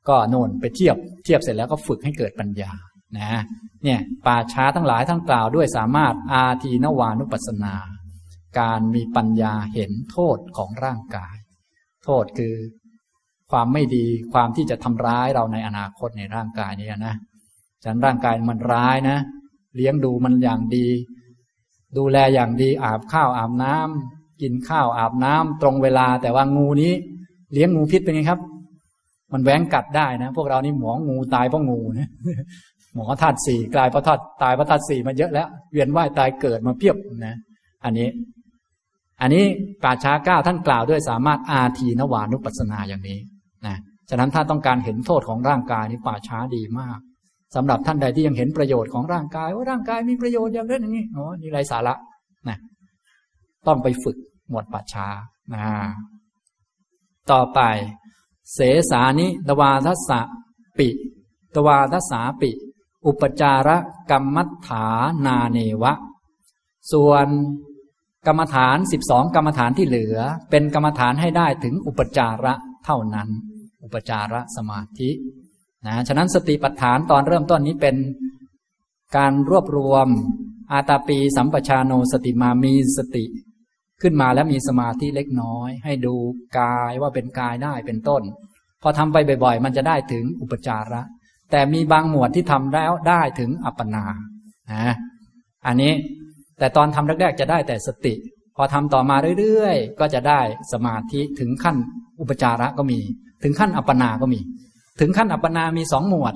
[0.08, 2.72] ก็โน่นไปเทียบเทียบเสร็จแล้วก็ฝึกให้เกิดปัญญา
[3.18, 3.42] นะ
[3.84, 7.74] เนี่ยป่าช้าทั้งหลายทั้งกล่าวด้วยสามารถอาทีนวานุปัสนา
[8.58, 11.36] การมีปัญญาเห็นโทษของร่างกาย
[12.04, 12.54] โทษคือ
[13.50, 17.14] ความไม่ดีความที่จะทำร้ายเราในอนาคตในร่างกายนี้นะ
[17.84, 19.18] ฉันร่างกายมันร้ายนะ
[19.76, 20.88] เลี้ยงดูมันอย่างดี
[21.96, 26.92] ดูแลอย่างดีอาบข้าวอาบน้ำกินข้าวอาบน้ำตรงเวลาแต่ว่างูนี้
[27.52, 28.40] เลี้ยงงูพิษเป็นไงครับ
[29.32, 32.08] มันแหวงกัดได้นะพวกเรานี่หมองูตายเพราะงูนะ
[32.94, 37.36] หมอธาตุสี่กลายเพราะธาตุตายเพราะธาตุสี่มาเยอะแล้วเวียนว่ายตายเกิดมาเพียบนะ
[37.84, 38.08] อันนี้
[39.20, 39.44] อันนี้
[39.82, 43.18] ป่าช้าเก้าท่านกล่าวด้วยสามารถอาทีนวานุปัสนาอย่างนี้
[43.66, 43.76] นะ
[44.10, 46.98] ฉะนั้นถ้าต้องการเห็นโทษของร่างกายนี่ป่าช้าดีมาก
[47.54, 51.94] สำหรับท่านใดที่ยังเห็นประโยชน์ของร่างกายว่าร่างกายมีประโยชน์อย่างนั้นอย่างนี้อ๋อนี่ไรสาระ
[52.48, 52.58] นะ
[53.66, 54.16] ต้องไปฝึก
[54.48, 55.06] หมวดป่าช้า
[55.54, 55.64] นะ
[57.30, 57.60] ต่อไป
[58.54, 58.58] เส
[58.90, 60.20] สานิตวาทัสสะ
[60.78, 60.88] ปิ
[61.54, 62.50] ตวาทสาปิ
[63.06, 63.76] อุปจาระ
[64.10, 64.86] กรรมัฏฐา
[65.26, 65.92] นาเนวะ
[66.92, 67.26] ส่วน
[68.26, 68.76] กรรมฐาน
[69.06, 70.16] 12 กรรมฐานที่เหลือ
[70.50, 72.54] เป็นกรรมฐานให้ได้ถึงอุปจาระ
[72.84, 73.28] เท่านั้น
[73.84, 75.10] อุปจาระสมาธิ
[75.86, 77.96] นะฉะนั้นสติปัฏฐานตอนเริ่มต้นนี้เป็น
[79.16, 80.06] การรวบรวม
[80.72, 83.24] อาตาปีสัมปชาโนสติมามีสติ
[84.02, 86.14] ขึ้นมาแล้วมีสมาธิเล็กน้อย ให้ดู
[86.58, 88.22] กายว่าเป็นกายได้เป็นต้น
[88.82, 91.02] พอทำไปบ่อยๆ มันจะได้ถึงอุปจาระ
[91.50, 94.04] แต่มีบางหมวดที่ทำแล้วได้ถึงอัปปนา
[94.72, 94.92] นะ
[95.66, 95.92] อันนี้
[96.58, 98.14] แต่ตอนทำแรกๆจะได้แต่สติ
[98.56, 100.40] พอทำต่อมาเรื่อยๆ ก็จะได้
[100.72, 101.76] สมาธิถึงขั้น
[102.20, 102.98] อุปจาระก็มี
[103.42, 104.40] ถึงขั้นอัปปนาก็มี
[105.00, 106.34] ถึงขั้นอัปปนามีสองหมวด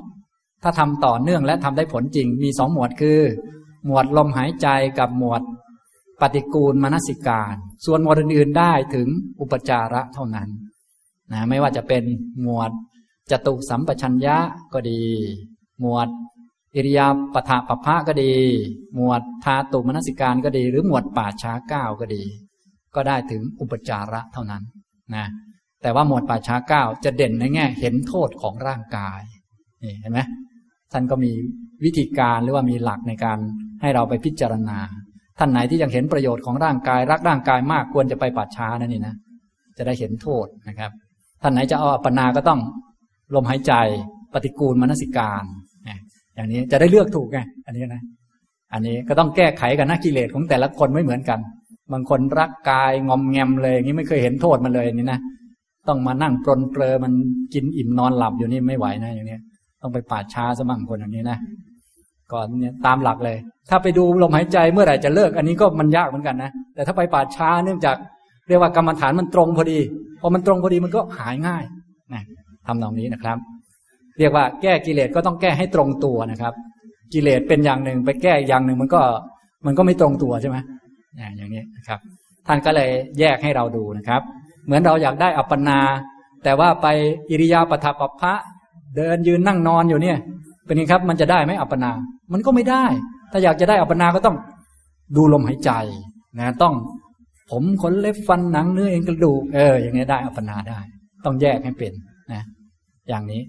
[0.62, 3.20] ถ้าทำต่อเนื่องและทำได้ผลจริงมีสองหมวดคือ
[3.86, 4.69] หมวดลมหายใจ
[4.99, 5.43] กับหมวด
[6.20, 7.55] ปฏิกูลมนสิการ
[7.85, 9.09] ส่วนหมวดอื่นๆได้ถึง
[9.40, 10.49] อุปจาระเท่านั้น
[11.32, 12.03] นะไม่ว่าจะเป็น
[12.43, 12.70] หมวด
[13.31, 14.36] จตุสัมปชัญญะ
[14.73, 15.03] ก็ดี
[15.81, 16.09] หมวด
[16.77, 18.32] อิริยาปถะปภะก็ดี
[18.94, 22.23] หมวดทาตุมนสิการก็ดี หรือหมวดป่าช้าเก้าก็ดี
[22.94, 24.62] ก็ได้ถึงอุปจาระเท่านั้น
[25.15, 25.27] นะ
[25.82, 29.20] แต่ว่าหมวดป่าช้าเก้าจะเด่นในแง่ เห็นโทษของร่างกาย
[29.82, 30.20] นี่เห็นไหม
[30.93, 31.32] ท่านก็มี
[31.85, 33.39] วิธีการหรือว่ามีหลักในการ
[33.81, 34.78] ให้เราไปพิจารณา
[35.39, 39.15] ท่านไหนที่ยังเห็นประโยชน์ของร่างกาย รักร่างกายมากควรจะไปป่าช้านั่นนี่นะ
[39.77, 40.90] จะได้เห็นโทษนะครับ
[41.43, 42.61] ท่านไหนจะเอาอัปปนาก็ต้อง
[43.35, 43.73] ลมหายใจ
[44.32, 45.44] ปฏิกูลมนสิการ
[46.43, 48.02] อย่างนี้จะได้เลือกถูกไงอันนี้นะ
[48.73, 51.39] อันนี้ก็ต้องแก้ไขกันนะกิเลสของแต่ละคนไม่เหมือนกัน
[51.93, 55.20] บางคนรักกายงอมแงมเลยอย่างนี้ไม่เคยเห็นโทษมันเลยนี่นะ
[55.89, 57.12] ต้องมานั่งปรนเปรอมัน
[57.55, 59.39] กินอิ่มนอนหลับอยู่นี่ไม่ไหวนะอย่างนี้
[59.82, 61.39] ต้องไปป่าช้าสมั่งคนอย่างนี้นะ
[62.32, 63.36] ก่อนเนี่ยตามหลักเลย
[63.70, 67.97] ถ้าไปดูลมหายใจเมื่อไหร่จะเลิก อันนี้ก็มันยากเหมือนกันนะแต่ถ้าไปป่าช้าเนื่องจาก
[68.48, 69.78] เรียกว่ากรรมฐานมันตรงพอดี
[70.20, 71.64] พอมันตรงพอดีมันก็หายง่าย
[72.12, 72.23] นะ
[72.66, 73.39] ทำตรงนี้นะครับ
[74.19, 76.55] เรียกว่าแก้กิเลสก็ต้องแก้ให้ตรงตัวนะครับ
[77.13, 79.01] กิเลสเป็นอย่างหนึ่งไปแก้อย่างหนึ่งมันก็
[79.67, 80.57] มันก็ไม่ตรงตัวใช่ไหม
[81.37, 82.01] อย่างนี้นะครับ
[82.47, 84.23] ท่านก็เลยแยกให้เราดูนะครับ
[84.67, 85.79] เหมือนเราอยากได้อัปปนา
[86.45, 86.87] แต่ว่าไป
[87.31, 88.33] อิริยาปถปภะ
[88.97, 90.19] เดินยืนนั่งนอนอยู่เนี่ย
[90.67, 91.91] เป็นไงครับมันจะได้ไหมอัปปนา
[92.33, 92.85] มันก็ไม่ได้
[93.33, 94.37] ถ้าอยากจะได้อัปปนาก็ต้อง
[95.17, 95.71] ดูลมหายใจ
[96.39, 96.75] นะต้อง
[97.51, 100.81] ผมขนเล็บฟันหนังเนื้อเอ็นกระดูกเอออย่างนี้ได้อัปปนาได้
[101.25, 101.93] ต้องแยกให้เป็น
[102.33, 102.43] นะ
[103.09, 103.41] อย่างนี้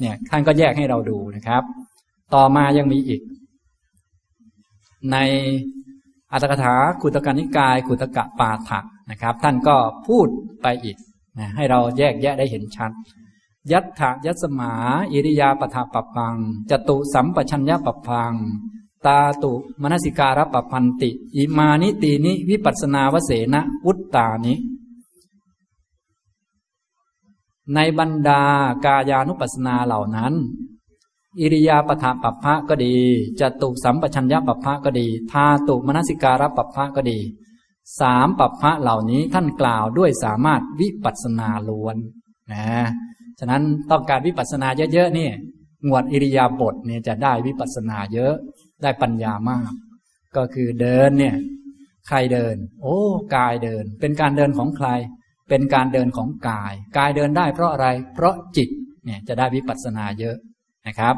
[0.00, 1.62] เนี่ยท่านก็แยกให้เราดูนะครับ
[2.34, 3.20] ต่อมายังมีอีก
[5.12, 5.16] ใน
[6.32, 8.80] อัตถกถาขุตกนิกายขุตกะปาฐะ
[9.10, 9.76] นะครับ ท่านก็
[10.06, 10.28] พูด
[10.62, 10.96] ไปอีก
[11.38, 12.90] นะให้เราแยกแยะได้เห็นชัด
[13.72, 14.72] ยัตถะยัสมา
[15.12, 16.36] อิริยาปถาปปัง
[16.70, 18.34] จตุสัมปชัญญะปปัง
[19.06, 19.52] ตาตุ
[19.82, 24.54] มนสิการะปพันติ อิมานิตีนิ วิปัสนาวเสนะอุตตานิ
[27.74, 28.42] ในบรรดา
[28.84, 30.32] กายานุปัสสนาเหล่านั้น
[31.40, 32.96] อิริยาปถาปัปพะก็ดี
[33.40, 37.18] จตุสัมปชัญญะปัปพะก็ดีทาตุมนสิการะปัปพะก็ดี
[38.00, 41.96] สามปัปพะเหล่านี้ท่านกล่าวด้วยสามารถวิปัสนาล้วน
[42.52, 42.68] นะ
[43.38, 45.28] ฉะนั้นต้องการวิปัสนาเยอะๆนี่
[45.86, 48.34] งวดอิริยาบถเนี่ยจะได้วิปัสนาเยอะ
[48.82, 49.70] ได้ปัญญามาก
[50.36, 51.36] ก็คือเดินเนี่ย
[52.08, 52.98] ใครเดิน โอ้
[53.36, 54.88] กายเดิน เป็นการเดินของใคร
[55.48, 58.68] เป็นการเดินของกาย กายเดินได้เพราะอะไร เพราะจิต
[59.04, 60.36] เนี่ยจะได้วิปัสสนาเยอะ
[60.86, 61.14] นะครับ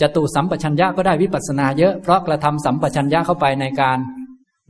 [0.00, 3.98] จตุสัมปชัญญะก็ได้วิปัสสนาเยอะเพราะกระทำสัมปชัญญะเข้าไปในการ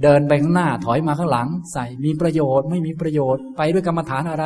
[0.02, 4.44] เดินไปข้างหน้าถอยมาข้างหลัง ใส่มีประโยชน์ไม่มีประโยชน์ไปด้วยกรรมฐานอะไร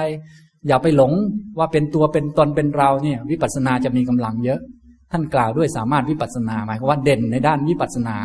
[0.68, 1.12] อย่าไปหลง
[1.58, 4.60] ว่าเป็นตัวเป็นตนเป็นเราเนี่ยวิปัสสนาจะมีกำลังเยอะ
[5.12, 8.16] ท่านกล่าวด้วยสามารถวิปัสสนาหมายความว่าเด่นในด้านวิปัสสนา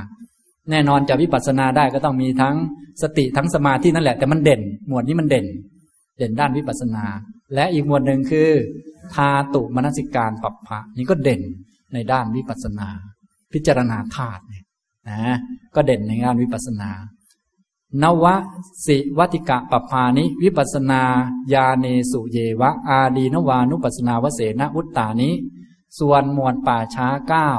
[0.69, 2.55] แน่นอนจะวิปัสสนาได้ก็ต้องมีทั้ง
[3.01, 5.45] สติทั้งสมาธินั่นแหละแต่มันเด่น หมวดนี้มันเด่น
[6.17, 7.05] เด่นด้านวิปัสสนา
[7.55, 8.49] และอีกหมวดหนึ่งคือ
[9.13, 11.41] ทาตุมนสิการปัปภะนี่ก็เด่น
[11.93, 12.89] ในด้านวิปัสสนา
[13.53, 14.65] พิจารณาธาตุเนี่ย
[15.09, 15.37] นะ
[15.75, 16.91] ก็เด่นในงานวิปัสสนา
[18.03, 18.25] นว
[18.85, 21.01] สิวัติกะปภานิวิปัสนา
[21.53, 25.31] ญาเนสุเยวะ อาดีนวานุปัสนาวเสนวุตตานิ
[25.99, 27.49] ส่วนหมวดป่าช้าเก้า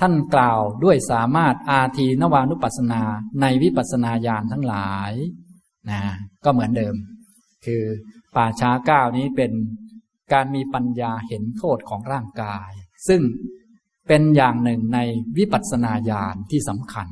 [0.00, 3.02] ท่านกล่าวด้วยสามารถอาทีนวานุปัสนา
[3.40, 5.12] ในวิปัสนาญาณทั้งหลาย
[5.90, 6.02] นะ
[6.44, 6.94] ก็เหมือนเดิม
[7.64, 7.82] คือ
[8.36, 9.52] ป่าช้าก้าวนี้เป็น
[10.32, 12.70] การมีปัญญาเห็นโทษของร่างกาย
[13.08, 13.20] ซึ่ง
[14.08, 14.98] เป็นอย่างหนึ่งใน
[15.38, 17.08] วิปัสนาญาณที่สำคัญ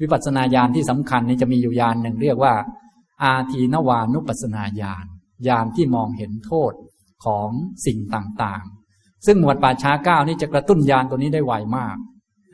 [0.00, 2.54] วิปัสนาญาณที่สำคัญนี้จะมีอยู่ญาณหนึ่งเรียกว่า
[3.22, 5.06] อาทีนวานุปัสนาญาณ
[5.48, 6.72] ญาณที่มองเห็นโทษ
[7.24, 7.48] ของ
[7.86, 11.96] สิ่งต่างๆ ซึ่งหมวดป่าช้าก้าวนี่จะกระตุ้นญาณตัวนี้ได้ไวมาก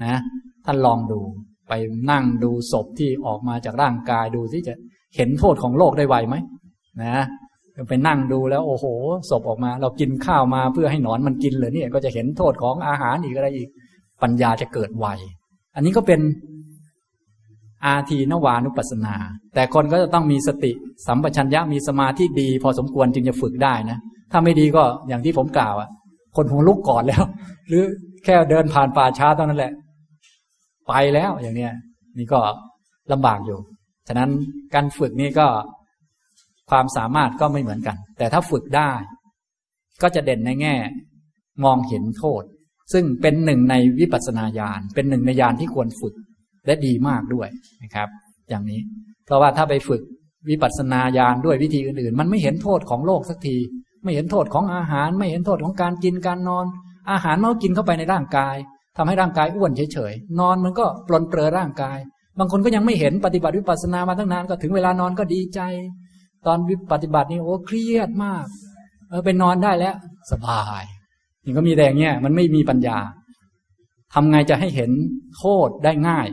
[0.05, 0.17] นะ
[0.65, 1.21] ท่านลองดู
[1.69, 1.73] ไป
[2.11, 4.75] นั่งดูศพที่ออกมาจากร่างกายดูที่จะ
[5.17, 6.37] เห็นโทษของโลกได้ไวไหม
[7.03, 7.25] นะ
[7.89, 8.87] ไปนั่งดูแล้วโอ้โห
[9.31, 13.69] ศพออกมา เรากินข้าวมาเพื่อให้หนอนมันกินเลยเนี่ยก็จะเห็นโทษของอาหารอีกอะไรอีก
[14.23, 15.07] ปัญญาจะเกิดไว
[15.75, 16.21] อันนี้ก็เป็น
[17.85, 19.15] อาทีนวานุปัสนา
[19.55, 20.73] แต่คนก็จะต้องมีสติ
[21.07, 23.99] สัมปชัญญะมีสมาธิดี พอสมควรจึงจะฝึกได้นะ
[24.33, 25.89] ถ้าไม่ดีก็อย่างที่ผมกล่าวอะ
[26.37, 27.23] คนหัวลุกก่อนแล้ว
[27.69, 27.83] หรือ
[28.25, 29.73] แค่เดินผ่านป่าช้าเท่านั้นแหละ
[30.89, 31.73] ไปแล้วอย่างเนี้ย
[32.19, 32.41] นี่ก็
[33.13, 33.59] ลำบากอยู่
[34.09, 34.31] ฉะนั้น
[34.75, 35.47] การฝึกนี่ก็
[36.71, 38.91] ความสามารถก็ไม่เหมือนกัน แต่ถ้าฝึกได้
[40.03, 40.75] ก็จะเด่นในแง่
[41.65, 42.43] มองเห็นโทษ
[42.93, 46.15] ซึ่งเป็นหนึ่งในวิปัสสนาญาณเป็นหนึ่งในญาณที่ควรฝึก
[46.67, 47.49] และดีมากด้วย
[47.83, 48.09] นะครับ
[48.49, 48.81] อย่างนี้
[49.27, 50.03] เพราะว่าถ้าไปฝึก
[50.49, 53.57] วิปัสสนาญาณด้วยวิธีอื่นๆ มันไม่เห็นโทษของโลกสักที
[54.03, 56.67] ไม่เห็นโทษของอาหาร ไม่เห็นโทษของการกินการนอน
[57.11, 58.57] อาหารมันก็กินเข้าไปในร่างกาย
[58.99, 61.99] ทำให้ร่างกายอ้วนเฉยๆ นอนมันก็ปลนเปลือร่างกาย
[62.39, 65.61] บางคนก็ยังไม่เห็นปฏิบัติวิปัสสนามาตั้งนานก็ถึงเวลานอนก็ดีใจ
[66.47, 68.47] ตอนวิปฏิบัตินี่โอ้เครียดมาก
[69.09, 69.95] เออไปนอนได้แล้ว
[70.33, 70.83] สบาย
[71.45, 72.99] นี่ก็มีแรงเนี้ยมันไม่มีปัญญา
[74.15, 74.91] ทำไงจะให้เห็น
[75.37, 76.27] โทษได้ง่าย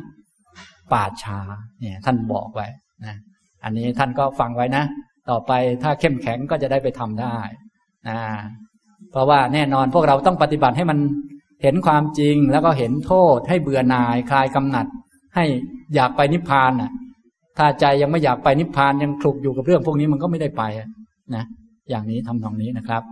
[0.93, 1.39] ป่าช้า
[1.79, 2.67] เนี่ยท่านบอกไว้
[3.05, 3.15] นะ
[3.63, 4.83] อันนี้ท่านก็ฟังไว้นะ
[5.29, 5.51] ต่อไป
[5.83, 7.37] ถ้าเข้มแข็งก็จะได้ไปทำได้
[8.07, 8.17] นะ
[9.11, 10.97] เพราะว่าแน่นอนพวกเราต้องปฏิบัติให้มัน
[11.61, 14.86] เห็นความจริงแล้วก็เห็นโทษให้เบื่อหน่ายคลายกำหนัด
[15.36, 15.45] ให้
[15.95, 16.91] อยากไปนิพพานน่ะ
[17.57, 20.64] ถ้าใจยังไม่อยากไปนิพพานยังคลุกอยู่กับเรื่องพวกนี้มันก็ไม่ได้ไป
[21.36, 21.44] นะ
[21.90, 23.03] อย่างนี้ทำตรงนี้นะครับ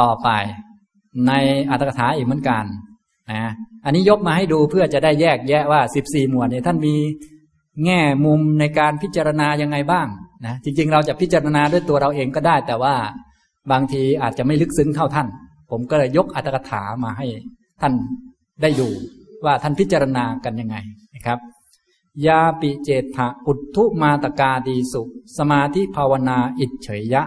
[0.00, 0.28] ต่อไป
[1.28, 1.32] ใน
[1.70, 2.64] อัตถกถาอีกเหมือนกัน
[3.32, 3.42] นะ
[3.84, 6.94] อันนี้ยกมาให้ดูเพื่อจะได้แยกแยะว่าสิบสี่หมวดเนี่ยท่านมี
[7.84, 10.06] แง่มุมในการพิจารณายังไงบ้าง
[10.46, 12.94] นะจริงๆ เราจะพิจารณาด้วยตัวเราเองก็ได้ แต่ว่า
[13.72, 15.26] บางทีอาจจะไม่ลึกซึ้งเท่าท่าน
[15.70, 17.26] ผมก็เลยยกอัตถกถามาให้
[17.80, 17.92] ท่าน
[18.62, 18.88] ได้ดู
[19.44, 20.76] ว่าท่านพิจารณากันยังไง
[21.14, 21.38] นะครับ
[22.26, 25.02] ยาปิเจตะอุทุมาตกาดีสุ
[25.36, 27.22] สมาธิภาวนาอิจเฉยยะ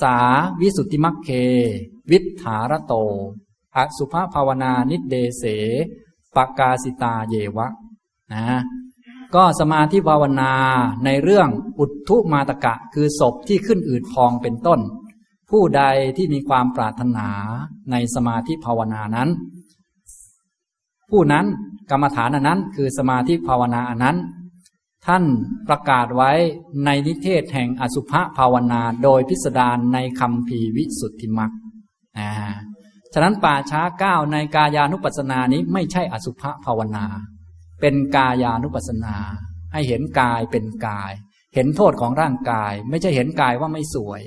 [0.00, 0.16] สา
[0.60, 1.30] วิสุทธิมักเค
[2.10, 2.94] วิถารโต
[3.76, 5.44] อสุภาภาวนานิเดเส
[6.36, 7.68] ปกาสิตาเยวะ
[8.32, 8.44] นะ
[9.34, 10.52] ก็สมาธิภาวนา
[11.04, 11.48] ในเรื่อง
[11.78, 14.80] อุทุมาตกะ คือศพที่ขึ้นอืดพองเป็นต้น
[15.50, 15.82] ผู้ใด
[16.16, 17.28] ที่มีความปรารถนา
[17.90, 19.28] ในสมาธิภาวนานั้น
[21.10, 21.46] ผู้นั้น
[21.90, 24.16] กรรมฐานอนนั้นคือสมาธิภาวนาอนนั้น
[25.06, 25.24] ท่าน
[25.68, 26.32] ประกาศไว้
[26.84, 31.52] ในนิเทศแห่งอสุภภาวนาโดยพิสดารในคำพีวิสุทธิมัก
[32.18, 32.30] อ่า
[33.12, 37.04] ฉะนั้นป่าช้าเก้าในกายานุปัสสนานี้ไม่ใช่อสุภภาวนา
[37.80, 39.16] เป็นกายานุปัสสนา
[39.72, 41.12] ให้เห็นกายเป็นกาย
[41.54, 44.22] เห็นโทษของร่างกาย ไม่ใช่เห็นกายว่าไม่สวย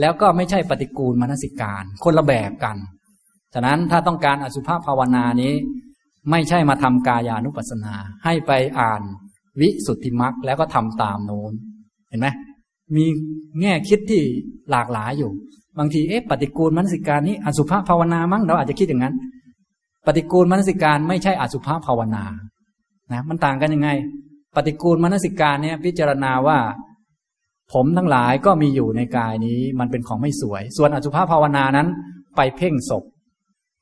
[0.00, 2.76] แล้วก็ไม่ใช่ปฏิกูลมนสิการ คนละแบบกัน
[3.54, 5.52] ฉะนั้นถ้าต้องการอสุภภาวนานี้
[6.30, 7.94] ไม่ใช่มาทำกายานุปัสสนา
[8.24, 9.02] ให้ไปอ่าน
[9.60, 11.52] วิสุทธิมักแล้วก็ทำตามโน้น
[12.08, 12.28] เห็นไหม
[12.96, 13.04] มี
[13.60, 14.22] แง่คิดที่
[14.70, 15.30] หลากหลายอยู่
[15.78, 19.14] บางทีเอ๊ะปฏิกูลมนสิการนี้อสุภภาวนามั้งเราอาจจะคิดอย่างนั้น
[20.06, 22.24] ปฏิกูลมนสิการไม่ใช่อสุภภาวนา
[23.12, 23.90] นะมันต่างกันยังไง
[24.56, 26.58] ปฏิกูลมนสิการเนี่ยพิจารณาว่า
[27.72, 31.88] ผมทั้งหลายก็มีอยู่ในกายนี้ มันเป็นของไม่สวย ส่วนอสุภาภาวนานั้น
[32.36, 33.04] ไปเพ่งศพ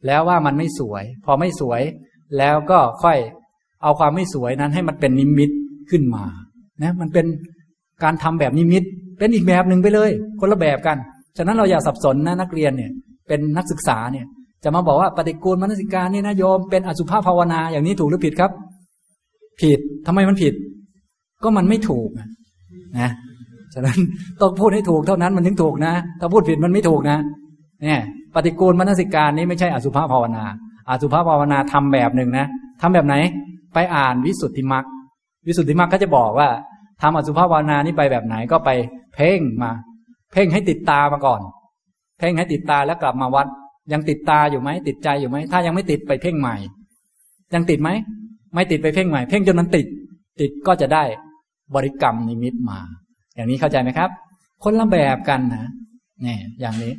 [0.06, 1.82] แล้วว่ามันไม่สวย พอไม่สวย
[2.38, 3.18] แล้วก็ค่อย
[3.82, 5.50] เอาความไม่สวยนั้นให้มันเป็นนิมิต
[5.90, 6.24] ขึ้นมา
[6.82, 7.26] นะมันเป็น
[8.02, 8.82] การทำแบบนิมิต
[9.18, 10.10] เป็นอีกแบบหนึ่งไปเลย
[10.40, 10.98] คนละแบบกัน
[11.36, 12.90] ฉะนั้นเราอย่าสับสนนะนักเรียนเนี่ย
[13.28, 14.26] เป็นนักศึกษาเนี่ย
[14.64, 18.50] จะมาบอกว่าปฏิกูลมนสิการนี่นะโยมเป็นอสุภาพภาวนาอย่างนี้ถูกหรือผิดครับ
[19.60, 20.54] ผิดทำไมมันผิด
[21.42, 22.08] ก็มันไม่ถูก
[23.00, 23.10] นะ
[23.74, 23.98] ฉะนั้น
[24.40, 27.18] ต้องพูดให้ถูกเท่านั้นมันถึงถูกนะ ถ้าพูดผิดมันไม่ถูกนะ
[27.82, 28.00] เนี่ย
[28.34, 30.44] ปฏิกูลมนสิการนี้ไม่ใช่อสุภาพภาวนา
[30.90, 32.46] อสุภาพภาวนาทำแบบหนึ่งนะ
[32.80, 33.14] ทำแบบไหน
[33.74, 34.84] ไปอ่านวิสุทธิมรรค
[35.46, 36.48] วิสุทธิมรรคก็จะบอกว่า
[37.02, 38.70] ทำอสุภาวนานี้ไปแบบไหนก็ไป
[39.14, 39.70] เพ่งมา
[40.32, 41.40] เพ่งให้ติดตามาก่อน
[42.18, 43.46] เพ่งให้ติดตาแล้วกลับมาวัด
[43.92, 46.56] ยังติดตาอยู่ไหมติดใจอยู่ไหม ถ้ายังไม่ติดไปเพ่งใหม่
[47.54, 47.90] ยังติดไหม
[48.54, 49.86] ไม่ติดไปเพ่งใหม่ เพ่งจนมันติด
[50.40, 51.04] ติดก็จะได้
[51.74, 52.78] บริกรรมนิมิตมา
[53.34, 54.10] อย่างนี้เข้าใจไหมครับ
[54.62, 55.70] คนละแบบกันนะ
[56.24, 56.92] นี่อย่างนี้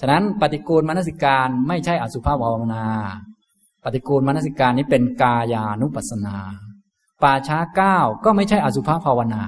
[0.00, 2.84] ฉะนั้นปฏิกูลมนสิการไม่ใช่อสุภาพภาวนา
[3.84, 6.36] ปฏิกูลมนสิการนี้เป็นกายานุปัสนา
[7.22, 9.42] ป่าช้าเก้าก็ไม่ใช่อสุภาพภาวนา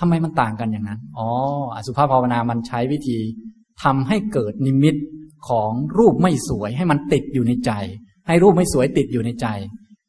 [0.00, 1.28] ทำไมมันต่างกันอย่างนั้น อ๋อ
[1.74, 3.18] อสุภาพภาวนามันใช้วิธี
[3.82, 4.96] ทำให้เกิดนิมิต
[5.48, 7.72] ของรูปไม่สวยให้มันติดอยู่ในใจ
[8.26, 9.46] ให้รูปไม่สวยติดอยู่ในใจ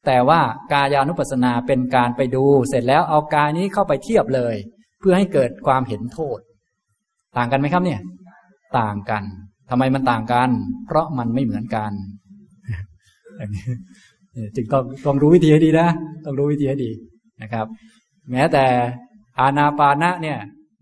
[0.07, 0.39] แต่ว่า
[0.73, 4.55] กายานุปัสสนาเป็นการไปดู เสร็จแล้วเอากายนี้เข้าไปเทียบเลย
[4.99, 6.39] เพื่อให้เกิดความเห็นโทษ
[7.37, 8.01] ต่างกันไหมครับเนี่ย
[8.79, 9.23] ต่างกัน
[9.69, 10.49] ทำไมมันต่างกัน
[10.85, 11.91] เพราะมันไม่เหมือนกัน
[14.55, 15.87] จึงต้องต้องรู้วิธีให้ดีนะ
[16.25, 16.91] ต้องรู้วิธีให้ดี
[17.41, 17.65] นะครับ
[18.31, 18.65] แม้แต่
[19.39, 20.37] อาณาปานะเนี่ย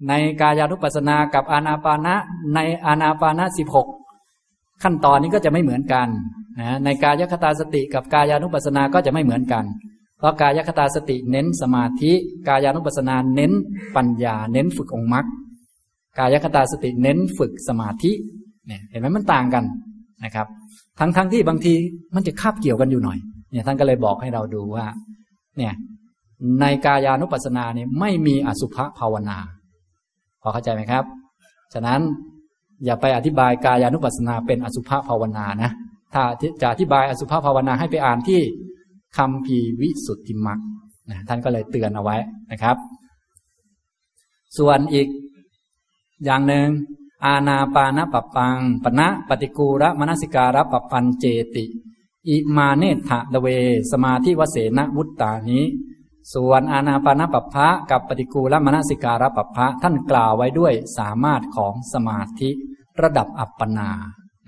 [0.07, 2.15] ในกายานุปัสสนากับอานาปานะ
[2.55, 3.87] ในอานาปานะสิบหก
[4.83, 6.07] ขั้นตอนนี้ก็จะไม่เหมือนกัน
[6.59, 9.63] นะในกายคตาสติกับกายานุปัสสนาก็จะไม่เหมือนกัน
[10.17, 12.11] เพราะกายคตาสติเน้นสมาธิ
[12.47, 13.51] กายานุปัสสนาเน้น
[13.95, 15.25] ปัญญา เน้นฝึกองค์มรรค
[16.19, 18.11] กายคตาสติเน้นฝึกสมาธิ
[18.67, 19.63] เนี่ยเห็นไหมมันต่างกัน
[20.23, 20.47] นะครับ
[20.99, 21.73] ทั้งทั้งที่บางที
[22.15, 23.17] มันจะคาบเกี่ยวกันอยู่หน่อย
[23.51, 24.85] เนี่ยท่านก็เลยบอกให้เราดูว่า
[25.57, 25.73] เนี่ย
[26.61, 29.37] ในกายานุปัสสนาเนี่ยไม่มีอสุภภาวนา
[30.41, 31.03] พอเข้าใจไหมครับ
[31.73, 31.99] ฉะนั้น
[32.85, 35.71] อย่าไปอธิบายกายานุปัสสนาเป็นอสุภภาวนานะ
[36.13, 36.23] ถ้า
[36.61, 38.41] จะอธิบายอสุภภาวนาให้ไปอ่านที่
[39.17, 40.59] คำพีวิสุทธิมัก
[41.09, 42.15] นะท่านก็เลยเตือนเอาไว้
[42.51, 42.77] นะครับ
[44.57, 45.07] ส่วนอีก
[46.25, 46.67] อย่างหนึ่ง
[47.25, 51.25] อาณาปานปปปังปณะปฏิกูระมนสิการะปปันเจ
[51.55, 51.65] ติ
[52.29, 53.47] อิมาเนธะเว
[53.91, 55.65] สมาธิวเสนวุตตานี้
[56.33, 62.49] ส่วนอาณาปานปภะกับปฏิกูลมนสิการะปภะท่านกล่าวไว้ด้วยสามารถของสมาธิ
[63.01, 63.89] ระดับอัปปนา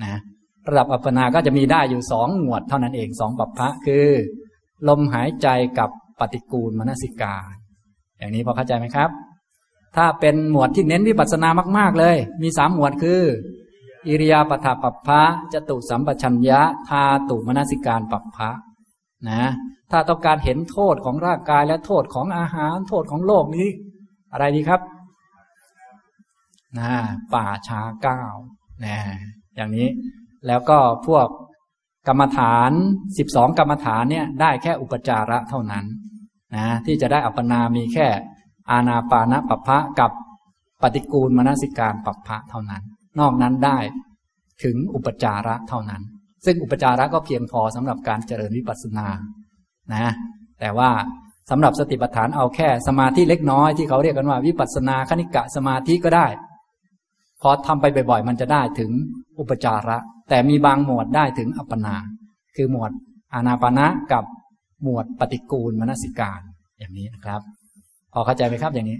[0.03, 0.19] นะ
[0.67, 4.07] ระดับอัปปนาก็จะมีได้อยู่สองหมวดเท่านั้นเองสองปภะคือ
[4.87, 5.47] ลมหายใจ
[5.79, 5.89] กับ
[6.19, 7.35] ปฏิกูลมนสิกา
[8.17, 9.09] อย่างนี้พอเข้าใจไหมครับ
[9.95, 13.21] ถ้าเป็นหมวดที่เน้นวิปัสสนามาก ๆ เลย มีสามหมวดคือ
[14.07, 15.21] อิริยาปถาปัปพะ
[15.53, 18.49] จตุสัมปชัญญะทาตุมนสิการปัปพะ
[19.29, 19.43] นะ
[19.91, 23.67] ถ้าต้องการเห็นโทษของร่างกายและโทษของอาหาร โทษของโลกนี้
[24.31, 24.81] อะไรดีครับ
[26.79, 26.91] นะ
[27.33, 28.21] ป่าช้าเก้า
[28.85, 28.97] นะ
[29.55, 29.87] อย่างนี้
[30.47, 31.27] แล้วก็พวก
[32.07, 32.71] กรรมฐาน
[33.17, 35.85] สิบสองกรรมฐานเนี่ยได้แค่อุปจาระเท่านั้น
[36.55, 38.07] นะที่จะได้อัปปนามีแค่
[38.71, 40.11] อาณาปานปัปพะกับ
[40.81, 42.83] ปฏิกูลมนสิการปัปพะเท่านั้น
[43.19, 43.77] นอกนั้นได้
[44.63, 46.01] ถึงอุปจาระเท่านั้น
[46.45, 49.07] ซึ่งอุปจาระก็เพียงพอสำหรับการเจริญวิปัสสนา
[49.93, 50.11] นะ
[50.59, 50.89] แต่ว่า
[51.49, 56.27] สำหรับสติปัฏฐานเอาแค่สมาธิเล็กน้อยที่เขาเรียกกันว่าวิปัสสนาคณิกะสมาธิก็ได้
[57.41, 58.91] พอทำไปบ่อยๆ มันจะได้ถึง
[59.39, 59.97] อุปจาระ
[60.29, 61.95] แต่มีบางหมวดได้ถึงอัปปนา
[62.55, 62.91] คือหมวด
[63.33, 64.23] อานาปานะกับ
[64.83, 66.41] หมวดปฏิกูลมนสิการ
[66.79, 67.41] อย่างนี้นะครับ
[68.13, 68.99] พอเข้าใจไหมครับอย่างนี้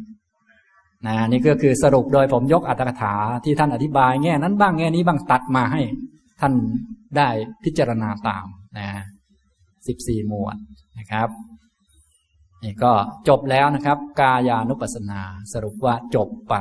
[1.08, 3.14] นะนี่ก็คือสรุปโดยผมยกอัตถกถา
[3.44, 5.82] ที่ท่านอธิบายแง่นั้นบ้างแง่นี้บ้างตัดมาให้
[6.42, 6.54] ท่าน
[7.18, 7.30] ได้
[7.64, 8.46] พิจารณาตาม
[8.78, 8.88] นะ
[9.88, 10.56] สิบสี่หมวด
[11.00, 11.30] นะครับ
[12.64, 12.92] นี่ก็
[13.28, 15.22] จบแล้วนะครับ กายานุปัสสนา
[15.54, 16.56] สรุปว่าจบไป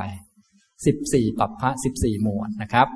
[0.85, 2.87] สิบสี่ปัปพะสิบสี่หมวดนะครับ